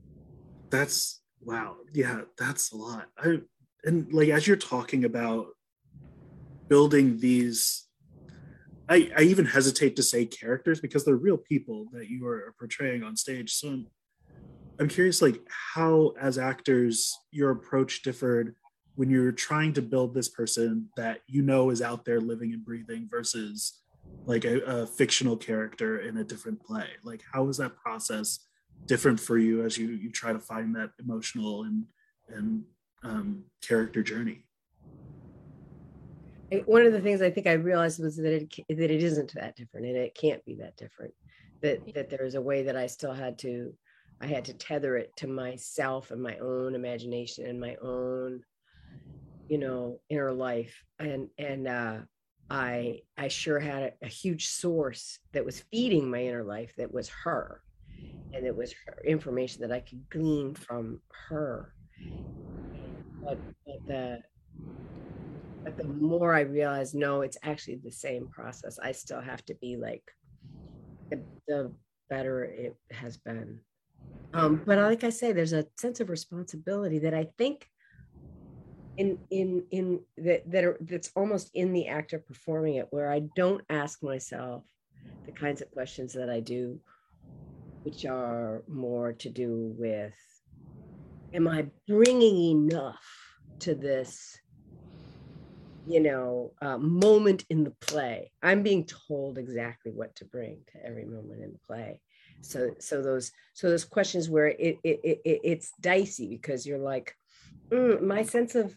that's, 0.70 1.22
wow. 1.40 1.74
Yeah, 1.92 2.20
that's 2.38 2.70
a 2.70 2.76
lot. 2.76 3.06
I, 3.18 3.40
and 3.82 4.12
like, 4.12 4.28
as 4.28 4.46
you're 4.46 4.56
talking 4.56 5.04
about 5.04 5.46
building 6.68 7.18
these 7.18 7.88
I, 8.92 9.10
I 9.16 9.22
even 9.22 9.46
hesitate 9.46 9.96
to 9.96 10.02
say 10.02 10.26
characters 10.26 10.78
because 10.78 11.02
they're 11.02 11.16
real 11.16 11.38
people 11.38 11.86
that 11.94 12.10
you 12.10 12.26
are 12.26 12.54
portraying 12.58 13.02
on 13.02 13.16
stage. 13.16 13.54
So 13.54 13.68
I'm, 13.68 13.86
I'm 14.78 14.88
curious, 14.88 15.22
like 15.22 15.40
how 15.48 16.12
as 16.20 16.36
actors 16.36 17.16
your 17.30 17.52
approach 17.52 18.02
differed 18.02 18.54
when 18.96 19.08
you're 19.08 19.32
trying 19.32 19.72
to 19.74 19.82
build 19.82 20.12
this 20.12 20.28
person 20.28 20.90
that 20.98 21.20
you 21.26 21.40
know 21.40 21.70
is 21.70 21.80
out 21.80 22.04
there 22.04 22.20
living 22.20 22.52
and 22.52 22.62
breathing 22.62 23.08
versus 23.10 23.80
like 24.26 24.44
a, 24.44 24.60
a 24.60 24.86
fictional 24.86 25.38
character 25.38 26.00
in 26.00 26.18
a 26.18 26.24
different 26.24 26.62
play. 26.62 26.88
Like 27.02 27.22
how 27.32 27.48
is 27.48 27.56
that 27.56 27.74
process 27.76 28.40
different 28.84 29.18
for 29.18 29.38
you 29.38 29.64
as 29.64 29.78
you 29.78 29.88
you 29.88 30.10
try 30.10 30.34
to 30.34 30.40
find 30.40 30.76
that 30.76 30.90
emotional 30.98 31.62
and 31.62 31.84
and 32.28 32.64
um, 33.02 33.44
character 33.62 34.02
journey? 34.02 34.44
One 36.60 36.84
of 36.84 36.92
the 36.92 37.00
things 37.00 37.22
I 37.22 37.30
think 37.30 37.46
I 37.46 37.52
realized 37.52 38.02
was 38.02 38.16
that 38.16 38.32
it 38.32 38.54
that 38.68 38.90
it 38.90 39.02
isn't 39.02 39.34
that 39.34 39.56
different, 39.56 39.86
and 39.86 39.96
it 39.96 40.14
can't 40.14 40.44
be 40.44 40.54
that 40.56 40.76
different. 40.76 41.12
That 41.60 41.94
that 41.94 42.10
there 42.10 42.24
is 42.24 42.34
a 42.34 42.40
way 42.42 42.62
that 42.64 42.76
I 42.76 42.86
still 42.86 43.12
had 43.12 43.38
to, 43.40 43.72
I 44.20 44.26
had 44.26 44.44
to 44.46 44.54
tether 44.54 44.96
it 44.96 45.10
to 45.18 45.26
myself 45.26 46.10
and 46.10 46.22
my 46.22 46.36
own 46.38 46.74
imagination 46.74 47.46
and 47.46 47.60
my 47.60 47.76
own, 47.82 48.42
you 49.48 49.58
know, 49.58 50.00
inner 50.08 50.32
life, 50.32 50.84
and 50.98 51.28
and 51.38 51.68
uh, 51.68 51.98
I 52.50 53.00
I 53.16 53.28
sure 53.28 53.60
had 53.60 53.82
a, 53.82 53.92
a 54.06 54.08
huge 54.08 54.48
source 54.48 55.18
that 55.32 55.44
was 55.44 55.64
feeding 55.70 56.10
my 56.10 56.22
inner 56.22 56.44
life 56.44 56.72
that 56.76 56.92
was 56.92 57.08
her, 57.24 57.62
and 58.34 58.46
it 58.46 58.56
was 58.56 58.74
her 58.86 59.02
information 59.04 59.62
that 59.62 59.72
I 59.72 59.80
could 59.80 60.08
glean 60.10 60.54
from 60.54 61.00
her. 61.28 61.72
But, 63.24 63.38
but 63.64 63.86
the 63.86 64.22
but 65.64 65.76
the 65.76 65.84
more 65.84 66.34
I 66.34 66.40
realize, 66.40 66.94
no, 66.94 67.22
it's 67.22 67.38
actually 67.42 67.76
the 67.76 67.90
same 67.90 68.28
process. 68.28 68.78
I 68.82 68.92
still 68.92 69.20
have 69.20 69.44
to 69.46 69.54
be 69.54 69.76
like, 69.76 70.02
the, 71.10 71.22
the 71.46 71.72
better 72.10 72.44
it 72.44 72.76
has 72.90 73.16
been. 73.16 73.60
Um, 74.34 74.62
but 74.66 74.78
like 74.78 75.04
I 75.04 75.10
say, 75.10 75.32
there's 75.32 75.52
a 75.52 75.66
sense 75.78 76.00
of 76.00 76.08
responsibility 76.08 76.98
that 77.00 77.14
I 77.14 77.28
think 77.38 77.68
in 78.96 79.18
in 79.30 79.64
in 79.70 80.00
that 80.18 80.50
that 80.50 80.64
are, 80.64 80.76
that's 80.80 81.10
almost 81.16 81.50
in 81.54 81.72
the 81.72 81.88
act 81.88 82.12
of 82.12 82.26
performing 82.26 82.74
it, 82.74 82.88
where 82.90 83.10
I 83.10 83.22
don't 83.36 83.62
ask 83.70 84.02
myself 84.02 84.64
the 85.26 85.32
kinds 85.32 85.62
of 85.62 85.70
questions 85.70 86.12
that 86.14 86.28
I 86.28 86.40
do, 86.40 86.78
which 87.84 88.04
are 88.04 88.62
more 88.68 89.12
to 89.14 89.30
do 89.30 89.74
with, 89.78 90.14
am 91.32 91.48
I 91.48 91.66
bringing 91.86 92.50
enough 92.50 93.04
to 93.60 93.74
this 93.74 94.38
you 95.86 96.00
know 96.00 96.52
uh, 96.60 96.78
moment 96.78 97.44
in 97.50 97.64
the 97.64 97.72
play. 97.80 98.30
I'm 98.42 98.62
being 98.62 98.86
told 98.86 99.38
exactly 99.38 99.92
what 99.92 100.14
to 100.16 100.24
bring 100.24 100.58
to 100.72 100.86
every 100.86 101.04
moment 101.04 101.42
in 101.42 101.52
the 101.52 101.58
play. 101.66 102.00
So 102.40 102.74
so 102.78 103.02
those 103.02 103.32
so 103.54 103.68
those 103.68 103.84
questions 103.84 104.28
where 104.28 104.48
it, 104.48 104.78
it, 104.82 105.00
it 105.04 105.20
it's 105.24 105.72
dicey 105.80 106.28
because 106.28 106.66
you're 106.66 106.78
like 106.78 107.16
mm, 107.72 108.00
my 108.02 108.22
sense 108.22 108.54
of 108.54 108.76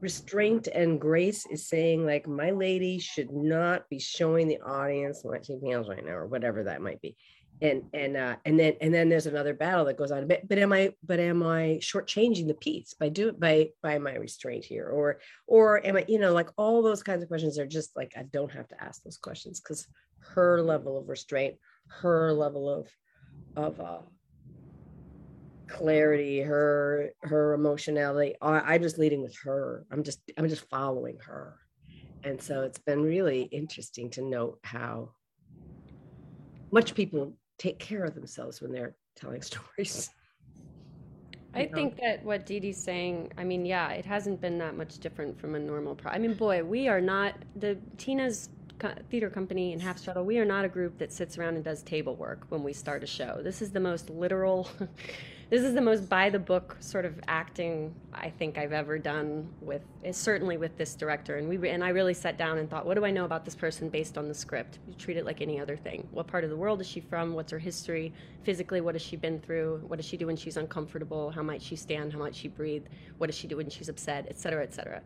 restraint 0.00 0.68
and 0.68 1.00
grace 1.00 1.46
is 1.46 1.68
saying 1.68 2.04
like 2.04 2.28
my 2.28 2.50
lady 2.50 2.98
should 2.98 3.32
not 3.32 3.88
be 3.88 3.98
showing 3.98 4.46
the 4.46 4.60
audience 4.60 5.20
what 5.22 5.46
she 5.46 5.58
feels 5.58 5.88
right 5.88 6.04
now 6.04 6.12
or 6.12 6.26
whatever 6.26 6.64
that 6.64 6.82
might 6.82 7.00
be 7.00 7.16
and 7.62 7.84
and 7.94 8.16
uh, 8.16 8.36
and 8.44 8.58
then 8.58 8.74
and 8.80 8.92
then 8.92 9.08
there's 9.08 9.26
another 9.26 9.54
battle 9.54 9.84
that 9.86 9.96
goes 9.96 10.10
on. 10.10 10.28
But, 10.28 10.46
but 10.48 10.58
am 10.58 10.72
I 10.72 10.92
but 11.04 11.20
am 11.20 11.42
I 11.42 11.78
shortchanging 11.80 12.46
the 12.46 12.54
piece 12.54 12.94
by 12.94 13.08
do 13.08 13.32
by 13.32 13.70
by 13.82 13.98
my 13.98 14.14
restraint 14.14 14.64
here, 14.64 14.88
or 14.88 15.20
or 15.46 15.84
am 15.86 15.96
I 15.96 16.04
you 16.06 16.18
know 16.18 16.32
like 16.32 16.50
all 16.56 16.82
those 16.82 17.02
kinds 17.02 17.22
of 17.22 17.28
questions 17.28 17.58
are 17.58 17.66
just 17.66 17.96
like 17.96 18.12
I 18.16 18.24
don't 18.24 18.52
have 18.52 18.68
to 18.68 18.82
ask 18.82 19.02
those 19.02 19.16
questions 19.16 19.60
because 19.60 19.86
her 20.34 20.60
level 20.62 20.98
of 20.98 21.08
restraint, 21.08 21.56
her 21.88 22.32
level 22.32 22.68
of 22.68 22.88
of 23.56 23.80
uh, 23.80 24.02
clarity, 25.66 26.42
her 26.42 27.10
her 27.22 27.54
emotionality. 27.54 28.34
I, 28.42 28.74
I'm 28.74 28.82
just 28.82 28.98
leading 28.98 29.22
with 29.22 29.36
her. 29.44 29.86
I'm 29.90 30.02
just 30.02 30.20
I'm 30.36 30.48
just 30.48 30.68
following 30.68 31.18
her, 31.24 31.56
and 32.22 32.40
so 32.40 32.64
it's 32.64 32.80
been 32.80 33.02
really 33.02 33.42
interesting 33.44 34.10
to 34.10 34.22
note 34.22 34.58
how 34.62 35.12
much 36.70 36.94
people 36.94 37.34
take 37.58 37.78
care 37.78 38.04
of 38.04 38.14
themselves 38.14 38.60
when 38.60 38.72
they're 38.72 38.94
telling 39.14 39.42
stories. 39.76 40.10
I 41.54 41.66
think 41.66 41.96
that 42.02 42.22
what 42.22 42.44
Dee 42.44 42.60
Dee's 42.60 42.82
saying, 42.82 43.32
I 43.38 43.44
mean, 43.44 43.64
yeah, 43.64 43.90
it 43.92 44.04
hasn't 44.04 44.42
been 44.42 44.58
that 44.58 44.76
much 44.76 44.98
different 44.98 45.40
from 45.40 45.54
a 45.54 45.58
normal 45.58 45.94
pro. 45.94 46.12
I 46.12 46.18
mean, 46.18 46.34
boy, 46.34 46.62
we 46.62 46.86
are 46.86 47.00
not 47.00 47.34
the 47.56 47.78
Tina's 47.96 48.50
theater 49.10 49.30
company 49.30 49.72
in 49.72 49.80
Half 49.80 49.98
Straddle, 49.98 50.24
we 50.24 50.38
are 50.38 50.44
not 50.44 50.64
a 50.64 50.68
group 50.68 50.98
that 50.98 51.12
sits 51.12 51.38
around 51.38 51.54
and 51.54 51.64
does 51.64 51.82
table 51.82 52.14
work 52.16 52.44
when 52.50 52.62
we 52.62 52.72
start 52.72 53.02
a 53.02 53.06
show. 53.06 53.40
This 53.42 53.62
is 53.62 53.70
the 53.70 53.80
most 53.80 54.10
literal, 54.10 54.68
this 55.48 55.62
is 55.62 55.74
the 55.74 55.80
most 55.80 56.08
by 56.08 56.28
the 56.28 56.38
book 56.38 56.76
sort 56.80 57.04
of 57.04 57.20
acting 57.28 57.94
I 58.12 58.30
think 58.30 58.58
I've 58.58 58.72
ever 58.72 58.98
done 58.98 59.48
with, 59.60 59.82
certainly 60.10 60.56
with 60.56 60.76
this 60.76 60.96
director. 60.96 61.36
And 61.36 61.48
we 61.48 61.68
and 61.68 61.84
I 61.84 61.90
really 61.90 62.14
sat 62.14 62.36
down 62.36 62.58
and 62.58 62.68
thought, 62.68 62.84
what 62.84 62.94
do 62.94 63.04
I 63.04 63.12
know 63.12 63.24
about 63.24 63.44
this 63.44 63.54
person 63.54 63.88
based 63.88 64.18
on 64.18 64.26
the 64.26 64.34
script? 64.34 64.80
You 64.88 64.94
treat 64.94 65.16
it 65.16 65.24
like 65.24 65.40
any 65.40 65.60
other 65.60 65.76
thing. 65.76 66.08
What 66.10 66.26
part 66.26 66.42
of 66.42 66.50
the 66.50 66.56
world 66.56 66.80
is 66.80 66.88
she 66.88 66.98
from? 66.98 67.32
What's 67.34 67.52
her 67.52 67.60
history? 67.60 68.12
Physically, 68.42 68.80
what 68.80 68.96
has 68.96 69.02
she 69.02 69.14
been 69.14 69.38
through? 69.38 69.82
What 69.86 69.96
does 69.96 70.06
she 70.06 70.16
do 70.16 70.26
when 70.26 70.36
she's 70.36 70.56
uncomfortable? 70.56 71.30
How 71.30 71.42
might 71.42 71.62
she 71.62 71.76
stand? 71.76 72.12
How 72.12 72.18
might 72.18 72.34
she 72.34 72.48
breathe? 72.48 72.86
What 73.18 73.28
does 73.28 73.36
she 73.36 73.46
do 73.46 73.58
when 73.58 73.70
she's 73.70 73.88
upset? 73.88 74.26
Et 74.28 74.38
cetera, 74.38 74.64
et 74.64 74.74
cetera. 74.74 75.00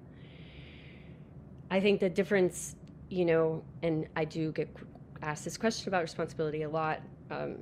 I 1.71 1.81
think 1.81 2.01
the 2.01 2.09
difference, 2.09 2.77
you 3.11 3.27
know, 3.27 3.63
and 3.83 4.07
I 4.17 4.25
do 4.25 4.53
get 4.53 4.75
asked 5.23 5.45
this 5.45 5.59
question 5.59 5.89
about 5.89 6.01
responsibility 6.01 6.63
a 6.63 6.69
lot 6.69 7.03
um, 7.31 7.59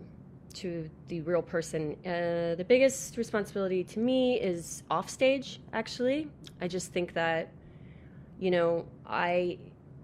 to 0.54 0.88
the 1.08 1.20
real 1.22 1.42
person. 1.42 1.96
Uh, 2.04 2.54
the 2.54 2.64
biggest 2.66 3.16
responsibility 3.16 3.84
to 3.84 3.98
me 3.98 4.40
is 4.40 4.82
offstage, 4.90 5.60
actually. 5.72 6.28
I 6.60 6.68
just 6.68 6.92
think 6.92 7.14
that, 7.14 7.50
you 8.38 8.50
know, 8.50 8.86
I. 9.06 9.58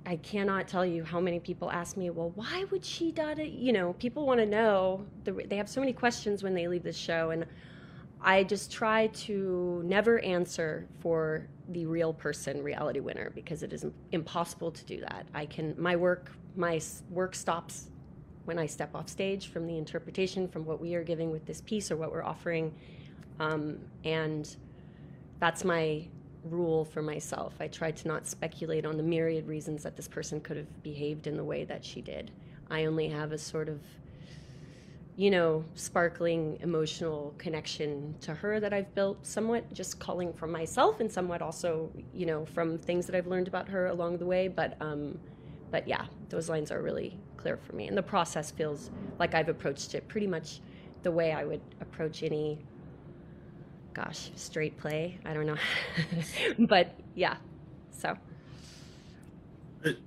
I 0.07 0.17
cannot 0.17 0.69
tell 0.69 0.85
you 0.85 1.03
how 1.03 1.19
many 1.19 1.41
people 1.41 1.71
ask 1.71 1.97
me, 1.97 2.11
well, 2.11 2.31
why 2.35 2.65
would 2.71 2.85
she 2.85 3.11
da 3.11 3.33
You 3.39 3.73
know, 3.73 3.95
people 3.95 4.27
want 4.27 4.39
to 4.39 4.45
know. 4.45 5.07
They 5.25 5.57
have 5.57 5.67
so 5.67 5.81
many 5.81 5.95
questions 5.95 6.43
when 6.43 6.53
they 6.53 6.69
leave 6.69 6.83
this 6.83 6.95
show, 6.95 7.31
and 7.31 7.47
I 8.21 8.45
just 8.45 8.71
try 8.71 9.07
to 9.07 9.83
never 9.85 10.19
answer 10.19 10.87
for 11.01 11.47
the 11.71 11.87
real 11.87 12.13
person 12.13 12.63
reality 12.63 13.01
winner 13.01 13.31
because 13.35 13.63
it 13.63 13.73
is 13.73 13.87
impossible 14.13 14.71
to 14.73 14.85
do 14.85 15.01
that. 15.01 15.27
I 15.35 15.47
can 15.47 15.75
my 15.79 15.97
work 15.97 16.31
my 16.57 16.81
work 17.11 17.35
stops 17.35 17.89
when 18.45 18.59
I 18.59 18.67
step 18.67 18.95
off 18.95 19.09
stage 19.09 19.49
from 19.49 19.67
the 19.67 19.79
interpretation 19.79 20.49
from 20.49 20.65
what 20.65 20.81
we 20.81 20.95
are 20.95 21.03
giving 21.03 21.31
with 21.31 21.47
this 21.47 21.61
piece 21.61 21.91
or 21.91 21.97
what 21.97 22.13
we're 22.13 22.25
offering, 22.25 22.75
um, 23.41 23.79
and 24.05 24.57
that's 25.41 25.65
my 25.65 26.07
rule 26.51 26.85
for 26.85 27.03
myself. 27.03 27.55
I 27.61 27.69
try 27.69 27.91
to 27.91 28.09
not 28.09 28.27
speculate 28.27 28.85
on 28.85 28.97
the 28.97 29.03
myriad 29.03 29.47
reasons 29.47 29.83
that 29.83 29.97
this 29.97 30.09
person 30.09 30.41
could 30.41 30.57
have 30.57 30.83
behaved 30.83 31.27
in 31.27 31.37
the 31.37 31.45
way 31.45 31.65
that 31.65 31.85
she 31.85 32.03
did. 32.03 32.31
I 32.71 32.85
only 32.85 33.09
have 33.09 33.33
a 33.33 33.39
sort 33.39 33.69
of 33.69 33.81
you 35.17 35.31
know, 35.31 35.65
sparkling 35.75 36.59
emotional 36.61 37.35
connection 37.39 38.15
to 38.21 38.35
her 38.35 38.59
that 38.59 38.73
I've 38.73 38.93
built 38.95 39.25
somewhat 39.25 39.73
just 39.73 40.01
calling 40.01 40.33
from 40.33 40.51
myself 40.51 40.99
and 40.99 41.11
somewhat 41.11 41.41
also, 41.41 41.89
you 42.13 42.27
know, 42.27 42.45
from 42.45 42.79
things 42.79 43.07
that 43.07 43.15
I've 43.15 43.29
learned 43.29 43.47
about 43.47 43.69
her 43.69 43.87
along 43.87 44.19
the 44.19 44.27
way. 44.27 44.49
But, 44.49 44.77
um, 44.81 45.19
but 45.75 45.89
yeah, 45.89 46.07
those 46.29 46.49
lines 46.49 46.71
are 46.71 46.81
really 46.81 47.19
clear 47.37 47.57
for 47.57 47.75
me. 47.75 47.89
And 47.89 47.99
the 47.99 48.03
process 48.03 48.53
feels 48.53 48.93
like 49.19 49.35
I've 49.35 49.49
approached 49.49 49.97
it 49.97 50.07
pretty 50.07 50.29
much 50.29 50.61
the 51.03 51.11
way 51.11 51.33
I 51.33 51.43
would 51.43 51.61
approach 51.81 52.23
any, 52.23 52.65
gosh, 53.93 54.31
straight 54.37 54.79
play. 54.79 55.19
I 55.25 55.35
don't 55.35 55.47
know. 55.47 55.57
but 56.69 56.95
yeah, 57.17 57.39
so. 57.91 58.17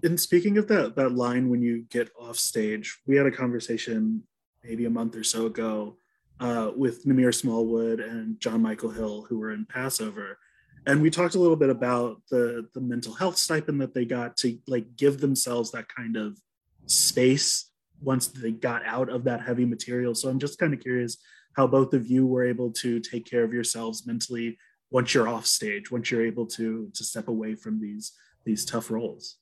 And 0.04 0.18
speaking 0.18 0.58
of 0.58 0.70
that 0.70 0.96
that 0.96 1.16
line 1.16 1.50
when 1.50 1.62
you 1.62 1.82
get 1.90 2.12
off 2.18 2.38
stage, 2.38 3.02
we 3.06 3.18
had 3.18 3.26
a 3.26 3.32
conversation 3.32 4.24
maybe 4.64 4.86
a 4.86 4.90
month 4.90 5.18
or 5.18 5.24
so 5.26 5.48
ago 5.48 5.98
uh, 6.40 6.72
with 6.78 7.04
Namir 7.04 7.36
Smallwood 7.36 8.00
and 8.00 8.40
John 8.40 8.62
Michael 8.62 8.92
Hill, 8.92 9.26
who 9.28 9.38
were 9.38 9.52
in 9.52 9.66
Pass 9.66 10.00
Over. 10.00 10.40
And 10.86 11.02
we 11.02 11.10
talked 11.10 11.36
a 11.36 11.40
little 11.40 11.56
bit 11.56 11.70
about 11.70 12.22
the, 12.30 12.68
the 12.74 12.82
mental 12.82 13.14
health 13.14 13.38
stipend 13.38 13.82
that 13.82 13.94
they 13.94 14.06
got 14.06 14.38
to 14.38 14.58
like 14.68 14.96
give 14.96 15.20
themselves 15.20 15.72
that 15.72 15.88
kind 15.94 16.16
of 16.16 16.40
space 16.86 17.72
once 18.02 18.28
they 18.28 18.52
got 18.52 18.86
out 18.86 19.10
of 19.10 19.24
that 19.26 19.42
heavy 19.42 19.66
material. 19.66 20.16
So 20.16 20.30
I'm 20.30 20.40
just 20.40 20.60
kind 20.60 20.74
of 20.74 20.80
curious 20.80 21.18
how 21.54 21.68
both 21.68 21.94
of 21.94 22.08
you 22.08 22.26
were 22.26 22.46
able 22.46 22.72
to 22.72 23.00
take 23.00 23.26
care 23.26 23.44
of 23.44 23.52
yourselves 23.52 24.06
mentally 24.06 24.58
once 24.92 25.14
you're 25.14 25.28
off 25.28 25.46
stage, 25.46 25.92
once 25.92 26.12
you're 26.12 26.26
able 26.26 26.46
to 26.46 26.90
to 26.94 27.04
step 27.04 27.28
away 27.28 27.56
from 27.56 27.80
these 27.80 28.14
these 28.46 28.64
tough 28.64 28.90
roles. 28.90 29.38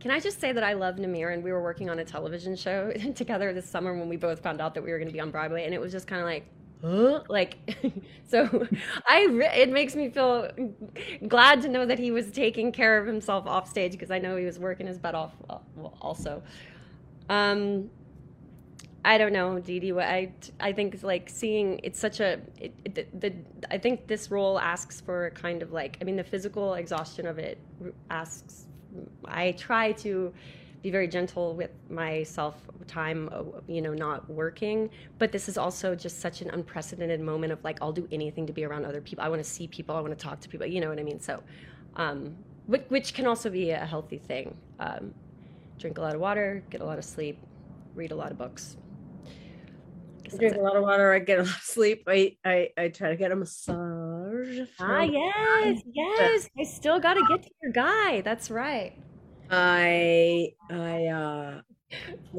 Can 0.00 0.10
I 0.10 0.18
just 0.18 0.40
say 0.40 0.50
that 0.50 0.64
I 0.64 0.72
love 0.72 0.96
Namir 0.96 1.32
and 1.32 1.44
we 1.44 1.52
were 1.52 1.62
working 1.62 1.88
on 1.88 2.00
a 2.00 2.04
television 2.04 2.56
show 2.56 2.92
together 3.14 3.52
this 3.52 3.68
summer 3.68 3.96
when 3.96 4.08
we 4.08 4.16
both 4.16 4.42
found 4.42 4.60
out 4.60 4.74
that 4.74 4.82
we 4.82 4.90
were 4.90 4.98
going 4.98 5.08
to 5.08 5.14
be 5.14 5.20
on 5.20 5.30
Broadway 5.30 5.64
and 5.64 5.72
it 5.72 5.80
was 5.80 5.92
just 5.92 6.08
kind 6.08 6.20
of 6.20 6.26
like 6.26 6.46
huh? 6.82 7.22
like 7.28 7.56
so 8.26 8.66
I 9.06 9.26
it 9.54 9.70
makes 9.70 9.94
me 9.94 10.10
feel 10.10 10.50
glad 11.28 11.62
to 11.62 11.68
know 11.68 11.86
that 11.86 11.98
he 11.98 12.10
was 12.10 12.30
taking 12.30 12.72
care 12.72 12.98
of 12.98 13.06
himself 13.06 13.46
off 13.46 13.68
stage 13.68 13.92
because 13.92 14.10
I 14.10 14.18
know 14.18 14.36
he 14.36 14.44
was 14.44 14.58
working 14.58 14.86
his 14.86 14.98
butt 14.98 15.14
off 15.14 15.32
uh, 15.48 15.58
also. 16.00 16.42
Um 17.28 17.90
I 19.04 19.18
don't 19.18 19.32
know, 19.32 19.58
Dee 19.58 19.80
Dee. 19.80 19.92
I 19.92 20.30
I 20.60 20.72
think 20.72 21.02
like 21.02 21.28
seeing 21.28 21.80
it's 21.82 21.98
such 21.98 22.20
a 22.20 22.40
it, 22.60 22.72
it, 22.84 23.20
the, 23.20 23.32
I 23.70 23.78
think 23.78 24.06
this 24.06 24.30
role 24.30 24.58
asks 24.58 25.00
for 25.00 25.30
kind 25.30 25.62
of 25.62 25.72
like 25.72 25.98
I 26.00 26.04
mean 26.04 26.16
the 26.16 26.24
physical 26.24 26.74
exhaustion 26.74 27.26
of 27.26 27.38
it 27.38 27.58
asks 28.10 28.66
I 29.24 29.52
try 29.52 29.92
to 29.92 30.32
be 30.82 30.90
very 30.90 31.06
gentle 31.06 31.54
with 31.54 31.70
myself 31.88 32.56
time 32.86 33.30
you 33.68 33.80
know 33.80 33.94
not 33.94 34.28
working. 34.28 34.90
But 35.18 35.32
this 35.32 35.48
is 35.48 35.56
also 35.56 35.94
just 35.94 36.20
such 36.20 36.42
an 36.42 36.50
unprecedented 36.50 37.20
moment 37.20 37.52
of 37.52 37.62
like 37.64 37.78
i'll 37.80 37.92
do 37.92 38.06
anything 38.12 38.46
to 38.46 38.52
be 38.52 38.64
around 38.64 38.84
other 38.84 39.00
people. 39.00 39.24
I 39.24 39.28
want 39.28 39.42
to 39.42 39.48
see 39.48 39.66
people. 39.68 39.96
I 39.96 40.00
want 40.00 40.16
to 40.16 40.22
talk 40.22 40.40
to 40.40 40.48
people. 40.48 40.66
You 40.66 40.80
know 40.80 40.88
what 40.88 40.98
i 40.98 41.02
mean? 41.02 41.20
So 41.20 41.42
um, 41.96 42.36
which, 42.66 42.84
which 42.88 43.14
can 43.14 43.26
also 43.26 43.50
be 43.50 43.70
a 43.70 43.84
healthy 43.84 44.18
thing. 44.18 44.56
Um, 44.78 45.14
drink 45.78 45.98
a 45.98 46.00
lot 46.00 46.14
of 46.14 46.20
water 46.20 46.62
get 46.70 46.80
a 46.80 46.84
lot 46.84 46.98
of 46.98 47.04
sleep 47.04 47.38
read 47.94 48.12
a 48.12 48.16
lot 48.16 48.30
of 48.30 48.38
books. 48.38 48.76
Drink 50.38 50.56
a 50.56 50.60
lot 50.60 50.76
of 50.76 50.82
water 50.82 51.12
i 51.12 51.18
get 51.18 51.38
a 51.38 51.42
lot 51.42 51.56
of 51.56 51.62
sleep. 51.62 52.04
I 52.06 52.36
i, 52.44 52.68
I 52.76 52.88
try 52.88 53.10
to 53.10 53.16
get 53.16 53.30
a 53.30 53.36
massage 53.36 54.60
ah 54.80 55.02
yes 55.02 55.80
yes. 55.92 56.48
I 56.58 56.64
still 56.64 56.98
got 56.98 57.14
to 57.14 57.24
get 57.28 57.42
to 57.44 57.50
your 57.62 57.72
guy. 57.72 58.20
That's 58.22 58.50
right 58.50 58.98
I 59.52 60.54
I 60.70 61.06
uh 61.06 61.60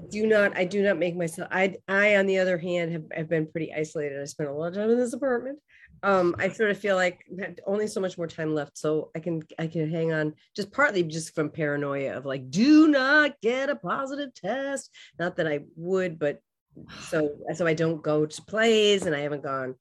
do 0.09 0.25
not 0.25 0.57
I 0.57 0.65
do 0.65 0.81
not 0.81 0.97
make 0.97 1.15
myself 1.15 1.47
I 1.51 1.75
I 1.87 2.15
on 2.15 2.25
the 2.25 2.39
other 2.39 2.57
hand 2.57 2.91
have, 2.91 3.03
have 3.13 3.29
been 3.29 3.45
pretty 3.45 3.71
isolated. 3.71 4.19
I 4.19 4.25
spent 4.25 4.49
a 4.49 4.53
lot 4.53 4.69
of 4.69 4.73
time 4.73 4.89
in 4.89 4.97
this 4.97 5.13
apartment. 5.13 5.59
Um, 6.01 6.35
I 6.37 6.49
sort 6.49 6.71
of 6.71 6.77
feel 6.77 6.97
like 6.97 7.23
only 7.65 7.87
so 7.87 8.01
much 8.01 8.17
more 8.17 8.27
time 8.27 8.53
left, 8.53 8.77
so 8.77 9.11
I 9.15 9.19
can 9.19 9.41
I 9.59 9.67
can 9.67 9.89
hang 9.89 10.11
on 10.11 10.33
just 10.55 10.71
partly 10.71 11.03
just 11.03 11.35
from 11.35 11.49
paranoia 11.49 12.17
of 12.17 12.25
like 12.25 12.49
do 12.49 12.87
not 12.87 13.39
get 13.41 13.69
a 13.69 13.75
positive 13.75 14.33
test. 14.33 14.89
Not 15.19 15.37
that 15.37 15.47
I 15.47 15.61
would, 15.75 16.17
but 16.17 16.39
so 17.09 17.37
so 17.53 17.67
I 17.67 17.75
don't 17.75 18.01
go 18.01 18.25
to 18.25 18.41
plays 18.41 19.05
and 19.05 19.15
I 19.15 19.19
haven't 19.19 19.43
gone 19.43 19.75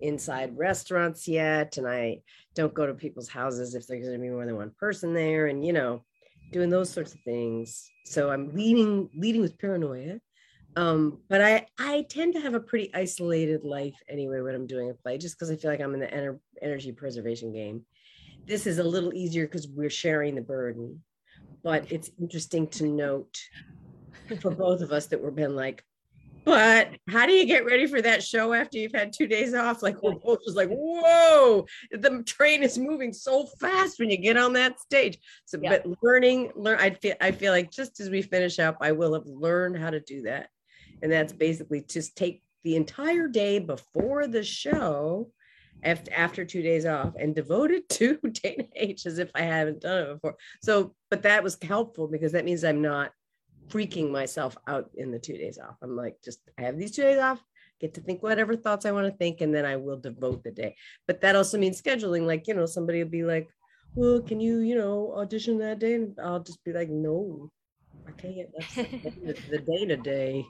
inside 0.00 0.56
restaurants 0.56 1.28
yet, 1.28 1.76
and 1.76 1.86
I 1.86 2.22
don't 2.54 2.74
go 2.74 2.86
to 2.86 2.94
people's 2.94 3.28
houses 3.28 3.74
if 3.74 3.86
there's 3.86 4.06
going 4.06 4.14
to 4.14 4.18
be 4.18 4.30
more 4.30 4.46
than 4.46 4.56
one 4.56 4.72
person 4.80 5.12
there, 5.12 5.46
and 5.48 5.64
you 5.64 5.74
know 5.74 6.02
doing 6.52 6.70
those 6.70 6.90
sorts 6.90 7.14
of 7.14 7.20
things. 7.20 7.90
So 8.04 8.30
I'm 8.30 8.54
leading 8.54 9.10
leading 9.14 9.40
with 9.40 9.58
paranoia. 9.58 10.20
Um, 10.76 11.20
but 11.28 11.42
I 11.42 11.66
I 11.78 12.06
tend 12.08 12.34
to 12.34 12.40
have 12.40 12.54
a 12.54 12.60
pretty 12.60 12.90
isolated 12.94 13.64
life 13.64 13.96
anyway 14.08 14.40
when 14.40 14.54
I'm 14.54 14.66
doing 14.66 14.90
a 14.90 14.94
play, 14.94 15.18
just 15.18 15.36
because 15.36 15.50
I 15.50 15.56
feel 15.56 15.70
like 15.70 15.80
I'm 15.80 15.94
in 15.94 16.00
the 16.00 16.06
ener- 16.06 16.40
energy 16.62 16.92
preservation 16.92 17.52
game. 17.52 17.82
This 18.46 18.66
is 18.66 18.78
a 18.78 18.84
little 18.84 19.12
easier 19.12 19.46
because 19.46 19.68
we're 19.68 19.90
sharing 19.90 20.34
the 20.34 20.40
burden, 20.40 21.02
but 21.62 21.90
it's 21.90 22.10
interesting 22.20 22.66
to 22.68 22.86
note 22.86 23.38
for 24.40 24.50
both 24.50 24.80
of 24.80 24.92
us 24.92 25.06
that 25.06 25.22
we've 25.22 25.34
been 25.34 25.56
like, 25.56 25.84
but 26.48 26.96
how 27.10 27.26
do 27.26 27.32
you 27.32 27.44
get 27.44 27.66
ready 27.66 27.86
for 27.86 28.00
that 28.00 28.22
show 28.22 28.54
after 28.54 28.78
you've 28.78 28.94
had 28.94 29.12
two 29.12 29.26
days 29.26 29.52
off? 29.52 29.82
Like 29.82 30.02
we're 30.02 30.14
both 30.14 30.38
just 30.42 30.56
like, 30.56 30.70
whoa, 30.70 31.66
the 31.90 32.22
train 32.24 32.62
is 32.62 32.78
moving 32.78 33.12
so 33.12 33.44
fast 33.60 34.00
when 34.00 34.08
you 34.08 34.16
get 34.16 34.38
on 34.38 34.54
that 34.54 34.80
stage. 34.80 35.18
So, 35.44 35.58
yeah. 35.62 35.68
but 35.84 35.98
learning, 36.02 36.52
learn. 36.56 36.78
I 36.80 36.88
feel, 36.88 37.16
I 37.20 37.32
feel 37.32 37.52
like 37.52 37.70
just 37.70 38.00
as 38.00 38.08
we 38.08 38.22
finish 38.22 38.58
up, 38.58 38.78
I 38.80 38.92
will 38.92 39.12
have 39.12 39.26
learned 39.26 39.76
how 39.76 39.90
to 39.90 40.00
do 40.00 40.22
that, 40.22 40.48
and 41.02 41.12
that's 41.12 41.34
basically 41.34 41.82
just 41.82 42.16
take 42.16 42.42
the 42.64 42.76
entire 42.76 43.28
day 43.28 43.58
before 43.58 44.26
the 44.26 44.42
show, 44.42 45.30
after 45.84 46.46
two 46.46 46.62
days 46.62 46.86
off, 46.86 47.12
and 47.20 47.34
devoted 47.34 47.86
to 47.90 48.16
Dana 48.16 48.64
H 48.74 49.04
as 49.04 49.18
if 49.18 49.30
I 49.34 49.42
haven't 49.42 49.82
done 49.82 50.02
it 50.02 50.14
before. 50.14 50.36
So, 50.62 50.94
but 51.10 51.24
that 51.24 51.44
was 51.44 51.58
helpful 51.62 52.08
because 52.08 52.32
that 52.32 52.46
means 52.46 52.64
I'm 52.64 52.80
not 52.80 53.12
freaking 53.68 54.10
myself 54.10 54.56
out 54.66 54.90
in 54.94 55.10
the 55.10 55.18
two 55.18 55.36
days 55.36 55.58
off. 55.58 55.76
I'm 55.82 55.96
like, 55.96 56.16
just 56.24 56.40
I 56.58 56.62
have 56.62 56.78
these 56.78 56.92
two 56.92 57.02
days 57.02 57.18
off, 57.18 57.42
get 57.80 57.94
to 57.94 58.00
think 58.00 58.22
whatever 58.22 58.56
thoughts 58.56 58.86
I 58.86 58.92
want 58.92 59.06
to 59.06 59.16
think, 59.16 59.40
and 59.40 59.54
then 59.54 59.64
I 59.64 59.76
will 59.76 59.98
devote 59.98 60.42
the 60.44 60.50
day. 60.50 60.76
But 61.06 61.20
that 61.20 61.36
also 61.36 61.58
means 61.58 61.80
scheduling. 61.80 62.26
Like, 62.26 62.46
you 62.48 62.54
know, 62.54 62.66
somebody 62.66 63.02
will 63.02 63.10
be 63.10 63.24
like, 63.24 63.48
well, 63.94 64.20
can 64.20 64.40
you, 64.40 64.60
you 64.60 64.76
know, 64.76 65.14
audition 65.16 65.58
that 65.58 65.78
day? 65.78 65.94
And 65.94 66.18
I'll 66.22 66.40
just 66.40 66.62
be 66.64 66.72
like, 66.72 66.88
no, 66.88 67.50
I 68.06 68.12
can't. 68.12 68.48
That's 69.24 69.46
the 69.48 69.58
day 69.66 69.86
to 69.86 69.96
day. 69.96 70.46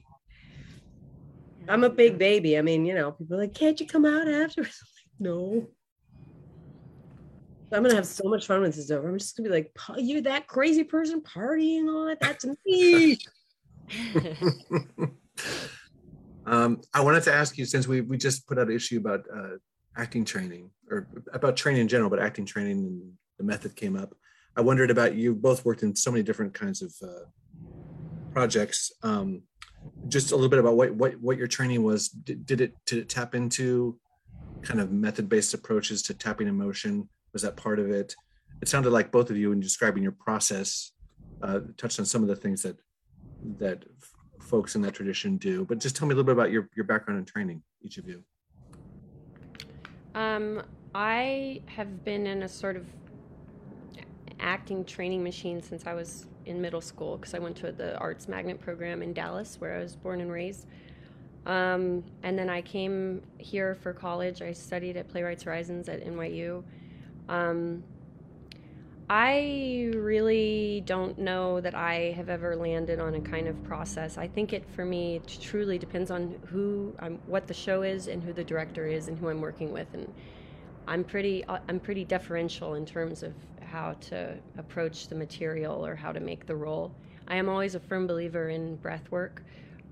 I'm 1.68 1.84
a 1.84 1.90
big 1.90 2.18
baby. 2.18 2.56
I 2.56 2.62
mean, 2.62 2.86
you 2.86 2.94
know, 2.94 3.12
people 3.12 3.38
like, 3.38 3.54
can't 3.54 3.78
you 3.78 3.86
come 3.86 4.06
out 4.06 4.28
after? 4.28 4.66
no. 5.18 5.68
I'm 7.72 7.82
gonna 7.82 7.94
have 7.94 8.06
so 8.06 8.28
much 8.28 8.46
fun 8.46 8.60
when 8.62 8.70
this 8.70 8.78
is 8.78 8.90
over. 8.90 9.08
I'm 9.08 9.18
just 9.18 9.36
gonna 9.36 9.48
be 9.48 9.54
like, 9.54 9.76
"You're 9.98 10.22
that 10.22 10.46
crazy 10.46 10.84
person 10.84 11.20
partying 11.20 11.86
on 11.88 12.10
it. 12.10 12.18
That's 12.20 12.46
me." 12.64 13.18
um, 16.46 16.80
I 16.94 17.00
wanted 17.02 17.22
to 17.24 17.32
ask 17.32 17.58
you 17.58 17.66
since 17.66 17.86
we 17.86 18.00
we 18.00 18.16
just 18.16 18.46
put 18.46 18.58
out 18.58 18.68
an 18.68 18.74
issue 18.74 18.98
about 18.98 19.24
uh, 19.34 19.56
acting 19.96 20.24
training 20.24 20.70
or 20.90 21.08
about 21.32 21.56
training 21.56 21.82
in 21.82 21.88
general, 21.88 22.08
but 22.08 22.20
acting 22.20 22.46
training 22.46 22.78
and 22.78 23.12
the 23.38 23.44
method 23.44 23.76
came 23.76 23.96
up. 23.96 24.14
I 24.56 24.62
wondered 24.62 24.90
about 24.90 25.14
you 25.14 25.34
both 25.34 25.64
worked 25.64 25.82
in 25.82 25.94
so 25.94 26.10
many 26.10 26.22
different 26.22 26.54
kinds 26.54 26.82
of 26.82 26.92
uh, 27.02 27.26
projects. 28.32 28.90
Um, 29.02 29.42
just 30.08 30.32
a 30.32 30.34
little 30.34 30.50
bit 30.50 30.58
about 30.58 30.76
what 30.76 30.94
what 30.94 31.20
what 31.20 31.36
your 31.36 31.46
training 31.46 31.82
was. 31.82 32.08
Did, 32.08 32.46
did 32.46 32.60
it 32.60 32.74
did 32.86 32.98
it 32.98 33.08
tap 33.08 33.34
into 33.34 33.98
kind 34.62 34.80
of 34.80 34.90
method 34.90 35.28
based 35.28 35.54
approaches 35.54 36.02
to 36.02 36.14
tapping 36.14 36.48
emotion? 36.48 37.08
Was 37.32 37.42
that 37.42 37.56
part 37.56 37.78
of 37.78 37.90
it? 37.90 38.14
It 38.60 38.68
sounded 38.68 38.90
like 38.90 39.12
both 39.12 39.30
of 39.30 39.36
you 39.36 39.52
in 39.52 39.60
describing 39.60 40.02
your 40.02 40.12
process 40.12 40.92
uh, 41.42 41.60
touched 41.76 41.98
on 42.00 42.06
some 42.06 42.22
of 42.22 42.28
the 42.28 42.36
things 42.36 42.62
that 42.62 42.76
that 43.58 43.84
folks 44.40 44.74
in 44.74 44.82
that 44.82 44.94
tradition 44.94 45.36
do. 45.36 45.64
But 45.64 45.78
just 45.78 45.94
tell 45.94 46.08
me 46.08 46.12
a 46.12 46.16
little 46.16 46.26
bit 46.26 46.32
about 46.32 46.50
your 46.50 46.68
your 46.74 46.84
background 46.84 47.18
and 47.18 47.26
training, 47.26 47.62
each 47.82 47.98
of 47.98 48.08
you. 48.08 48.24
Um, 50.14 50.62
I 50.94 51.62
have 51.66 52.04
been 52.04 52.26
in 52.26 52.42
a 52.42 52.48
sort 52.48 52.76
of 52.76 52.86
acting 54.40 54.84
training 54.84 55.22
machine 55.22 55.62
since 55.62 55.86
I 55.86 55.94
was 55.94 56.26
in 56.46 56.60
middle 56.60 56.80
school 56.80 57.18
because 57.18 57.34
I 57.34 57.38
went 57.38 57.56
to 57.58 57.72
the 57.72 57.96
Arts 57.98 58.26
Magnet 58.26 58.60
program 58.60 59.02
in 59.02 59.12
Dallas, 59.12 59.56
where 59.60 59.76
I 59.76 59.80
was 59.80 59.94
born 59.94 60.20
and 60.20 60.32
raised. 60.32 60.66
Um, 61.46 62.04
and 62.22 62.38
then 62.38 62.50
I 62.50 62.62
came 62.62 63.22
here 63.38 63.74
for 63.74 63.92
college. 63.92 64.42
I 64.42 64.52
studied 64.52 64.96
at 64.96 65.08
Playwrights 65.08 65.44
Horizons 65.44 65.88
at 65.88 66.04
NYU. 66.04 66.62
Um, 67.28 67.82
I 69.10 69.90
really 69.94 70.82
don't 70.84 71.18
know 71.18 71.62
that 71.62 71.74
I 71.74 72.12
have 72.16 72.28
ever 72.28 72.54
landed 72.54 73.00
on 73.00 73.14
a 73.14 73.20
kind 73.20 73.48
of 73.48 73.62
process. 73.64 74.18
I 74.18 74.28
think 74.28 74.52
it 74.52 74.68
for 74.74 74.84
me 74.84 75.22
truly 75.40 75.78
depends 75.78 76.10
on 76.10 76.38
who 76.46 76.94
I'm, 76.98 77.18
what 77.26 77.46
the 77.46 77.54
show 77.54 77.82
is, 77.82 78.08
and 78.08 78.22
who 78.22 78.34
the 78.34 78.44
director 78.44 78.86
is, 78.86 79.08
and 79.08 79.18
who 79.18 79.30
I'm 79.30 79.40
working 79.40 79.72
with. 79.72 79.86
And 79.94 80.12
I'm 80.86 81.04
pretty 81.04 81.42
uh, 81.44 81.58
I'm 81.68 81.80
pretty 81.80 82.04
deferential 82.04 82.74
in 82.74 82.84
terms 82.84 83.22
of 83.22 83.32
how 83.62 83.94
to 84.00 84.36
approach 84.58 85.08
the 85.08 85.14
material 85.14 85.84
or 85.84 85.94
how 85.94 86.12
to 86.12 86.20
make 86.20 86.46
the 86.46 86.56
role. 86.56 86.94
I 87.28 87.36
am 87.36 87.48
always 87.48 87.74
a 87.74 87.80
firm 87.80 88.06
believer 88.06 88.50
in 88.50 88.76
breath 88.76 89.10
work 89.10 89.42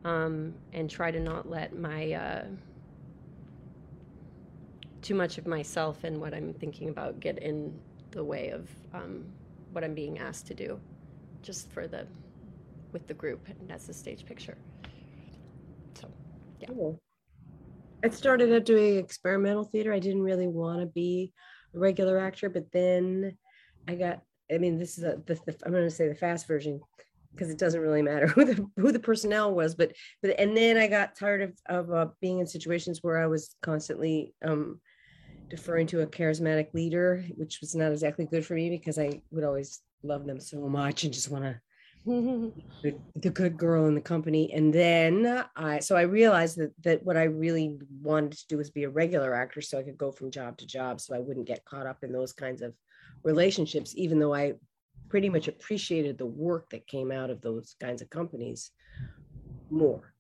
um, 0.04 0.54
and 0.72 0.90
try 0.90 1.10
to 1.10 1.20
not 1.20 1.48
let 1.48 1.78
my 1.78 2.12
uh, 2.12 2.44
too 5.06 5.14
much 5.14 5.38
of 5.38 5.46
myself 5.46 6.02
and 6.02 6.20
what 6.20 6.34
I'm 6.34 6.52
thinking 6.52 6.88
about 6.88 7.20
get 7.20 7.38
in 7.38 7.72
the 8.10 8.24
way 8.24 8.50
of 8.50 8.68
um, 8.92 9.24
what 9.70 9.84
I'm 9.84 9.94
being 9.94 10.18
asked 10.18 10.48
to 10.48 10.54
do, 10.54 10.80
just 11.42 11.70
for 11.70 11.86
the 11.86 12.08
with 12.92 13.06
the 13.06 13.14
group 13.14 13.46
and 13.48 13.70
as 13.70 13.86
the 13.86 13.94
stage 13.94 14.26
picture. 14.26 14.58
So, 15.94 16.08
yeah. 16.60 16.68
Cool. 16.68 17.00
I 18.02 18.08
started 18.08 18.52
out 18.52 18.64
doing 18.64 18.98
experimental 18.98 19.62
theater. 19.62 19.92
I 19.92 20.00
didn't 20.00 20.22
really 20.22 20.48
want 20.48 20.80
to 20.80 20.86
be 20.86 21.32
a 21.72 21.78
regular 21.78 22.18
actor, 22.18 22.50
but 22.50 22.72
then 22.72 23.36
I 23.86 23.94
got. 23.94 24.22
I 24.52 24.58
mean, 24.58 24.76
this 24.76 24.98
is 24.98 25.04
a. 25.04 25.22
The, 25.24 25.34
the, 25.46 25.56
I'm 25.64 25.70
going 25.70 25.84
to 25.84 25.90
say 25.90 26.08
the 26.08 26.16
fast 26.16 26.48
version 26.48 26.80
because 27.30 27.48
it 27.48 27.58
doesn't 27.58 27.80
really 27.80 28.02
matter 28.02 28.26
who 28.34 28.44
the 28.44 28.66
who 28.76 28.90
the 28.90 28.98
personnel 28.98 29.54
was, 29.54 29.76
but 29.76 29.92
but 30.20 30.34
and 30.40 30.56
then 30.56 30.76
I 30.76 30.88
got 30.88 31.14
tired 31.14 31.42
of 31.42 31.52
of 31.68 31.92
uh, 31.92 32.08
being 32.20 32.40
in 32.40 32.46
situations 32.48 33.04
where 33.04 33.22
I 33.22 33.26
was 33.26 33.54
constantly 33.62 34.34
um, 34.44 34.80
deferring 35.48 35.86
to 35.88 36.02
a 36.02 36.06
charismatic 36.06 36.74
leader, 36.74 37.24
which 37.36 37.60
was 37.60 37.74
not 37.74 37.92
exactly 37.92 38.26
good 38.26 38.44
for 38.44 38.54
me 38.54 38.70
because 38.70 38.98
I 38.98 39.20
would 39.30 39.44
always 39.44 39.80
love 40.02 40.26
them 40.26 40.40
so 40.40 40.68
much 40.68 41.04
and 41.04 41.12
just 41.12 41.30
want 41.30 41.44
to 41.44 41.60
the, 42.06 42.94
the, 43.16 43.30
good 43.30 43.56
girl 43.56 43.86
in 43.86 43.94
the 43.96 44.00
company. 44.00 44.52
And 44.52 44.72
then 44.72 45.44
I, 45.56 45.80
so 45.80 45.96
I 45.96 46.02
realized 46.02 46.56
that 46.58 46.72
that 46.84 47.02
what 47.02 47.16
I 47.16 47.24
really 47.24 47.78
wanted 48.00 48.32
to 48.32 48.46
do 48.48 48.58
was 48.58 48.70
be 48.70 48.84
a 48.84 48.88
regular 48.88 49.34
actor, 49.34 49.60
so 49.60 49.78
I 49.78 49.82
could 49.82 49.98
go 49.98 50.12
from 50.12 50.30
job 50.30 50.56
to 50.58 50.66
job, 50.66 51.00
so 51.00 51.16
I 51.16 51.18
wouldn't 51.18 51.48
get 51.48 51.64
caught 51.64 51.86
up 51.86 52.04
in 52.04 52.12
those 52.12 52.32
kinds 52.32 52.62
of 52.62 52.74
relationships, 53.24 53.92
even 53.96 54.20
though 54.20 54.34
I 54.34 54.54
pretty 55.08 55.28
much 55.28 55.48
appreciated 55.48 56.16
the 56.16 56.26
work 56.26 56.70
that 56.70 56.86
came 56.86 57.10
out 57.10 57.30
of 57.30 57.40
those 57.40 57.74
kinds 57.80 58.02
of 58.02 58.10
companies 58.10 58.70
more. 59.68 60.14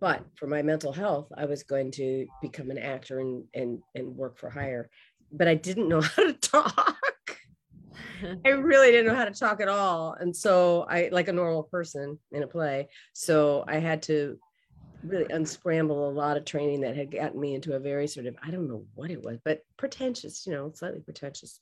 But 0.00 0.24
for 0.34 0.46
my 0.46 0.62
mental 0.62 0.92
health, 0.92 1.30
I 1.36 1.44
was 1.44 1.62
going 1.62 1.90
to 1.92 2.26
become 2.40 2.70
an 2.70 2.78
actor 2.78 3.20
and 3.20 3.44
and 3.54 3.80
and 3.94 4.16
work 4.16 4.38
for 4.38 4.50
hire. 4.50 4.90
But 5.32 5.48
I 5.48 5.54
didn't 5.54 5.88
know 5.88 6.00
how 6.16 6.26
to 6.26 6.32
talk. 6.32 6.96
I 8.44 8.50
really 8.50 8.90
didn't 8.90 9.06
know 9.06 9.14
how 9.14 9.24
to 9.24 9.30
talk 9.30 9.60
at 9.60 9.68
all. 9.68 10.14
And 10.18 10.34
so 10.34 10.86
I 10.88 11.08
like 11.10 11.28
a 11.28 11.32
normal 11.32 11.62
person 11.64 12.18
in 12.32 12.42
a 12.42 12.46
play. 12.46 12.88
So 13.14 13.64
I 13.66 13.78
had 13.78 14.02
to 14.04 14.38
really 15.02 15.32
unscramble 15.32 16.08
a 16.08 16.12
lot 16.12 16.36
of 16.36 16.44
training 16.44 16.82
that 16.82 16.96
had 16.96 17.10
gotten 17.10 17.40
me 17.40 17.54
into 17.54 17.74
a 17.74 17.78
very 17.78 18.06
sort 18.06 18.26
of 18.26 18.36
I 18.42 18.50
don't 18.50 18.68
know 18.68 18.84
what 18.94 19.10
it 19.10 19.22
was, 19.22 19.38
but 19.44 19.60
pretentious, 19.76 20.46
you 20.46 20.52
know, 20.52 20.70
slightly 20.74 21.00
pretentious 21.00 21.60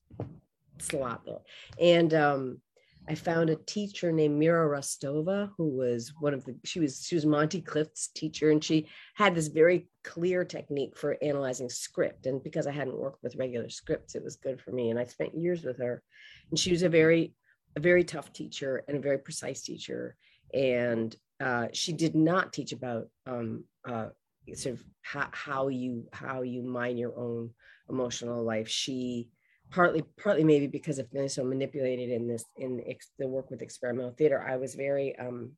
slot 0.79 1.23
though. 1.25 1.43
And 1.81 2.15
um 2.15 2.61
I 3.09 3.15
found 3.15 3.49
a 3.49 3.57
teacher 3.57 4.13
named 4.13 4.39
Mira 4.39 4.69
Rostova, 4.69 5.51
who 5.57 5.69
was 5.69 6.13
one 6.21 6.35
of 6.35 6.45
the 6.45 6.55
she 6.65 6.79
was 6.79 7.07
she 7.07 7.15
was 7.15 7.25
Monty 7.25 7.63
Clift's 7.63 8.09
teacher, 8.09 8.51
and 8.51 8.63
she 8.63 8.87
had 9.15 9.35
this 9.35 9.49
very 9.49 9.89
clear 10.05 10.45
technique 10.45 10.97
for 10.97 11.17
analyzing 11.23 11.71
script. 11.71 12.27
And 12.27 12.43
because 12.43 12.67
I 12.67 12.73
hadn't 12.73 12.99
worked 12.99 13.23
with 13.23 13.37
regular 13.37 13.71
scripts, 13.71 14.15
it 14.15 14.23
was 14.23 14.37
good 14.37 14.61
for 14.61 14.73
me. 14.73 14.91
And 14.91 14.99
I 14.99 15.05
spent 15.05 15.35
years 15.35 15.65
with 15.65 15.79
her, 15.79 16.03
and 16.51 16.59
she 16.59 16.71
was 16.71 16.83
a 16.83 16.89
very 16.89 17.35
a 17.77 17.81
very 17.81 18.05
tough 18.05 18.33
teacher 18.33 18.85
and 18.89 18.99
a 18.99 19.01
very 19.01 19.19
precise 19.19 19.63
teacher. 19.63 20.17
And 20.53 21.15
uh, 21.41 21.69
she 21.73 21.93
did 21.93 22.15
not 22.15 22.53
teach 22.53 22.73
about 22.73 23.09
um, 23.27 23.65
uh, 23.89 24.09
sort 24.55 24.75
of 24.75 24.85
how, 25.03 25.29
how 25.33 25.69
you 25.69 26.09
how 26.13 26.43
you 26.43 26.63
mine 26.63 26.99
your 26.99 27.19
own 27.19 27.51
emotional 27.89 28.43
life. 28.45 28.69
She 28.69 29.29
partly 29.71 30.03
partly 30.21 30.45
maybe 30.45 30.67
because 30.67 30.99
of 30.99 31.09
feeling 31.11 31.29
so 31.29 31.45
manipulated 31.45 32.11
in 32.11 32.27
this 32.27 32.45
in 32.57 32.83
ex, 32.87 33.11
the 33.19 33.27
work 33.27 33.51
with 33.51 33.63
experimental 33.63 34.13
theater 34.13 34.43
i 34.49 34.57
was 34.57 34.75
very 34.75 35.17
um 35.19 35.51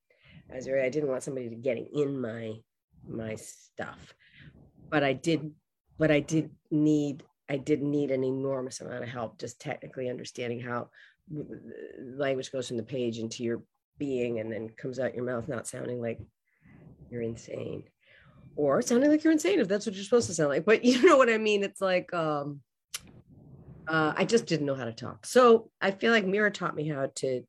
i 0.53 0.57
was 0.57 0.67
very 0.67 0.83
i 0.83 0.89
didn't 0.89 1.09
want 1.09 1.23
somebody 1.23 1.49
to 1.49 1.55
getting 1.55 1.87
in 1.95 2.21
my 2.21 2.55
my 3.07 3.35
stuff. 3.35 4.15
But 4.91 5.05
i 5.05 5.13
did 5.13 5.53
but 5.99 6.11
i 6.11 6.21
did 6.21 6.51
need 6.71 7.23
i 7.49 7.57
did 7.57 7.83
need 7.83 8.11
an 8.11 8.25
enormous 8.25 8.81
amount 8.81 9.03
of 9.03 9.09
help 9.09 9.39
just 9.39 9.61
technically 9.61 10.09
understanding 10.09 10.61
how 10.61 10.89
language 12.17 12.51
goes 12.51 12.69
from 12.69 12.77
the 12.77 12.83
page 12.83 13.19
into 13.19 13.45
your 13.45 13.63
being 13.99 14.41
and 14.41 14.53
then 14.53 14.69
comes 14.71 14.99
out 14.99 15.15
your 15.15 15.25
mouth 15.25 15.47
not 15.47 15.67
sounding 15.67 16.01
like 16.01 16.19
you're 17.11 17.23
insane. 17.23 17.85
Or 18.57 18.83
sounding 18.83 19.11
like 19.11 19.23
you're 19.23 19.33
insane 19.33 19.61
if 19.61 19.69
that's 19.69 19.87
what 19.87 19.95
you're 19.95 20.05
supposed 20.05 20.27
to 20.27 20.35
sound 20.35 20.51
like. 20.51 20.65
But 20.65 20.85
you 20.85 21.03
know 21.03 21.17
what 21.17 21.31
i 21.31 21.39
mean? 21.39 21.63
It's 21.63 21.81
like 21.81 22.13
um 22.13 22.61
uh, 23.89 24.13
I 24.17 24.25
just 24.25 24.47
didn't 24.47 24.67
know 24.67 24.75
how 24.75 24.85
to 24.85 24.93
talk. 24.93 25.27
So 25.27 25.71
I 25.81 25.91
feel 25.91 26.13
like 26.13 26.27
Mira 26.27 26.51
taught 26.51 26.77
me 26.77 26.89
how 26.89 27.11
to 27.17 27.43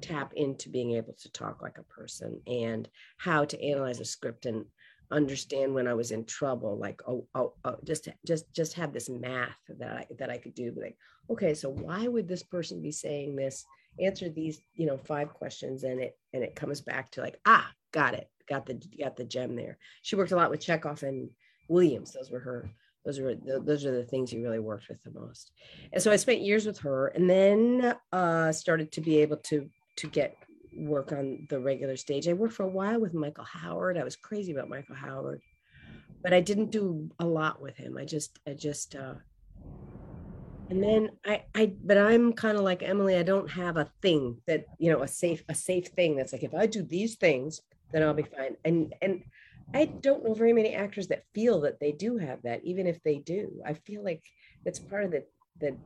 tap 0.00 0.32
into 0.34 0.68
being 0.68 0.92
able 0.92 1.14
to 1.14 1.30
talk 1.32 1.62
like 1.62 1.78
a 1.78 1.82
person 1.82 2.40
and 2.46 2.88
how 3.18 3.44
to 3.44 3.62
analyze 3.62 4.00
a 4.00 4.04
script 4.04 4.46
and 4.46 4.64
understand 5.10 5.74
when 5.74 5.86
I 5.86 5.94
was 5.94 6.10
in 6.10 6.24
trouble. 6.24 6.78
Like, 6.78 7.02
oh, 7.06 7.26
oh, 7.34 7.54
oh 7.64 7.76
just 7.84 8.08
just 8.26 8.52
just 8.52 8.74
have 8.74 8.92
this 8.92 9.08
math 9.08 9.56
that 9.78 9.96
I 9.96 10.06
that 10.18 10.30
I 10.30 10.38
could 10.38 10.54
do. 10.54 10.72
Like, 10.76 10.96
okay, 11.30 11.54
so 11.54 11.70
why 11.70 12.06
would 12.08 12.28
this 12.28 12.42
person 12.42 12.82
be 12.82 12.92
saying 12.92 13.36
this? 13.36 13.64
Answer 14.00 14.28
these, 14.28 14.60
you 14.74 14.86
know, 14.86 14.96
five 14.96 15.32
questions, 15.32 15.84
and 15.84 16.00
it 16.00 16.18
and 16.32 16.42
it 16.42 16.56
comes 16.56 16.80
back 16.80 17.10
to 17.12 17.20
like, 17.20 17.38
ah, 17.46 17.70
got 17.92 18.14
it, 18.14 18.28
got 18.48 18.66
the 18.66 18.80
got 18.98 19.16
the 19.16 19.24
gem 19.24 19.54
there. 19.54 19.78
She 20.02 20.16
worked 20.16 20.32
a 20.32 20.36
lot 20.36 20.50
with 20.50 20.60
Chekhov 20.60 21.02
and 21.02 21.30
Williams. 21.68 22.12
Those 22.12 22.30
were 22.30 22.40
her 22.40 22.68
those 23.04 23.18
are 23.18 23.34
those 23.34 23.84
are 23.84 23.92
the 23.92 24.04
things 24.04 24.32
you 24.32 24.42
really 24.42 24.58
worked 24.58 24.88
with 24.88 25.02
the 25.02 25.18
most. 25.18 25.52
And 25.92 26.02
so 26.02 26.10
i 26.10 26.16
spent 26.16 26.40
years 26.40 26.66
with 26.66 26.78
her 26.78 27.08
and 27.08 27.28
then 27.28 27.94
uh, 28.12 28.52
started 28.52 28.92
to 28.92 29.00
be 29.00 29.18
able 29.18 29.36
to 29.38 29.68
to 29.96 30.06
get 30.08 30.36
work 30.76 31.12
on 31.12 31.46
the 31.50 31.60
regular 31.60 31.96
stage. 31.96 32.26
I 32.26 32.32
worked 32.32 32.54
for 32.54 32.64
a 32.64 32.68
while 32.68 33.00
with 33.00 33.14
michael 33.14 33.44
howard. 33.44 33.98
I 33.98 34.04
was 34.04 34.16
crazy 34.16 34.52
about 34.52 34.68
michael 34.68 34.96
howard 34.96 35.40
but 36.24 36.32
i 36.32 36.40
didn't 36.40 36.70
do 36.70 37.10
a 37.20 37.24
lot 37.24 37.60
with 37.60 37.76
him. 37.76 37.96
I 37.96 38.04
just 38.04 38.40
i 38.48 38.54
just 38.54 38.96
uh 38.96 39.14
and 40.70 40.82
then 40.82 41.10
i 41.24 41.42
i 41.54 41.72
but 41.84 41.98
i'm 41.98 42.32
kind 42.32 42.56
of 42.56 42.64
like 42.64 42.82
emily 42.82 43.16
i 43.16 43.22
don't 43.22 43.50
have 43.50 43.76
a 43.76 43.90
thing 44.00 44.38
that 44.46 44.64
you 44.78 44.90
know 44.90 45.02
a 45.02 45.08
safe 45.08 45.44
a 45.50 45.54
safe 45.54 45.88
thing 45.88 46.16
that's 46.16 46.32
like 46.32 46.42
if 46.42 46.54
i 46.54 46.64
do 46.64 46.82
these 46.82 47.16
things 47.16 47.60
then 47.92 48.02
i'll 48.02 48.14
be 48.14 48.24
fine. 48.24 48.56
And 48.64 48.94
and 49.02 49.22
I 49.72 49.86
don't 49.86 50.24
know 50.24 50.34
very 50.34 50.52
many 50.52 50.74
actors 50.74 51.08
that 51.08 51.24
feel 51.34 51.60
that 51.62 51.80
they 51.80 51.92
do 51.92 52.16
have 52.18 52.42
that, 52.42 52.64
even 52.64 52.86
if 52.86 53.02
they 53.02 53.18
do. 53.18 53.60
I 53.64 53.74
feel 53.74 54.04
like 54.04 54.22
that's 54.64 54.78
part 54.78 55.04
of 55.04 55.10
the 55.10 55.24
the 55.60 55.76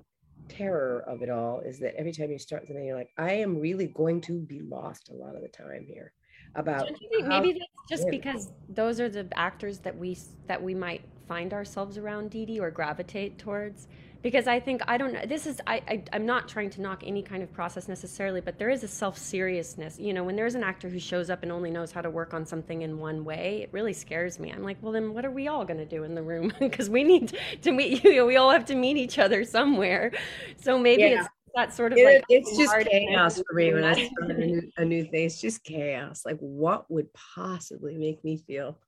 terror 0.48 1.04
of 1.06 1.22
it 1.22 1.28
all 1.28 1.60
is 1.60 1.78
that 1.78 1.94
every 1.96 2.12
time 2.12 2.30
you 2.30 2.38
start 2.38 2.66
something, 2.66 2.84
you're 2.84 2.96
like, 2.96 3.12
I 3.18 3.34
am 3.34 3.58
really 3.58 3.86
going 3.86 4.20
to 4.22 4.40
be 4.40 4.60
lost 4.60 5.10
a 5.10 5.14
lot 5.14 5.36
of 5.36 5.42
the 5.42 5.48
time 5.48 5.84
here. 5.86 6.12
About 6.54 6.88
maybe 7.26 7.52
that's 7.52 7.88
just 7.90 8.08
because 8.10 8.52
those 8.70 9.00
are 9.00 9.08
the 9.08 9.28
actors 9.36 9.80
that 9.80 9.96
we 9.96 10.16
that 10.46 10.62
we 10.62 10.74
might 10.74 11.02
find 11.28 11.52
ourselves 11.52 11.98
around 11.98 12.30
Dee 12.30 12.46
Dee 12.46 12.58
or 12.58 12.70
gravitate 12.70 13.38
towards 13.38 13.86
because 14.22 14.46
I 14.46 14.58
think 14.58 14.82
I 14.88 14.96
don't 14.98 15.12
know. 15.12 15.24
This 15.26 15.46
is 15.46 15.60
I, 15.66 15.82
I 15.88 16.02
I'm 16.12 16.26
not 16.26 16.48
trying 16.48 16.70
to 16.70 16.80
knock 16.80 17.02
any 17.06 17.22
kind 17.22 17.42
of 17.42 17.52
process 17.52 17.88
necessarily, 17.88 18.40
but 18.40 18.58
there 18.58 18.70
is 18.70 18.82
a 18.82 18.88
self 18.88 19.16
seriousness. 19.16 19.98
You 19.98 20.12
know, 20.12 20.24
when 20.24 20.36
there's 20.36 20.54
an 20.54 20.64
actor 20.64 20.88
who 20.88 20.98
shows 20.98 21.30
up 21.30 21.42
and 21.42 21.52
only 21.52 21.70
knows 21.70 21.92
how 21.92 22.00
to 22.00 22.10
work 22.10 22.34
on 22.34 22.44
something 22.44 22.82
in 22.82 22.98
one 22.98 23.24
way, 23.24 23.60
it 23.62 23.70
really 23.72 23.92
scares 23.92 24.38
me. 24.38 24.50
I'm 24.50 24.62
like, 24.62 24.76
well, 24.82 24.92
then 24.92 25.14
what 25.14 25.24
are 25.24 25.30
we 25.30 25.48
all 25.48 25.64
going 25.64 25.78
to 25.78 25.86
do 25.86 26.04
in 26.04 26.14
the 26.14 26.22
room? 26.22 26.52
Because 26.58 26.90
we 26.90 27.02
need 27.04 27.36
to 27.62 27.72
meet. 27.72 28.04
You 28.08 28.16
know, 28.16 28.26
we 28.26 28.36
all 28.36 28.50
have 28.50 28.64
to 28.66 28.74
meet 28.74 28.96
each 28.96 29.18
other 29.18 29.44
somewhere. 29.44 30.12
So 30.56 30.78
maybe 30.78 31.02
Yeah. 31.02 31.20
it's 31.20 31.28
that 31.54 31.74
sort 31.74 31.92
of 31.92 31.98
It- 31.98 32.04
like 32.04 32.24
it's 32.28 32.56
just 32.56 32.74
chaos 32.88 33.40
for 33.48 33.54
me 33.54 33.72
when 33.72 33.84
I 33.84 33.92
start 33.94 34.30
a 34.30 34.34
new, 34.34 34.62
a 34.76 34.84
new 34.84 35.04
thing. 35.04 35.24
It's 35.26 35.40
just 35.40 35.64
chaos. 35.64 36.24
Like, 36.26 36.38
what 36.38 36.90
would 36.90 37.08
possibly 37.14 37.96
make 37.96 38.22
me 38.24 38.36
feel 38.46 38.78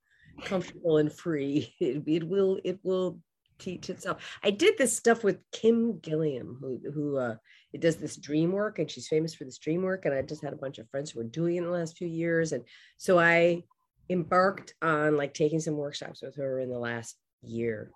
comfortable 0.44 0.98
and 0.98 1.12
free? 1.12 1.74
It, 1.80 2.02
it 2.06 2.24
will. 2.28 2.58
It 2.64 2.78
will 2.82 3.18
teach 3.60 3.90
itself. 3.90 4.22
I 4.42 4.50
did 4.50 4.76
this 4.78 4.96
stuff 4.96 5.22
with 5.22 5.38
Kim 5.52 5.98
Gillingham, 6.00 6.58
who 6.60 6.80
who 6.92 7.16
uh, 7.16 7.36
it 7.72 7.80
does 7.80 7.96
this 7.96 8.16
dream 8.16 8.52
work, 8.52 8.78
and 8.78 8.90
she's 8.90 9.08
famous 9.08 9.34
for 9.34 9.44
this 9.44 9.58
dream 9.58 9.82
work. 9.82 10.04
And 10.04 10.14
I 10.14 10.22
just 10.22 10.42
had 10.42 10.52
a 10.52 10.56
bunch 10.56 10.78
of 10.78 10.88
friends 10.90 11.10
who 11.10 11.20
were 11.20 11.24
doing 11.24 11.56
it 11.56 11.58
in 11.58 11.64
the 11.64 11.70
last 11.70 11.96
few 11.96 12.08
years, 12.08 12.52
and 12.52 12.64
so 12.96 13.18
I 13.18 13.62
embarked 14.08 14.74
on 14.82 15.16
like 15.16 15.34
taking 15.34 15.60
some 15.60 15.76
workshops 15.76 16.22
with 16.22 16.34
her 16.36 16.58
in 16.58 16.70
the 16.70 16.78
last 16.78 17.16
year 17.42 17.92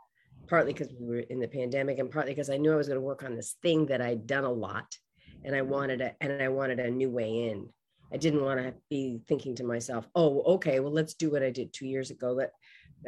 partly 0.46 0.72
because 0.72 0.92
we 0.98 1.06
were 1.06 1.18
in 1.20 1.40
the 1.40 1.48
pandemic 1.48 1.98
and 1.98 2.10
partly 2.10 2.32
because 2.32 2.50
I 2.50 2.56
knew 2.56 2.72
I 2.72 2.76
was 2.76 2.88
going 2.88 2.98
to 2.98 3.04
work 3.06 3.22
on 3.22 3.34
this 3.34 3.56
thing 3.62 3.86
that 3.86 4.00
I'd 4.00 4.26
done 4.26 4.44
a 4.44 4.52
lot 4.52 4.96
and 5.44 5.54
I 5.54 5.62
wanted 5.62 6.00
a 6.00 6.14
and 6.20 6.42
I 6.42 6.48
wanted 6.48 6.80
a 6.80 6.90
new 6.90 7.10
way 7.10 7.48
in. 7.50 7.68
I 8.12 8.16
didn't 8.16 8.44
want 8.44 8.60
to 8.60 8.74
be 8.90 9.20
thinking 9.26 9.56
to 9.56 9.64
myself, 9.64 10.06
"Oh, 10.14 10.42
okay, 10.54 10.80
well 10.80 10.92
let's 10.92 11.14
do 11.14 11.30
what 11.30 11.42
I 11.42 11.50
did 11.50 11.72
2 11.72 11.86
years 11.86 12.10
ago." 12.10 12.32
Let 12.32 12.52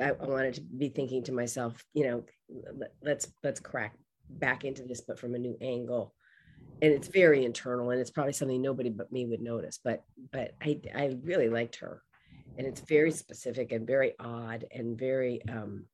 I, 0.01 0.11
I 0.11 0.26
wanted 0.26 0.55
to 0.55 0.61
be 0.61 0.88
thinking 0.88 1.22
to 1.24 1.32
myself, 1.32 1.84
you 1.94 2.07
know, 2.07 2.24
let, 2.76 2.92
let's 3.03 3.28
let's 3.42 3.61
crack 3.61 3.94
back 4.28 4.64
into 4.64 4.82
this 4.82 5.01
but 5.01 5.18
from 5.18 5.34
a 5.34 5.38
new 5.38 5.57
angle. 5.61 6.14
And 6.82 6.92
it's 6.92 7.09
very 7.09 7.44
internal 7.44 7.90
and 7.90 8.01
it's 8.01 8.11
probably 8.11 8.32
something 8.32 8.61
nobody 8.61 8.90
but 8.90 9.12
me 9.12 9.26
would 9.26 9.40
notice, 9.40 9.78
but 9.82 10.05
but 10.32 10.55
I 10.62 10.80
I 10.94 11.16
really 11.22 11.49
liked 11.49 11.76
her. 11.76 12.03
And 12.59 12.66
it's 12.66 12.80
very 12.80 13.11
specific 13.11 13.72
and 13.72 13.86
very 13.86 14.14
odd 14.18 14.64
and 14.72 14.99
very 14.99 15.42
um 15.49 15.86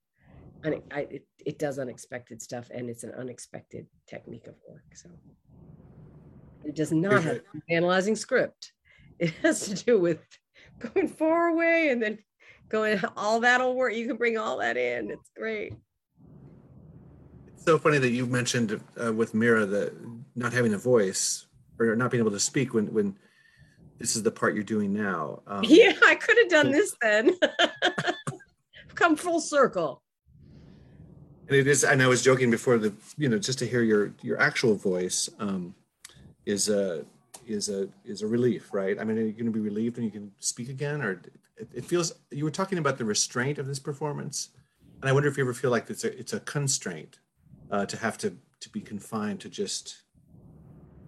and 0.65 0.81
I, 0.93 1.01
it, 1.01 1.27
it 1.45 1.59
does 1.59 1.79
unexpected 1.79 2.41
stuff 2.41 2.69
and 2.73 2.89
it's 2.89 3.05
an 3.05 3.13
unexpected 3.13 3.87
technique 4.09 4.47
of 4.47 4.55
work 4.69 4.85
so 4.95 5.09
it 6.65 6.77
does 6.77 6.93
not 6.93 7.23
have 7.25 7.35
to 7.35 7.39
do 7.41 7.45
with 7.55 7.63
analyzing 7.69 8.17
script 8.17 8.73
it 9.19 9.31
has 9.43 9.69
to 9.69 9.75
do 9.85 9.99
with 9.99 10.21
going 10.79 11.09
far 11.09 11.49
away 11.49 11.89
and 11.91 12.03
then 12.03 12.19
going 12.73 12.99
all 13.17 13.39
that'll 13.39 13.75
work 13.77 13.95
you 13.95 14.07
can 14.07 14.17
bring 14.17 14.37
all 14.39 14.59
that 14.59 14.77
in 14.77 15.11
it's 15.11 15.31
great 15.37 15.75
It's 17.55 17.65
so 17.65 17.79
funny 17.79 17.99
that 17.99 18.11
you 18.11 18.27
mentioned 18.27 18.81
uh, 19.03 19.13
with 19.13 19.35
Mira 19.35 19.65
that 19.67 19.93
not 20.35 20.53
having 20.53 20.75
a 20.75 20.79
voice 20.79 21.47
or 21.79 21.95
not 21.95 22.11
being 22.11 22.23
able 22.23 22.33
to 22.33 22.41
speak 22.41 22.75
when 22.75 22.87
when 22.93 23.17
this 23.99 24.17
is 24.17 24.23
the 24.25 24.33
part 24.33 24.55
you're 24.57 24.65
doing 24.65 24.93
now. 24.93 25.43
Um, 25.47 25.63
yeah 25.69 25.93
i 26.05 26.15
could 26.17 26.37
have 26.39 26.49
done 26.49 26.73
this 26.73 26.97
then 27.01 27.37
come 28.95 29.15
full 29.17 29.41
circle 29.41 30.03
And 31.49 31.57
it 31.57 31.67
is, 31.67 31.85
and 31.85 32.01
I 32.03 32.07
was 32.07 32.23
joking 32.23 32.51
before 32.51 32.79
the, 32.79 32.93
you 33.19 33.29
know, 33.29 33.39
just 33.39 33.59
to 33.59 33.67
hear 33.67 33.83
your 33.83 34.13
your 34.23 34.41
actual 34.41 34.75
voice 34.77 35.29
um, 35.39 35.75
is 36.47 36.69
a 36.69 37.05
is 37.47 37.69
a 37.69 37.89
is 38.05 38.23
a 38.23 38.27
relief, 38.37 38.73
right? 38.73 38.97
I 38.99 39.05
mean, 39.05 39.19
are 39.19 39.27
you 39.27 39.33
going 39.33 39.47
to 39.47 39.59
be 39.61 39.61
relieved 39.61 39.97
when 39.97 40.05
you 40.05 40.11
can 40.19 40.31
speak 40.39 40.69
again, 40.69 41.03
or 41.03 41.21
it, 41.63 41.69
it 41.75 41.85
feels 41.85 42.13
you 42.31 42.45
were 42.45 42.51
talking 42.51 42.79
about 42.79 42.99
the 42.99 43.05
restraint 43.05 43.59
of 43.59 43.67
this 43.67 43.79
performance, 43.79 44.51
and 45.01 45.09
I 45.09 45.13
wonder 45.13 45.29
if 45.29 45.37
you 45.37 45.45
ever 45.45 45.55
feel 45.55 45.71
like 45.71 45.89
it's 45.89 46.05
a 46.05 46.19
it's 46.19 46.33
a 46.33 46.41
constraint 46.41 47.21
uh, 47.71 47.87
to 47.87 47.97
have 47.97 48.19
to 48.19 48.37
to 48.61 48.69
be 48.71 48.81
confined 48.81 49.41
to 49.41 49.49
just, 49.49 50.03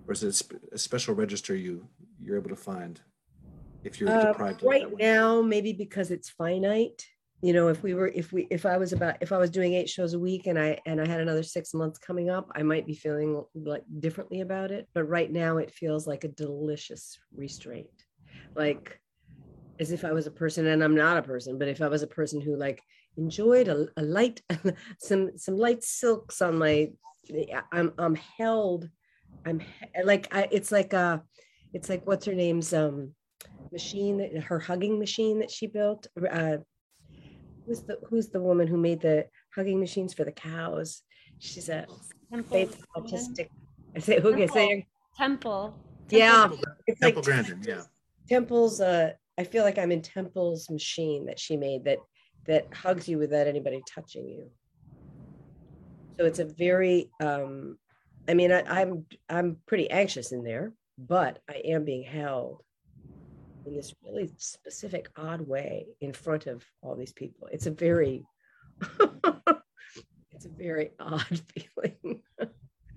or 0.06 0.12
is 0.12 0.22
it 0.22 0.42
a, 0.72 0.78
special 0.78 1.14
register 1.14 1.54
you 1.56 1.88
you're 2.20 2.38
able 2.38 2.50
to 2.50 2.56
find 2.56 3.00
if 3.82 4.00
you're 4.00 4.08
Uh, 4.08 4.32
deprived 4.32 4.62
of 4.62 4.68
right 4.68 4.96
now 4.96 5.42
maybe 5.42 5.72
because 5.72 6.10
it's 6.10 6.30
finite 6.30 7.04
you 7.42 7.52
know 7.52 7.68
if 7.68 7.82
we 7.82 7.92
were 7.92 8.08
if 8.08 8.32
we 8.32 8.46
if 8.50 8.64
i 8.64 8.78
was 8.78 8.92
about 8.94 9.16
if 9.20 9.30
i 9.30 9.36
was 9.36 9.50
doing 9.50 9.74
eight 9.74 9.90
shows 9.90 10.14
a 10.14 10.18
week 10.18 10.46
and 10.46 10.58
i 10.58 10.78
and 10.86 11.00
i 11.00 11.06
had 11.06 11.20
another 11.20 11.42
six 11.42 11.74
months 11.74 11.98
coming 11.98 12.30
up 12.30 12.50
i 12.54 12.62
might 12.62 12.86
be 12.86 12.94
feeling 12.94 13.44
like 13.54 13.82
differently 13.98 14.40
about 14.40 14.70
it 14.70 14.88
but 14.94 15.04
right 15.04 15.30
now 15.30 15.58
it 15.58 15.70
feels 15.70 16.06
like 16.06 16.24
a 16.24 16.28
delicious 16.28 17.18
restraint. 17.36 17.88
Like 18.54 19.00
as 19.80 19.92
if 19.92 20.04
i 20.04 20.12
was 20.12 20.26
a 20.26 20.30
person 20.30 20.66
and 20.66 20.82
i'm 20.82 20.94
not 20.94 21.16
a 21.16 21.22
person 21.22 21.58
but 21.58 21.68
if 21.68 21.80
i 21.80 21.88
was 21.88 22.02
a 22.02 22.06
person 22.06 22.40
who 22.40 22.56
like 22.56 22.82
enjoyed 23.16 23.68
a, 23.68 23.86
a 23.96 24.02
light 24.02 24.40
some 24.98 25.36
some 25.36 25.56
light 25.56 25.82
silks 25.82 26.42
on 26.42 26.58
my 26.58 26.90
i'm 27.72 27.92
i'm 27.98 28.14
held 28.14 28.88
i'm 29.46 29.60
like 30.04 30.32
I, 30.34 30.48
it's 30.50 30.72
like 30.72 30.94
uh 30.94 31.18
it's 31.72 31.88
like 31.88 32.06
what's 32.06 32.26
her 32.26 32.34
name's 32.34 32.72
um 32.72 33.12
machine 33.72 34.40
her 34.42 34.58
hugging 34.58 34.98
machine 34.98 35.40
that 35.40 35.50
she 35.50 35.66
built 35.66 36.06
uh 36.30 36.58
who's 37.66 37.82
the 37.82 37.98
who's 38.08 38.28
the 38.28 38.40
woman 38.40 38.66
who 38.66 38.76
made 38.76 39.00
the 39.00 39.26
hugging 39.54 39.80
machines 39.80 40.14
for 40.14 40.24
the 40.24 40.32
cows 40.32 41.02
she's 41.38 41.68
a 41.68 41.86
Temple, 42.30 42.56
faith 42.56 42.84
autistic 42.96 43.48
i 43.96 43.98
say 43.98 44.20
who 44.20 44.34
can 44.36 44.48
say 44.48 44.86
Temple. 45.16 45.74
yeah 46.10 46.42
Temple. 46.42 46.58
it's 46.86 47.02
like 47.02 47.14
Temple 47.14 47.22
Grandin, 47.22 47.62
yeah. 47.66 47.82
temple's 48.28 48.80
uh 48.80 49.12
i 49.38 49.44
feel 49.44 49.64
like 49.64 49.78
i'm 49.78 49.92
in 49.92 50.02
temple's 50.02 50.70
machine 50.70 51.26
that 51.26 51.38
she 51.38 51.56
made 51.56 51.84
that 51.84 51.98
that 52.46 52.66
hugs 52.74 53.08
you 53.08 53.16
without 53.16 53.46
anybody 53.46 53.82
touching 53.88 54.28
you. 54.28 54.50
So 56.18 56.26
it's 56.26 56.40
a 56.40 56.44
very 56.44 57.10
um 57.20 57.78
i 58.28 58.34
mean 58.34 58.52
I, 58.52 58.62
i'm 58.80 59.06
i'm 59.28 59.56
pretty 59.66 59.90
anxious 59.90 60.32
in 60.32 60.44
there 60.44 60.72
but 60.98 61.40
i 61.50 61.54
am 61.64 61.84
being 61.84 62.04
held 62.04 62.62
in 63.66 63.74
this 63.74 63.94
really 64.04 64.30
specific 64.36 65.08
odd 65.16 65.40
way 65.40 65.86
in 66.00 66.12
front 66.12 66.46
of 66.46 66.64
all 66.82 66.94
these 66.94 67.12
people. 67.12 67.48
It's 67.50 67.66
a 67.66 67.70
very 67.70 68.24
it's 70.32 70.44
a 70.44 70.50
very 70.56 70.90
odd 71.00 71.40
feeling 71.54 72.22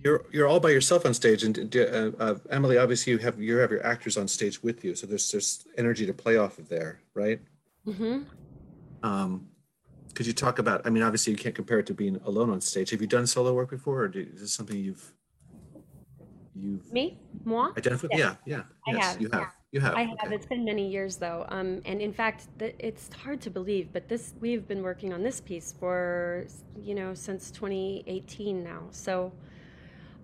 You're 0.07 0.25
you're 0.31 0.47
all 0.47 0.61
by 0.61 0.69
yourself 0.69 1.05
on 1.05 1.13
stage, 1.13 1.43
and 1.43 1.75
uh, 1.75 2.11
uh, 2.17 2.35
Emily, 2.49 2.77
obviously 2.77 3.11
you 3.11 3.19
have 3.19 3.41
you 3.41 3.57
have 3.57 3.71
your 3.71 3.85
actors 3.85 4.15
on 4.15 4.25
stage 4.29 4.63
with 4.63 4.85
you, 4.85 4.95
so 4.95 5.05
there's 5.05 5.29
there's 5.29 5.67
energy 5.77 6.05
to 6.05 6.13
play 6.13 6.37
off 6.37 6.59
of 6.59 6.69
there, 6.69 7.01
right? 7.13 7.41
hmm 7.83 8.19
Um, 9.03 9.49
could 10.15 10.25
you 10.25 10.31
talk 10.31 10.59
about? 10.59 10.87
I 10.87 10.89
mean, 10.91 11.03
obviously 11.03 11.31
you 11.33 11.37
can't 11.37 11.53
compare 11.53 11.79
it 11.79 11.87
to 11.87 11.93
being 11.93 12.21
alone 12.23 12.49
on 12.51 12.61
stage. 12.61 12.91
Have 12.91 13.01
you 13.01 13.07
done 13.07 13.27
solo 13.27 13.53
work 13.53 13.69
before, 13.69 14.03
or 14.03 14.07
do, 14.07 14.25
is 14.33 14.39
this 14.39 14.53
something 14.53 14.77
you've 14.77 15.11
you've 16.55 16.89
Me? 16.93 17.19
Moi? 17.43 17.71
identified? 17.77 18.11
Yes. 18.13 18.37
Yeah, 18.45 18.55
yeah, 18.55 18.63
I 18.87 18.91
yes, 18.91 19.05
have, 19.11 19.21
you 19.21 19.29
have, 19.33 19.41
yeah. 19.41 19.49
you 19.73 19.79
have. 19.81 19.95
I 19.95 20.03
have. 20.03 20.17
okay. 20.23 20.35
It's 20.35 20.45
been 20.45 20.63
many 20.63 20.87
years 20.89 21.17
though, 21.17 21.45
um, 21.49 21.81
and 21.83 21.99
in 21.99 22.13
fact, 22.13 22.47
th- 22.59 22.75
it's 22.79 23.13
hard 23.13 23.41
to 23.41 23.49
believe, 23.49 23.91
but 23.91 24.07
this 24.07 24.35
we've 24.39 24.65
been 24.69 24.83
working 24.83 25.11
on 25.11 25.21
this 25.21 25.41
piece 25.41 25.73
for 25.77 26.45
you 26.81 26.95
know 26.95 27.13
since 27.13 27.51
2018 27.51 28.63
now. 28.63 28.83
So 28.91 29.33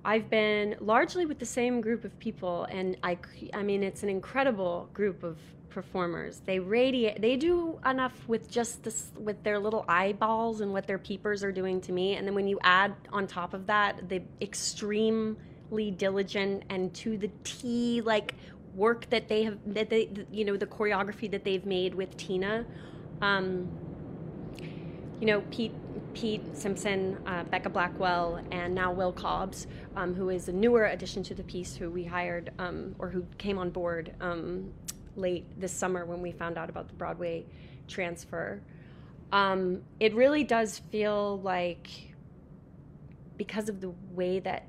I've 0.05 0.29
been 0.29 0.75
largely 0.79 1.25
with 1.25 1.39
the 1.39 1.45
same 1.45 1.79
group 1.79 2.03
of 2.03 2.17
people, 2.19 2.65
and 2.65 2.97
I, 3.03 3.17
I 3.53 3.63
mean, 3.63 3.83
it's 3.83 4.03
an 4.03 4.09
incredible 4.09 4.89
group 4.93 5.23
of 5.23 5.37
performers. 5.69 6.41
They 6.45 6.59
radiate. 6.59 7.21
They 7.21 7.37
do 7.37 7.79
enough 7.85 8.13
with 8.27 8.49
just 8.49 8.83
this, 8.83 9.11
with 9.17 9.41
their 9.43 9.59
little 9.59 9.85
eyeballs 9.87 10.61
and 10.61 10.73
what 10.73 10.87
their 10.87 10.99
peepers 10.99 11.43
are 11.43 11.51
doing 11.51 11.79
to 11.81 11.91
me, 11.91 12.15
and 12.15 12.27
then 12.27 12.35
when 12.35 12.47
you 12.47 12.59
add 12.63 12.93
on 13.11 13.27
top 13.27 13.53
of 13.53 13.65
that 13.67 14.09
the 14.09 14.21
extremely 14.41 15.91
diligent 15.97 16.63
and 16.69 16.93
to 16.95 17.17
the 17.17 17.31
T 17.43 18.01
like 18.01 18.35
work 18.75 19.09
that 19.09 19.27
they 19.27 19.43
have 19.43 19.57
that 19.67 19.89
they 19.89 20.09
you 20.31 20.45
know 20.45 20.57
the 20.57 20.67
choreography 20.67 21.29
that 21.31 21.43
they've 21.43 21.65
made 21.65 21.95
with 21.95 22.15
Tina. 22.17 22.65
Um, 23.21 23.69
you 25.19 25.27
know, 25.27 25.41
Pete 25.51 25.73
Pete 26.13 26.55
Simpson, 26.55 27.17
uh, 27.25 27.43
Becca 27.43 27.69
Blackwell, 27.69 28.41
and 28.51 28.73
now 28.73 28.91
Will 28.91 29.11
Cobbs, 29.11 29.67
um, 29.95 30.13
who 30.13 30.29
is 30.29 30.47
a 30.47 30.51
newer 30.51 30.85
addition 30.85 31.23
to 31.23 31.33
the 31.33 31.43
piece, 31.43 31.75
who 31.75 31.89
we 31.89 32.03
hired 32.03 32.51
um, 32.59 32.95
or 32.99 33.09
who 33.09 33.25
came 33.37 33.57
on 33.57 33.69
board 33.69 34.13
um, 34.21 34.71
late 35.15 35.45
this 35.59 35.71
summer 35.71 36.05
when 36.05 36.21
we 36.21 36.31
found 36.31 36.57
out 36.57 36.69
about 36.69 36.87
the 36.87 36.93
Broadway 36.93 37.45
transfer. 37.87 38.61
Um, 39.31 39.81
it 39.99 40.13
really 40.13 40.43
does 40.43 40.79
feel 40.91 41.39
like 41.39 41.89
because 43.37 43.67
of 43.67 43.81
the 43.81 43.91
way 44.11 44.39
that 44.39 44.67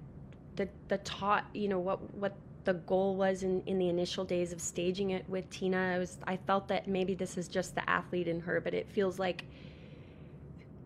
the 0.57 0.68
the 0.88 0.99
taught, 0.99 1.45
you 1.53 1.68
know, 1.68 1.78
what 1.78 2.14
what 2.14 2.34
the 2.64 2.74
goal 2.74 3.14
was 3.16 3.42
in, 3.42 3.62
in 3.66 3.78
the 3.78 3.88
initial 3.88 4.24
days 4.24 4.53
of 4.53 4.61
staging 4.61 5.11
it 5.11 5.28
with 5.28 5.49
Tina. 5.51 5.95
I 5.97 5.99
was 5.99 6.18
I 6.26 6.36
felt 6.38 6.68
that 6.68 6.88
maybe 6.88 7.14
this 7.14 7.36
is 7.36 7.49
just 7.49 7.74
the 7.74 7.88
athlete 7.88 8.28
in 8.28 8.40
her, 8.40 8.61
but 8.61 8.74
it 8.74 8.88
feels 8.88 9.18
like 9.18 9.45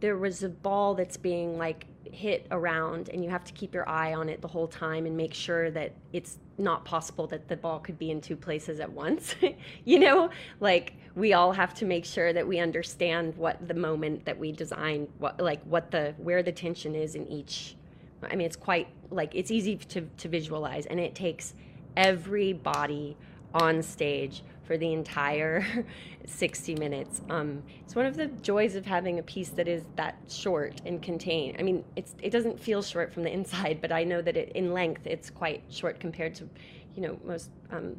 there 0.01 0.17
was 0.17 0.43
a 0.43 0.49
ball 0.49 0.95
that's 0.95 1.17
being 1.17 1.59
like 1.59 1.87
hit 2.05 2.47
around 2.51 3.11
and 3.11 3.23
you 3.23 3.29
have 3.31 3.45
to 3.45 3.53
keep 3.53 3.75
your 3.75 3.89
eye 3.89 4.15
on 4.15 4.29
it 4.29 4.41
the 4.41 4.49
whole 4.49 4.67
time 4.67 5.05
and 5.05 5.17
make 5.17 5.35
sure 5.35 5.71
that 5.71 5.93
it's 6.13 6.39
not 6.57 6.85
possible 6.85 7.27
that 7.27 7.49
the 7.49 7.57
ball 7.57 7.79
could 7.79 7.99
be 7.99 8.11
in 8.11 8.21
two 8.21 8.37
places 8.37 8.81
at 8.81 8.91
once 8.91 9.35
you 9.85 9.99
know? 9.99 10.31
Like 10.61 10.95
we 11.15 11.33
all 11.33 11.53
have 11.53 11.75
to 11.75 11.85
make 11.85 12.05
sure 12.05 12.33
that 12.33 12.47
we 12.47 12.59
understand 12.59 13.37
what 13.37 13.67
the 13.69 13.75
moment 13.75 14.25
that 14.25 14.39
we 14.39 14.53
design 14.53 15.09
what 15.19 15.41
like 15.41 15.63
what 15.65 15.91
the 15.91 16.15
where 16.19 16.43
the 16.43 16.53
tension 16.53 16.95
is 16.95 17.15
in 17.15 17.27
each 17.29 17.77
I 18.23 18.37
mean, 18.37 18.47
it's 18.47 18.57
quite 18.57 18.89
like 19.11 19.35
it's 19.35 19.51
easy 19.51 19.77
to, 19.77 20.03
to 20.03 20.29
visualize, 20.29 20.87
and 20.87 20.99
it 20.99 21.15
takes 21.15 21.55
everybody 21.97 23.17
on 23.55 23.83
stage 23.83 24.43
for 24.69 24.77
the 24.77 24.93
entire 24.93 25.65
60 26.27 26.75
minutes. 26.75 27.23
Um, 27.31 27.63
it's 27.81 27.97
one 27.97 28.05
of 28.05 28.17
the 28.17 28.27
joys 28.27 28.77
of 28.77 28.85
having 28.85 29.19
a 29.19 29.23
piece 29.23 29.49
that 29.49 29.67
is 29.67 29.83
that 29.97 30.19
short 30.29 30.83
and 30.85 31.03
contained. 31.03 31.57
I 31.59 31.63
mean, 31.63 31.83
it's 31.97 32.15
it 32.23 32.31
doesn't 32.31 32.61
feel 32.61 32.83
short 32.83 33.11
from 33.13 33.23
the 33.23 33.33
inside, 33.33 33.81
but 33.81 33.91
I 33.91 34.05
know 34.05 34.21
that 34.21 34.37
it, 34.37 34.53
in 34.53 34.75
length 34.75 35.07
it's 35.07 35.31
quite 35.31 35.65
short 35.71 35.99
compared 35.99 36.35
to, 36.37 36.49
you 36.95 37.01
know, 37.01 37.19
most 37.25 37.51
um, 37.71 37.97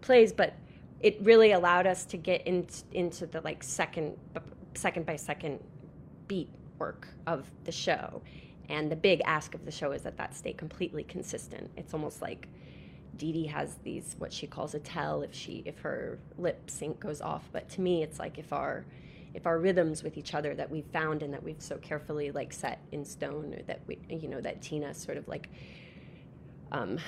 plays. 0.00 0.32
But 0.32 0.54
it 0.98 1.16
really 1.22 1.52
allowed 1.52 1.86
us 1.86 2.04
to 2.06 2.16
get 2.16 2.44
in, 2.44 2.66
into 2.90 3.26
the 3.26 3.40
like 3.42 3.62
second 3.62 4.16
second 4.74 5.06
by 5.06 5.14
second 5.14 5.60
beat 6.26 6.50
work 6.80 7.06
of 7.28 7.48
the 7.64 7.72
show. 7.72 8.20
And 8.68 8.90
the 8.90 8.96
big 8.96 9.20
ask 9.24 9.54
of 9.54 9.64
the 9.64 9.70
show 9.70 9.92
is 9.92 10.02
that 10.02 10.16
that 10.16 10.34
stay 10.34 10.54
completely 10.54 11.04
consistent. 11.04 11.70
It's 11.76 11.94
almost 11.94 12.20
like 12.20 12.48
Dee 13.16 13.32
Dee 13.32 13.46
has 13.46 13.76
these 13.82 14.16
what 14.18 14.32
she 14.32 14.46
calls 14.46 14.74
a 14.74 14.78
tell 14.78 15.22
if 15.22 15.34
she 15.34 15.62
if 15.66 15.80
her 15.80 16.18
lip 16.38 16.70
sync 16.70 17.00
goes 17.00 17.20
off. 17.20 17.48
But 17.52 17.68
to 17.70 17.80
me, 17.80 18.02
it's 18.02 18.18
like 18.18 18.38
if 18.38 18.52
our 18.52 18.84
if 19.34 19.46
our 19.46 19.58
rhythms 19.58 20.02
with 20.02 20.16
each 20.16 20.34
other 20.34 20.54
that 20.54 20.70
we've 20.70 20.86
found 20.86 21.22
and 21.22 21.32
that 21.32 21.42
we've 21.42 21.60
so 21.60 21.76
carefully 21.78 22.30
like 22.30 22.52
set 22.52 22.80
in 22.92 23.04
stone, 23.04 23.54
or 23.54 23.62
that 23.62 23.80
we 23.86 23.98
you 24.08 24.28
know 24.28 24.40
that 24.40 24.62
Tina 24.62 24.94
sort 24.94 25.16
of 25.16 25.28
like 25.28 25.48
um, 26.72 26.98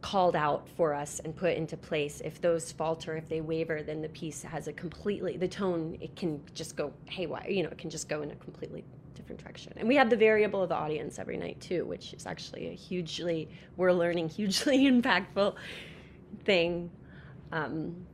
called 0.00 0.34
out 0.34 0.66
for 0.76 0.94
us 0.94 1.20
and 1.20 1.34
put 1.34 1.56
into 1.56 1.76
place. 1.76 2.20
If 2.24 2.40
those 2.40 2.72
falter, 2.72 3.16
if 3.16 3.28
they 3.28 3.40
waver, 3.40 3.82
then 3.82 4.00
the 4.00 4.08
piece 4.08 4.42
has 4.42 4.68
a 4.68 4.72
completely 4.72 5.36
the 5.36 5.48
tone. 5.48 5.98
It 6.00 6.16
can 6.16 6.40
just 6.54 6.76
go 6.76 6.92
haywire. 7.06 7.48
You 7.48 7.62
know, 7.62 7.68
it 7.68 7.78
can 7.78 7.90
just 7.90 8.08
go 8.08 8.22
in 8.22 8.30
a 8.30 8.36
completely 8.36 8.84
different 9.14 9.42
direction. 9.42 9.72
And 9.76 9.86
we 9.88 9.96
have 9.96 10.10
the 10.10 10.16
variable 10.16 10.62
of 10.62 10.68
the 10.70 10.74
audience 10.74 11.18
every 11.18 11.36
night 11.36 11.60
too, 11.60 11.84
which 11.84 12.14
is 12.14 12.26
actually 12.26 12.68
a 12.68 12.72
hugely, 12.72 13.48
we're 13.76 13.92
learning 13.92 14.28
hugely 14.30 14.90
impactful 14.90 15.54
thing. 16.44 16.90
Um, 17.52 18.06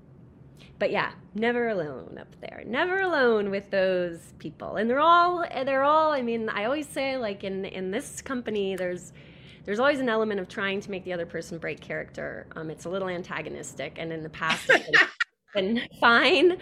but 0.78 0.90
yeah, 0.90 1.12
never 1.34 1.68
alone 1.68 2.18
up 2.20 2.34
there. 2.40 2.62
Never 2.66 3.00
alone 3.00 3.50
with 3.50 3.70
those 3.70 4.18
people. 4.38 4.76
And 4.76 4.90
they're 4.90 5.00
all, 5.00 5.44
they're 5.64 5.84
all, 5.84 6.12
I 6.12 6.20
mean, 6.20 6.50
I 6.50 6.64
always 6.64 6.88
say 6.88 7.16
like 7.16 7.44
in, 7.44 7.64
in 7.64 7.90
this 7.90 8.20
company, 8.20 8.76
there's, 8.76 9.12
there's 9.66 9.80
always 9.80 10.00
an 10.00 10.08
element 10.08 10.40
of 10.40 10.48
trying 10.48 10.80
to 10.80 10.90
make 10.90 11.04
the 11.04 11.12
other 11.12 11.26
person 11.26 11.58
break 11.58 11.80
character. 11.80 12.46
Um, 12.56 12.70
it's 12.70 12.86
a 12.86 12.88
little 12.88 13.08
antagonistic, 13.08 13.96
and 13.98 14.12
in 14.12 14.22
the 14.22 14.30
past, 14.30 14.70
been 15.56 15.82
fine. 16.00 16.58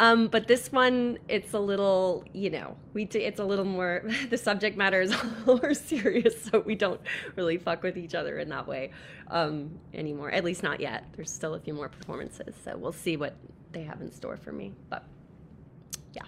Um, 0.00 0.28
but 0.28 0.48
this 0.48 0.72
one, 0.72 1.18
it's 1.28 1.54
a 1.54 1.58
little, 1.58 2.24
you 2.32 2.50
know, 2.50 2.76
we 2.94 3.04
t- 3.04 3.20
it's 3.20 3.40
a 3.40 3.44
little 3.44 3.64
more. 3.64 4.02
The 4.30 4.36
subject 4.36 4.76
matter 4.76 5.00
is 5.00 5.12
a 5.22 5.24
little 5.24 5.58
more 5.58 5.74
serious, 5.74 6.42
so 6.42 6.60
we 6.60 6.74
don't 6.74 7.00
really 7.36 7.58
fuck 7.58 7.82
with 7.82 7.96
each 7.96 8.14
other 8.14 8.38
in 8.38 8.48
that 8.48 8.66
way 8.66 8.90
um, 9.28 9.78
anymore. 9.94 10.30
At 10.30 10.44
least 10.44 10.62
not 10.62 10.80
yet. 10.80 11.04
There's 11.14 11.30
still 11.30 11.54
a 11.54 11.60
few 11.60 11.74
more 11.74 11.88
performances, 11.88 12.54
so 12.64 12.76
we'll 12.76 12.92
see 12.92 13.16
what 13.16 13.36
they 13.72 13.82
have 13.84 14.00
in 14.00 14.10
store 14.10 14.36
for 14.36 14.52
me. 14.52 14.72
But 14.88 15.04
yeah. 16.12 16.24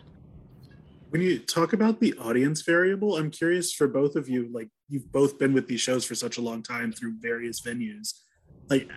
When 1.09 1.23
you 1.23 1.41
talk 1.41 1.73
about 1.73 2.01
the 2.01 2.15
audience 2.15 2.63
variable, 2.63 3.17
I'm 3.17 3.31
curious 3.31 3.73
for 3.73 3.89
both 3.89 4.15
of 4.15 4.29
you. 4.29 4.49
Like 4.53 4.69
you've 4.91 5.11
both 5.11 5.39
been 5.39 5.55
with 5.55 5.69
these 5.69 5.81
shows 5.81 6.05
for 6.05 6.15
such 6.15 6.37
a 6.37 6.43
long 6.43 6.63
time 6.63 6.93
through 6.93 7.15
various 7.21 7.61
venues. 7.61 8.13
Like, 8.69 8.91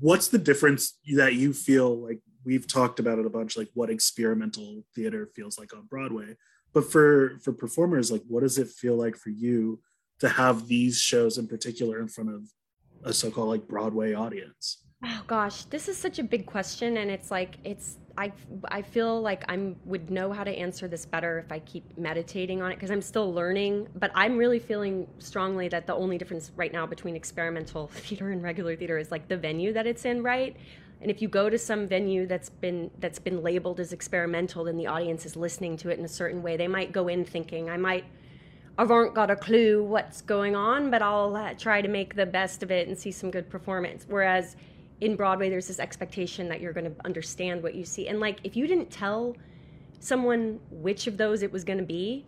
what's 0.00 0.28
the 0.28 0.38
difference 0.38 0.98
that 1.14 1.34
you 1.34 1.52
feel 1.52 1.96
like 1.96 2.20
we've 2.44 2.66
talked 2.66 2.98
about 2.98 3.18
it 3.18 3.26
a 3.26 3.30
bunch 3.30 3.56
like 3.56 3.68
what 3.74 3.90
experimental 3.90 4.84
theater 4.94 5.28
feels 5.34 5.58
like 5.58 5.74
on 5.74 5.86
broadway 5.86 6.36
but 6.72 6.90
for 6.90 7.38
for 7.42 7.52
performers 7.52 8.10
like 8.10 8.22
what 8.26 8.42
does 8.42 8.58
it 8.58 8.68
feel 8.68 8.96
like 8.96 9.16
for 9.16 9.30
you 9.30 9.80
to 10.18 10.28
have 10.28 10.66
these 10.66 11.00
shows 11.00 11.38
in 11.38 11.46
particular 11.46 12.00
in 12.00 12.08
front 12.08 12.30
of 12.30 12.42
a 13.04 13.12
so-called 13.12 13.48
like 13.48 13.68
broadway 13.68 14.12
audience 14.12 14.84
oh 15.04 15.22
gosh 15.26 15.64
this 15.66 15.88
is 15.88 15.96
such 15.96 16.18
a 16.18 16.24
big 16.24 16.44
question 16.44 16.98
and 16.98 17.10
it's 17.10 17.30
like 17.30 17.56
it's 17.64 17.98
i 18.16 18.32
i 18.68 18.80
feel 18.80 19.20
like 19.20 19.44
i'm 19.48 19.76
would 19.84 20.10
know 20.10 20.32
how 20.32 20.44
to 20.44 20.50
answer 20.50 20.86
this 20.88 21.04
better 21.04 21.38
if 21.38 21.50
i 21.50 21.58
keep 21.60 21.84
meditating 21.98 22.62
on 22.62 22.70
it 22.70 22.76
because 22.76 22.90
i'm 22.90 23.02
still 23.02 23.32
learning 23.32 23.86
but 23.96 24.10
i'm 24.14 24.36
really 24.36 24.58
feeling 24.58 25.06
strongly 25.18 25.68
that 25.68 25.86
the 25.86 25.94
only 25.94 26.18
difference 26.18 26.52
right 26.56 26.72
now 26.72 26.86
between 26.86 27.16
experimental 27.16 27.86
theater 27.92 28.30
and 28.30 28.42
regular 28.42 28.76
theater 28.76 28.98
is 28.98 29.10
like 29.10 29.26
the 29.28 29.36
venue 29.36 29.72
that 29.72 29.86
it's 29.86 30.04
in 30.04 30.22
right 30.22 30.56
and 31.04 31.10
if 31.10 31.20
you 31.20 31.28
go 31.28 31.50
to 31.50 31.58
some 31.58 31.86
venue 31.86 32.26
that's 32.26 32.48
been 32.48 32.90
that's 32.98 33.18
been 33.18 33.42
labeled 33.42 33.78
as 33.78 33.92
experimental 33.92 34.68
and 34.68 34.80
the 34.80 34.86
audience 34.86 35.26
is 35.26 35.36
listening 35.36 35.76
to 35.76 35.90
it 35.90 35.98
in 35.98 36.04
a 36.06 36.08
certain 36.08 36.42
way, 36.42 36.56
they 36.56 36.66
might 36.66 36.92
go 36.92 37.08
in 37.08 37.26
thinking, 37.26 37.68
I 37.68 37.76
might 37.76 38.06
I 38.78 38.82
haven't 38.82 39.14
got 39.14 39.30
a 39.30 39.36
clue 39.36 39.84
what's 39.84 40.22
going 40.22 40.56
on, 40.56 40.90
but 40.90 41.02
I'll 41.02 41.36
uh, 41.36 41.52
try 41.54 41.82
to 41.82 41.88
make 41.88 42.16
the 42.16 42.24
best 42.26 42.62
of 42.62 42.70
it 42.70 42.88
and 42.88 42.98
see 42.98 43.12
some 43.12 43.30
good 43.30 43.50
performance. 43.50 44.06
Whereas 44.08 44.56
in 45.00 45.16
Broadway, 45.16 45.50
there's 45.50 45.66
this 45.66 45.78
expectation 45.78 46.48
that 46.48 46.60
you're 46.60 46.72
going 46.72 46.92
to 46.92 47.04
understand 47.04 47.62
what 47.62 47.74
you 47.74 47.84
see. 47.84 48.08
And 48.08 48.20
like, 48.20 48.38
if 48.44 48.56
you 48.56 48.66
didn't 48.66 48.90
tell 48.90 49.36
someone 50.00 50.60
which 50.70 51.06
of 51.06 51.16
those 51.16 51.42
it 51.42 51.52
was 51.52 51.64
going 51.64 51.78
to 51.78 51.84
be, 51.84 52.24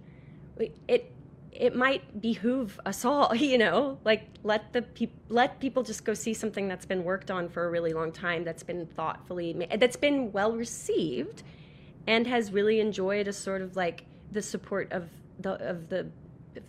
it 0.89 1.13
it 1.59 1.75
might 1.75 2.21
behoove 2.21 2.79
us 2.85 3.05
all, 3.05 3.35
you 3.35 3.59
know, 3.59 3.99
like 4.05 4.25
let 4.43 4.73
the 4.73 4.83
people 4.83 5.17
let 5.29 5.61
people 5.61 5.83
just 5.83 6.05
go 6.05 6.15
see 6.15 6.35
something 6.35 6.69
that's 6.69 6.87
been 6.87 7.05
worked 7.05 7.31
on 7.31 7.49
for 7.49 7.67
a 7.67 7.71
really 7.71 7.93
long 7.93 8.13
time, 8.13 8.45
that's 8.45 8.63
been 8.63 8.87
thoughtfully, 8.87 9.55
ma- 9.55 9.77
that's 9.77 9.97
been 9.97 10.33
well 10.33 10.53
received, 10.53 11.43
and 12.07 12.27
has 12.27 12.53
really 12.53 12.81
enjoyed 12.81 13.29
a 13.29 13.33
sort 13.33 13.63
of 13.63 13.77
like 13.77 14.05
the 14.33 14.43
support 14.43 14.91
of 14.93 15.09
the 15.41 15.53
of 15.69 15.89
the 15.89 16.07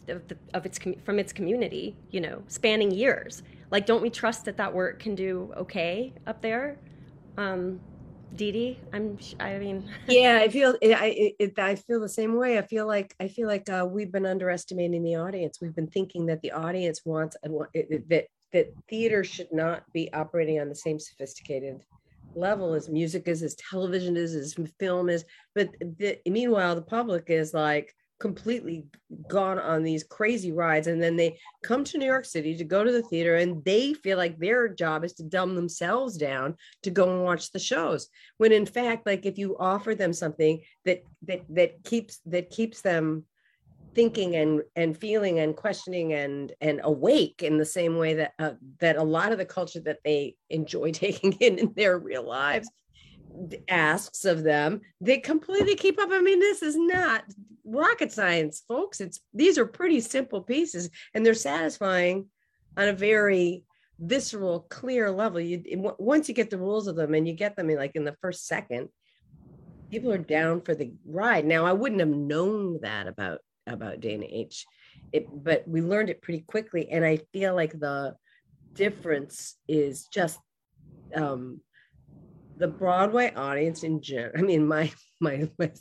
of, 0.09 0.27
the, 0.27 0.37
of 0.53 0.65
its 0.65 0.79
from 1.03 1.19
its 1.19 1.33
community, 1.33 1.95
you 2.11 2.21
know, 2.21 2.41
spanning 2.47 2.91
years. 2.91 3.43
Like, 3.69 3.85
don't 3.85 4.01
we 4.01 4.09
trust 4.09 4.45
that 4.45 4.57
that 4.57 4.73
work 4.73 4.99
can 4.99 5.15
do 5.15 5.53
okay 5.57 6.13
up 6.25 6.41
there? 6.41 6.79
Um, 7.37 7.79
Dee 8.35 8.51
Dee, 8.51 8.79
I'm. 8.93 9.17
I 9.39 9.57
mean. 9.57 9.89
yeah, 10.07 10.39
I 10.41 10.49
feel. 10.49 10.75
I. 10.83 11.33
It, 11.39 11.57
I 11.57 11.75
feel 11.75 11.99
the 11.99 12.09
same 12.09 12.35
way. 12.35 12.57
I 12.57 12.61
feel 12.61 12.87
like. 12.87 13.15
I 13.19 13.27
feel 13.27 13.47
like 13.47 13.69
uh, 13.69 13.87
we've 13.89 14.11
been 14.11 14.25
underestimating 14.25 15.03
the 15.03 15.15
audience. 15.15 15.59
We've 15.61 15.75
been 15.75 15.87
thinking 15.87 16.25
that 16.27 16.41
the 16.41 16.51
audience 16.51 17.01
wants 17.05 17.35
that 17.43 18.27
that 18.53 18.73
theater 18.89 19.23
should 19.23 19.51
not 19.51 19.83
be 19.93 20.11
operating 20.13 20.59
on 20.59 20.69
the 20.69 20.75
same 20.75 20.99
sophisticated 20.99 21.83
level 22.35 22.73
as 22.73 22.89
music 22.89 23.27
is, 23.27 23.43
as 23.43 23.55
television 23.55 24.15
is, 24.15 24.35
as 24.35 24.55
film 24.79 25.09
is. 25.09 25.25
But 25.55 25.69
the, 25.79 26.17
meanwhile, 26.27 26.75
the 26.75 26.81
public 26.81 27.25
is 27.29 27.53
like, 27.53 27.93
completely 28.19 28.85
gone 29.27 29.59
on 29.59 29.83
these 29.83 30.03
crazy 30.03 30.51
rides 30.51 30.87
and 30.87 31.01
then 31.01 31.15
they 31.15 31.37
come 31.63 31.83
to 31.83 31.97
New 31.97 32.05
York 32.05 32.25
City 32.25 32.55
to 32.57 32.63
go 32.63 32.83
to 32.83 32.91
the 32.91 33.03
theater 33.03 33.35
and 33.35 33.63
they 33.63 33.93
feel 33.93 34.17
like 34.17 34.37
their 34.39 34.67
job 34.67 35.03
is 35.03 35.13
to 35.13 35.23
dumb 35.23 35.55
themselves 35.55 36.17
down 36.17 36.55
to 36.83 36.89
go 36.89 37.11
and 37.11 37.23
watch 37.23 37.51
the 37.51 37.59
shows 37.59 38.09
when 38.37 38.51
in 38.51 38.65
fact 38.65 39.05
like 39.05 39.25
if 39.25 39.37
you 39.37 39.55
offer 39.59 39.93
them 39.93 40.13
something 40.13 40.61
that 40.85 41.03
that 41.27 41.41
that 41.49 41.83
keeps 41.83 42.19
that 42.25 42.49
keeps 42.49 42.81
them 42.81 43.23
thinking 43.93 44.35
and 44.35 44.61
and 44.75 44.97
feeling 44.97 45.39
and 45.39 45.55
questioning 45.55 46.13
and 46.13 46.53
and 46.61 46.81
awake 46.83 47.41
in 47.43 47.57
the 47.57 47.65
same 47.65 47.97
way 47.97 48.13
that 48.15 48.33
uh, 48.39 48.51
that 48.79 48.95
a 48.95 49.03
lot 49.03 49.31
of 49.31 49.37
the 49.37 49.45
culture 49.45 49.79
that 49.79 49.99
they 50.03 50.35
enjoy 50.49 50.91
taking 50.93 51.33
in 51.33 51.57
in 51.59 51.73
their 51.75 51.97
real 51.99 52.27
lives 52.27 52.69
asks 53.69 54.25
of 54.25 54.43
them 54.43 54.81
they 55.01 55.17
completely 55.17 55.75
keep 55.75 55.99
up. 55.99 56.09
I 56.11 56.21
mean 56.21 56.39
this 56.39 56.61
is 56.61 56.75
not 56.75 57.23
rocket 57.65 58.11
science 58.11 58.63
folks. 58.67 59.01
It's 59.01 59.19
these 59.33 59.57
are 59.57 59.65
pretty 59.65 59.99
simple 59.99 60.41
pieces 60.41 60.89
and 61.13 61.25
they're 61.25 61.33
satisfying 61.33 62.27
on 62.75 62.87
a 62.87 62.93
very 62.93 63.63
visceral 63.99 64.61
clear 64.69 65.11
level. 65.11 65.39
You 65.39 65.63
once 65.99 66.27
you 66.29 66.35
get 66.35 66.49
the 66.49 66.57
rules 66.57 66.87
of 66.87 66.95
them 66.95 67.13
and 67.13 67.27
you 67.27 67.33
get 67.33 67.55
them 67.55 67.69
in 67.69 67.77
like 67.77 67.95
in 67.95 68.05
the 68.05 68.17
first 68.21 68.47
second 68.47 68.89
people 69.89 70.11
are 70.11 70.17
down 70.17 70.61
for 70.61 70.75
the 70.75 70.93
ride. 71.05 71.45
Now 71.45 71.65
i 71.65 71.73
wouldn't 71.73 72.01
have 72.01 72.09
known 72.09 72.79
that 72.81 73.07
about 73.07 73.39
about 73.65 73.99
dana 73.99 74.25
h. 74.29 74.65
It, 75.11 75.27
but 75.31 75.67
we 75.67 75.81
learned 75.81 76.09
it 76.09 76.21
pretty 76.21 76.41
quickly 76.41 76.89
and 76.89 77.05
i 77.05 77.17
feel 77.31 77.55
like 77.55 77.79
the 77.79 78.15
difference 78.73 79.55
is 79.67 80.05
just 80.05 80.39
um 81.15 81.61
the 82.57 82.67
Broadway 82.67 83.33
audience 83.35 83.83
in 83.83 84.01
general, 84.01 84.33
I 84.37 84.41
mean, 84.41 84.67
my 84.67 84.91
my, 85.19 85.49
my 85.57 85.71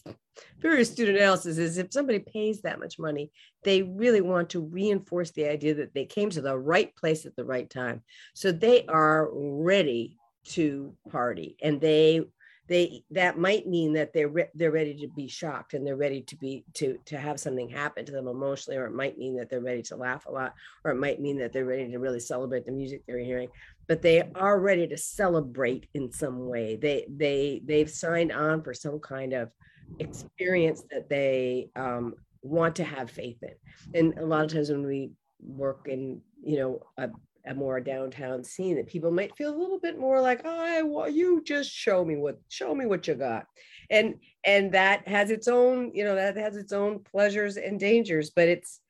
astute 0.63 1.09
analysis 1.09 1.59
is 1.59 1.79
if 1.79 1.93
somebody 1.93 2.19
pays 2.19 2.63
that 2.63 2.79
much 2.79 2.99
money, 2.99 3.31
they 3.65 3.83
really 3.83 4.21
want 4.21 4.51
to 4.51 4.61
reinforce 4.61 5.31
the 5.33 5.49
idea 5.49 5.75
that 5.75 5.95
they 5.95 6.05
came 6.05 6.31
to 6.31 6.41
the 6.41 6.57
right 6.57 6.95
place 6.97 7.27
at 7.27 7.37
the 7.37 7.45
right 7.45 7.69
time. 7.69 8.03
So 8.35 8.53
they 8.53 8.87
are 8.87 9.29
ready 9.33 10.19
to 10.49 10.95
party 11.11 11.57
and 11.61 11.81
they 11.81 12.23
they 12.69 13.05
that 13.11 13.39
might 13.39 13.67
mean 13.67 13.93
that 13.93 14.13
they're 14.13 14.29
re- 14.29 14.51
they're 14.55 14.73
ready 14.73 14.95
to 14.95 15.09
be 15.09 15.29
shocked 15.29 15.75
and 15.75 15.87
they're 15.87 15.97
ready 15.97 16.23
to 16.23 16.37
be 16.37 16.65
to 16.75 16.99
to 17.05 17.19
have 17.19 17.39
something 17.39 17.69
happen 17.69 18.05
to 18.05 18.13
them 18.13 18.27
emotionally 18.27 18.77
or 18.77 18.87
it 18.87 18.95
might 18.95 19.19
mean 19.19 19.37
that 19.37 19.49
they're 19.49 19.61
ready 19.61 19.83
to 19.83 19.97
laugh 19.97 20.27
a 20.27 20.31
lot 20.31 20.55
or 20.85 20.91
it 20.91 20.97
might 20.97 21.21
mean 21.21 21.39
that 21.39 21.53
they're 21.53 21.65
ready 21.65 21.91
to 21.91 21.99
really 21.99 22.21
celebrate 22.21 22.65
the 22.65 22.73
music 22.73 23.03
they're 23.07 23.19
hearing 23.19 23.49
but 23.89 24.03
they 24.03 24.23
are 24.35 24.61
ready 24.61 24.87
to 24.89 24.97
celebrate 24.97 25.89
in 25.95 26.11
some 26.13 26.47
way. 26.47 26.77
They 26.77 27.07
they 27.09 27.63
they've 27.65 27.91
signed 27.91 28.33
on 28.33 28.63
for 28.63 28.75
some 28.75 28.99
kind 29.01 29.33
of 29.33 29.51
experience 29.99 30.83
that 30.91 31.09
they 31.09 31.71
um, 31.77 32.15
want 32.43 32.77
to 32.77 32.85
have 32.85 33.11
faith 33.11 33.39
in. 33.43 33.55
And 33.95 34.19
a 34.19 34.27
lot 34.27 34.45
of 34.45 34.53
times 34.53 34.71
when 34.71 34.87
we 34.87 35.13
work 35.41 35.87
in 35.89 36.21
you 36.43 36.59
know 36.59 36.81
a, 36.97 37.11
a 37.47 37.55
more 37.55 37.81
downtown 37.81 38.43
scene 38.43 38.77
that 38.77 38.87
people 38.87 39.11
might 39.11 39.37
feel 39.37 39.55
a 39.55 39.59
little 39.59 39.79
bit 39.79 39.99
more 39.99 40.21
like 40.21 40.45
i 40.47 40.83
well 40.83 41.09
you 41.09 41.43
just 41.45 41.71
show 41.71 42.05
me 42.05 42.17
what 42.17 42.41
show 42.49 42.75
me 42.75 42.87
what 42.87 43.07
you 43.07 43.15
got. 43.15 43.47
And 43.91 44.17
and 44.45 44.73
that 44.73 45.07
has 45.07 45.31
its 45.31 45.47
own 45.47 45.93
you 45.95 46.05
know 46.05 46.15
that 46.15 46.37
has 46.37 46.57
its 46.57 46.73
own 46.73 47.01
pleasures 47.01 47.57
and 47.57 47.79
dangers 47.79 48.31
but 48.35 48.49
it's 48.49 48.81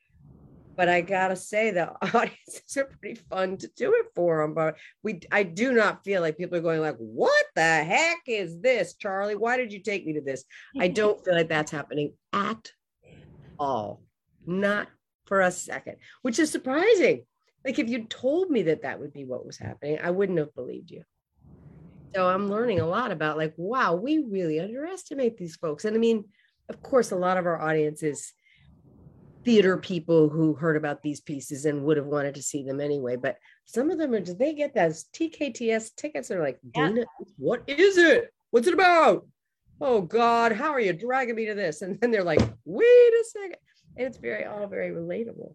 but 0.77 0.89
I 0.89 1.01
gotta 1.01 1.37
say 1.37 1.71
the 1.71 1.91
audiences 2.15 2.77
are 2.77 2.85
pretty 2.85 3.21
fun 3.31 3.57
to 3.59 3.69
do 3.77 3.93
it 3.95 4.07
for 4.15 4.43
them. 4.43 4.55
But 4.55 4.77
we, 5.03 5.21
I 5.33 5.43
do 5.43 5.73
not 5.73 6.05
feel 6.05 6.21
like 6.21 6.37
people 6.37 6.59
are 6.59 6.63
going 6.63 6.81
like, 6.81 6.97
"What 6.99 7.45
the 7.55 7.63
heck 7.63 8.23
is 8.27 8.61
this, 8.61 8.95
Charlie? 8.95 9.37
Why 9.37 9.57
did 9.57 9.73
you 9.73 9.81
take 9.81 10.07
me 10.07 10.13
to 10.15 10.21
this?" 10.21 10.45
I 10.79 10.89
don't 11.01 11.23
feel 11.25 11.35
like 11.35 11.49
that's 11.49 11.73
happening 11.73 12.13
at 12.33 12.71
all, 13.59 14.03
not 14.47 14.89
for 15.25 15.41
a 15.41 15.51
second, 15.51 15.97
which 16.23 16.39
is 16.39 16.51
surprising. 16.51 17.25
Like 17.65 17.79
if 17.79 17.89
you 17.89 18.05
told 18.05 18.51
me 18.51 18.63
that 18.63 18.83
that 18.83 19.01
would 19.01 19.13
be 19.13 19.25
what 19.25 19.45
was 19.45 19.59
happening, 19.59 19.99
I 20.01 20.11
wouldn't 20.11 20.39
have 20.39 20.55
believed 20.55 20.91
you. 20.91 21.03
So 22.15 22.29
I'm 22.29 22.49
learning 22.49 22.81
a 22.81 22.87
lot 22.87 23.11
about 23.11 23.37
like, 23.37 23.55
wow, 23.57 23.95
we 23.95 24.19
really 24.19 24.61
underestimate 24.61 25.37
these 25.37 25.57
folks. 25.57 25.85
And 25.85 25.97
I 25.97 25.99
mean, 25.99 26.25
of 26.69 26.81
course, 26.83 27.11
a 27.11 27.17
lot 27.17 27.37
of 27.37 27.47
our 27.47 27.61
audience 27.61 28.03
is 28.03 28.33
theater 29.47 29.77
people 29.77 30.29
who 30.29 30.55
heard 30.55 30.77
about 30.77 31.03
these 31.03 31.21
pieces 31.21 31.67
and 31.67 31.85
would 31.85 31.97
have 31.97 32.07
wanted 32.07 32.35
to 32.35 32.43
see 32.43 32.65
them 32.65 32.81
anyway. 32.81 33.15
But 33.15 33.37
some 33.65 33.93
of 33.93 33.97
them 33.97 34.13
are, 34.13 34.19
did 34.19 34.41
they 34.41 34.53
get 34.55 34.75
those 34.75 35.05
TKTS 35.15 35.95
tickets? 35.95 36.27
They're 36.27 36.43
like, 36.43 36.59
Dana, 36.75 37.05
what 37.39 37.63
is 37.69 37.97
it? 37.97 38.35
What's 38.51 38.67
it 38.67 38.75
about? 38.75 39.25
Oh 39.81 40.01
God, 40.01 40.51
how 40.51 40.73
are 40.73 40.81
you 40.81 40.93
dragging 40.93 41.37
me 41.37 41.47
to 41.47 41.55
this? 41.55 41.83
And 41.83 41.99
then 42.01 42.11
they're 42.11 42.25
like, 42.25 42.41
wait 42.65 42.87
a 42.87 43.25
second. 43.25 43.59
And 43.97 44.09
it's 44.09 44.19
very, 44.19 44.45
all 44.45 44.67
very 44.67 44.91
relatable. 44.91 45.55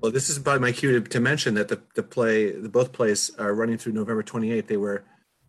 Well, 0.00 0.10
this 0.10 0.28
is 0.28 0.36
about 0.36 0.60
my 0.60 0.72
cue 0.72 1.00
to, 1.00 1.08
to 1.08 1.20
mention 1.20 1.54
that 1.54 1.68
the, 1.68 1.80
the 1.94 2.02
play, 2.02 2.50
the 2.50 2.68
both 2.68 2.90
plays 2.90 3.30
are 3.38 3.54
running 3.54 3.78
through 3.78 3.92
November 3.92 4.24
28th. 4.24 4.66
They 4.66 4.76
were 4.76 5.04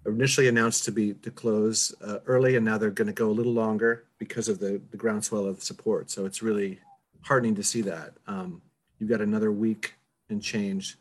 initially 0.05 0.49
announced 0.49 0.84
to 0.84 0.91
be 0.91 1.15
to 1.15 1.31
close 1.31 1.95
uh, 2.05 2.19
early, 2.27 2.57
and 2.57 2.63
now 2.63 2.77
they're 2.77 2.91
going 2.91 3.07
to 3.07 3.13
go 3.13 3.31
a 3.31 3.34
little 3.34 3.53
longer 3.53 4.05
because 4.19 4.49
of 4.49 4.59
the, 4.59 4.79
the 4.91 4.97
groundswell 4.97 5.47
of 5.47 5.63
support. 5.63 6.11
So 6.11 6.27
it's 6.27 6.43
really 6.43 6.79
heartening 7.24 7.55
to 7.55 7.63
see 7.63 7.82
that. 7.82 8.13
Um, 8.28 8.61
you've 8.99 9.09
got 9.09 9.21
another 9.21 9.51
week 9.51 9.95
and 10.30 10.41
change 10.41 10.97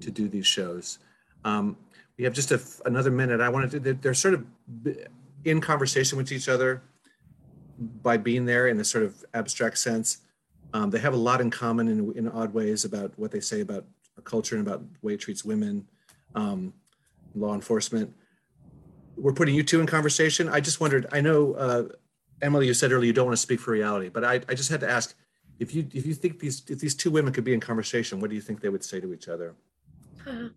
to 0.00 0.10
do 0.10 0.28
these 0.28 0.46
shows. 0.46 0.98
Um, 1.44 1.76
we 2.16 2.24
have 2.24 2.32
just 2.32 2.50
a, 2.50 2.60
another 2.84 3.10
minute. 3.10 3.40
I 3.40 3.48
wanted 3.48 3.84
to, 3.84 3.94
they're 3.94 4.14
sort 4.14 4.34
of 4.34 4.44
in 5.44 5.60
conversation 5.60 6.18
with 6.18 6.32
each 6.32 6.48
other 6.48 6.82
by 8.02 8.16
being 8.16 8.44
there 8.44 8.68
in 8.68 8.80
a 8.80 8.84
sort 8.84 9.04
of 9.04 9.24
abstract 9.34 9.78
sense. 9.78 10.18
Um, 10.74 10.90
they 10.90 10.98
have 10.98 11.14
a 11.14 11.18
lot 11.18 11.40
in 11.40 11.50
common 11.50 11.88
in, 11.88 12.12
in 12.16 12.28
odd 12.28 12.52
ways 12.52 12.84
about 12.84 13.12
what 13.16 13.30
they 13.30 13.40
say 13.40 13.60
about 13.60 13.84
culture 14.24 14.56
and 14.56 14.66
about 14.66 14.80
the 14.80 15.06
way 15.06 15.14
it 15.14 15.20
treats 15.20 15.44
women, 15.44 15.86
um, 16.34 16.74
law 17.34 17.54
enforcement. 17.54 18.12
We're 19.16 19.32
putting 19.32 19.54
you 19.54 19.62
two 19.62 19.80
in 19.80 19.86
conversation. 19.86 20.48
I 20.48 20.60
just 20.60 20.80
wondered, 20.80 21.06
I 21.12 21.20
know, 21.20 21.54
uh, 21.54 21.84
Emily, 22.42 22.66
you 22.66 22.74
said 22.74 22.92
earlier 22.92 23.06
you 23.06 23.12
don't 23.12 23.26
want 23.26 23.36
to 23.36 23.42
speak 23.42 23.60
for 23.60 23.70
reality, 23.70 24.08
but 24.08 24.24
I, 24.24 24.34
I 24.48 24.54
just 24.54 24.70
had 24.70 24.80
to 24.80 24.90
ask, 24.90 25.14
if 25.58 25.74
you 25.74 25.86
if 25.92 26.06
you 26.06 26.14
think 26.14 26.38
these 26.38 26.62
if 26.68 26.78
these 26.78 26.94
two 26.94 27.10
women 27.10 27.32
could 27.32 27.44
be 27.44 27.54
in 27.54 27.60
conversation, 27.60 28.20
what 28.20 28.30
do 28.30 28.36
you 28.36 28.42
think 28.42 28.60
they 28.60 28.68
would 28.68 28.84
say 28.84 29.00
to 29.00 29.12
each 29.12 29.28
other? 29.28 29.54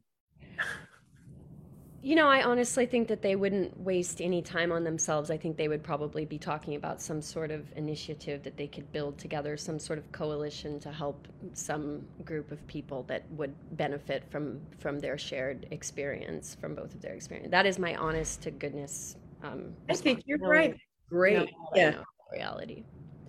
You 2.04 2.16
know, 2.16 2.28
I 2.28 2.42
honestly 2.42 2.88
think 2.88 3.08
that 3.10 3.22
they 3.22 3.36
wouldn't 3.36 3.80
waste 3.80 4.22
any 4.22 4.42
time 4.42 4.72
on 4.72 4.84
themselves. 4.84 5.30
I 5.30 5.38
think 5.38 5.56
they 5.56 5.68
would 5.68 5.84
probably 5.84 6.26
be 6.26 6.40
talking 6.40 6.74
about 6.74 7.00
some 7.00 7.22
sort 7.22 7.52
of 7.52 7.72
initiative 7.76 8.42
that 8.42 8.58
they 8.58 8.66
could 8.66 8.92
build 8.92 9.20
together, 9.20 9.56
some 9.56 9.78
sort 9.78 10.00
of 10.00 10.12
coalition 10.12 10.80
to 10.80 10.92
help 10.92 11.28
some 11.54 12.04
group 12.26 12.52
of 12.52 12.66
people 12.66 13.04
that 13.04 13.30
would 13.34 13.54
benefit 13.78 14.24
from 14.32 14.60
from 14.80 14.98
their 14.98 15.16
shared 15.16 15.68
experience, 15.70 16.58
from 16.60 16.74
both 16.74 16.96
of 16.96 17.04
their 17.04 17.14
experience. 17.14 17.52
That 17.52 17.68
is 17.68 17.78
my 17.78 17.96
honest 17.96 18.42
to 18.42 18.50
goodness. 18.52 19.16
Um, 19.44 19.72
I 19.88 19.94
think 19.94 20.24
you're 20.26 20.40
right. 20.40 20.76
Great. 21.08 21.52
yeah. 21.76 21.98
Reality. 22.32 22.84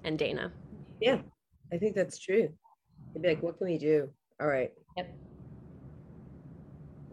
And 0.05 0.19
Dana. 0.19 0.51
Yeah. 0.99 1.19
I 1.73 1.79
think 1.79 1.95
that's 1.95 2.19
true. 2.19 2.51
They'd 3.15 3.23
be 3.23 3.29
like, 3.29 3.43
what 3.43 3.59
can 3.59 3.67
we 3.67 3.79
do? 3.79 4.11
All 4.41 4.47
right. 4.47 4.73
Yep. 4.97 5.15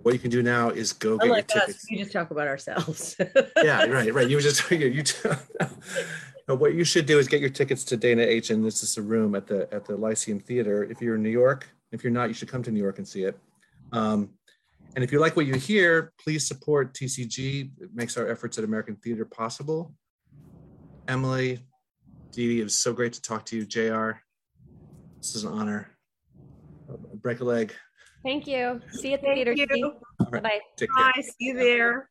What 0.02 0.14
you 0.14 0.20
can 0.20 0.30
do 0.30 0.42
now 0.44 0.70
is 0.70 0.94
go 0.94 1.18
get 1.18 1.26
Unlike 1.26 1.54
your 1.54 1.62
us, 1.64 1.66
tickets. 1.68 1.88
we 1.90 1.98
just 1.98 2.12
talk 2.12 2.32
about 2.32 2.48
ourselves. 2.48 3.16
yeah, 3.64 3.86
right, 3.86 4.14
right. 4.14 4.30
You 4.30 4.38
were 4.38 4.42
just 4.50 4.70
you. 4.72 4.78
you 4.88 5.04
what 6.56 6.74
you 6.74 6.84
should 6.84 7.06
do 7.06 7.20
is 7.20 7.28
get 7.28 7.42
your 7.42 7.50
tickets 7.50 7.84
to 7.86 7.98
Dana 7.98 8.24
H. 8.24 8.50
And 8.50 8.64
this 8.66 8.82
is 8.84 8.98
a 8.98 9.02
room 9.02 9.36
at 9.36 9.48
the 9.48 9.72
at 9.74 9.86
the 9.86 9.96
Lyceum 9.96 10.40
Theater. 10.40 10.84
If 10.84 11.02
you're 11.02 11.16
in 11.16 11.24
New 11.24 11.30
York, 11.30 11.70
if 11.92 12.04
you're 12.04 12.14
not, 12.14 12.28
you 12.30 12.34
should 12.34 12.50
come 12.50 12.64
to 12.64 12.72
New 12.72 12.82
York 12.82 12.98
and 12.98 13.08
see 13.08 13.24
it. 13.24 13.38
Um, 13.92 14.30
and 14.96 15.04
if 15.04 15.12
you 15.12 15.20
like 15.20 15.36
what 15.36 15.46
you 15.46 15.56
hear, 15.56 16.14
please 16.22 16.48
support 16.48 16.94
TCG. 16.94 17.72
It 17.80 17.90
makes 17.94 18.18
our 18.18 18.28
efforts 18.28 18.58
at 18.58 18.64
American 18.64 18.96
Theater 18.96 19.26
possible. 19.26 19.94
Emily, 21.08 21.60
Dee 22.32 22.48
Dee, 22.48 22.62
it 22.62 22.64
was 22.64 22.78
so 22.78 22.94
great 22.94 23.14
to 23.14 23.22
talk 23.22 23.46
to 23.48 23.58
you. 23.58 23.66
Jr. 23.66 24.20
This 25.20 25.36
is 25.36 25.44
an 25.44 25.54
honor. 25.54 25.90
Break 27.22 27.42
a 27.42 27.44
leg. 27.44 27.74
Thank 28.24 28.48
you. 28.48 28.82
See 28.92 29.10
you 29.10 29.14
at 29.16 29.22
the 29.22 29.34
theater. 29.34 29.54
you. 29.54 29.94
Bye 30.32 30.40
bye. 30.40 30.60
Take 30.78 30.90
care. 30.96 31.12
Bye. 31.16 31.22
See 31.22 31.36
you 31.40 31.54
there. 31.54 32.10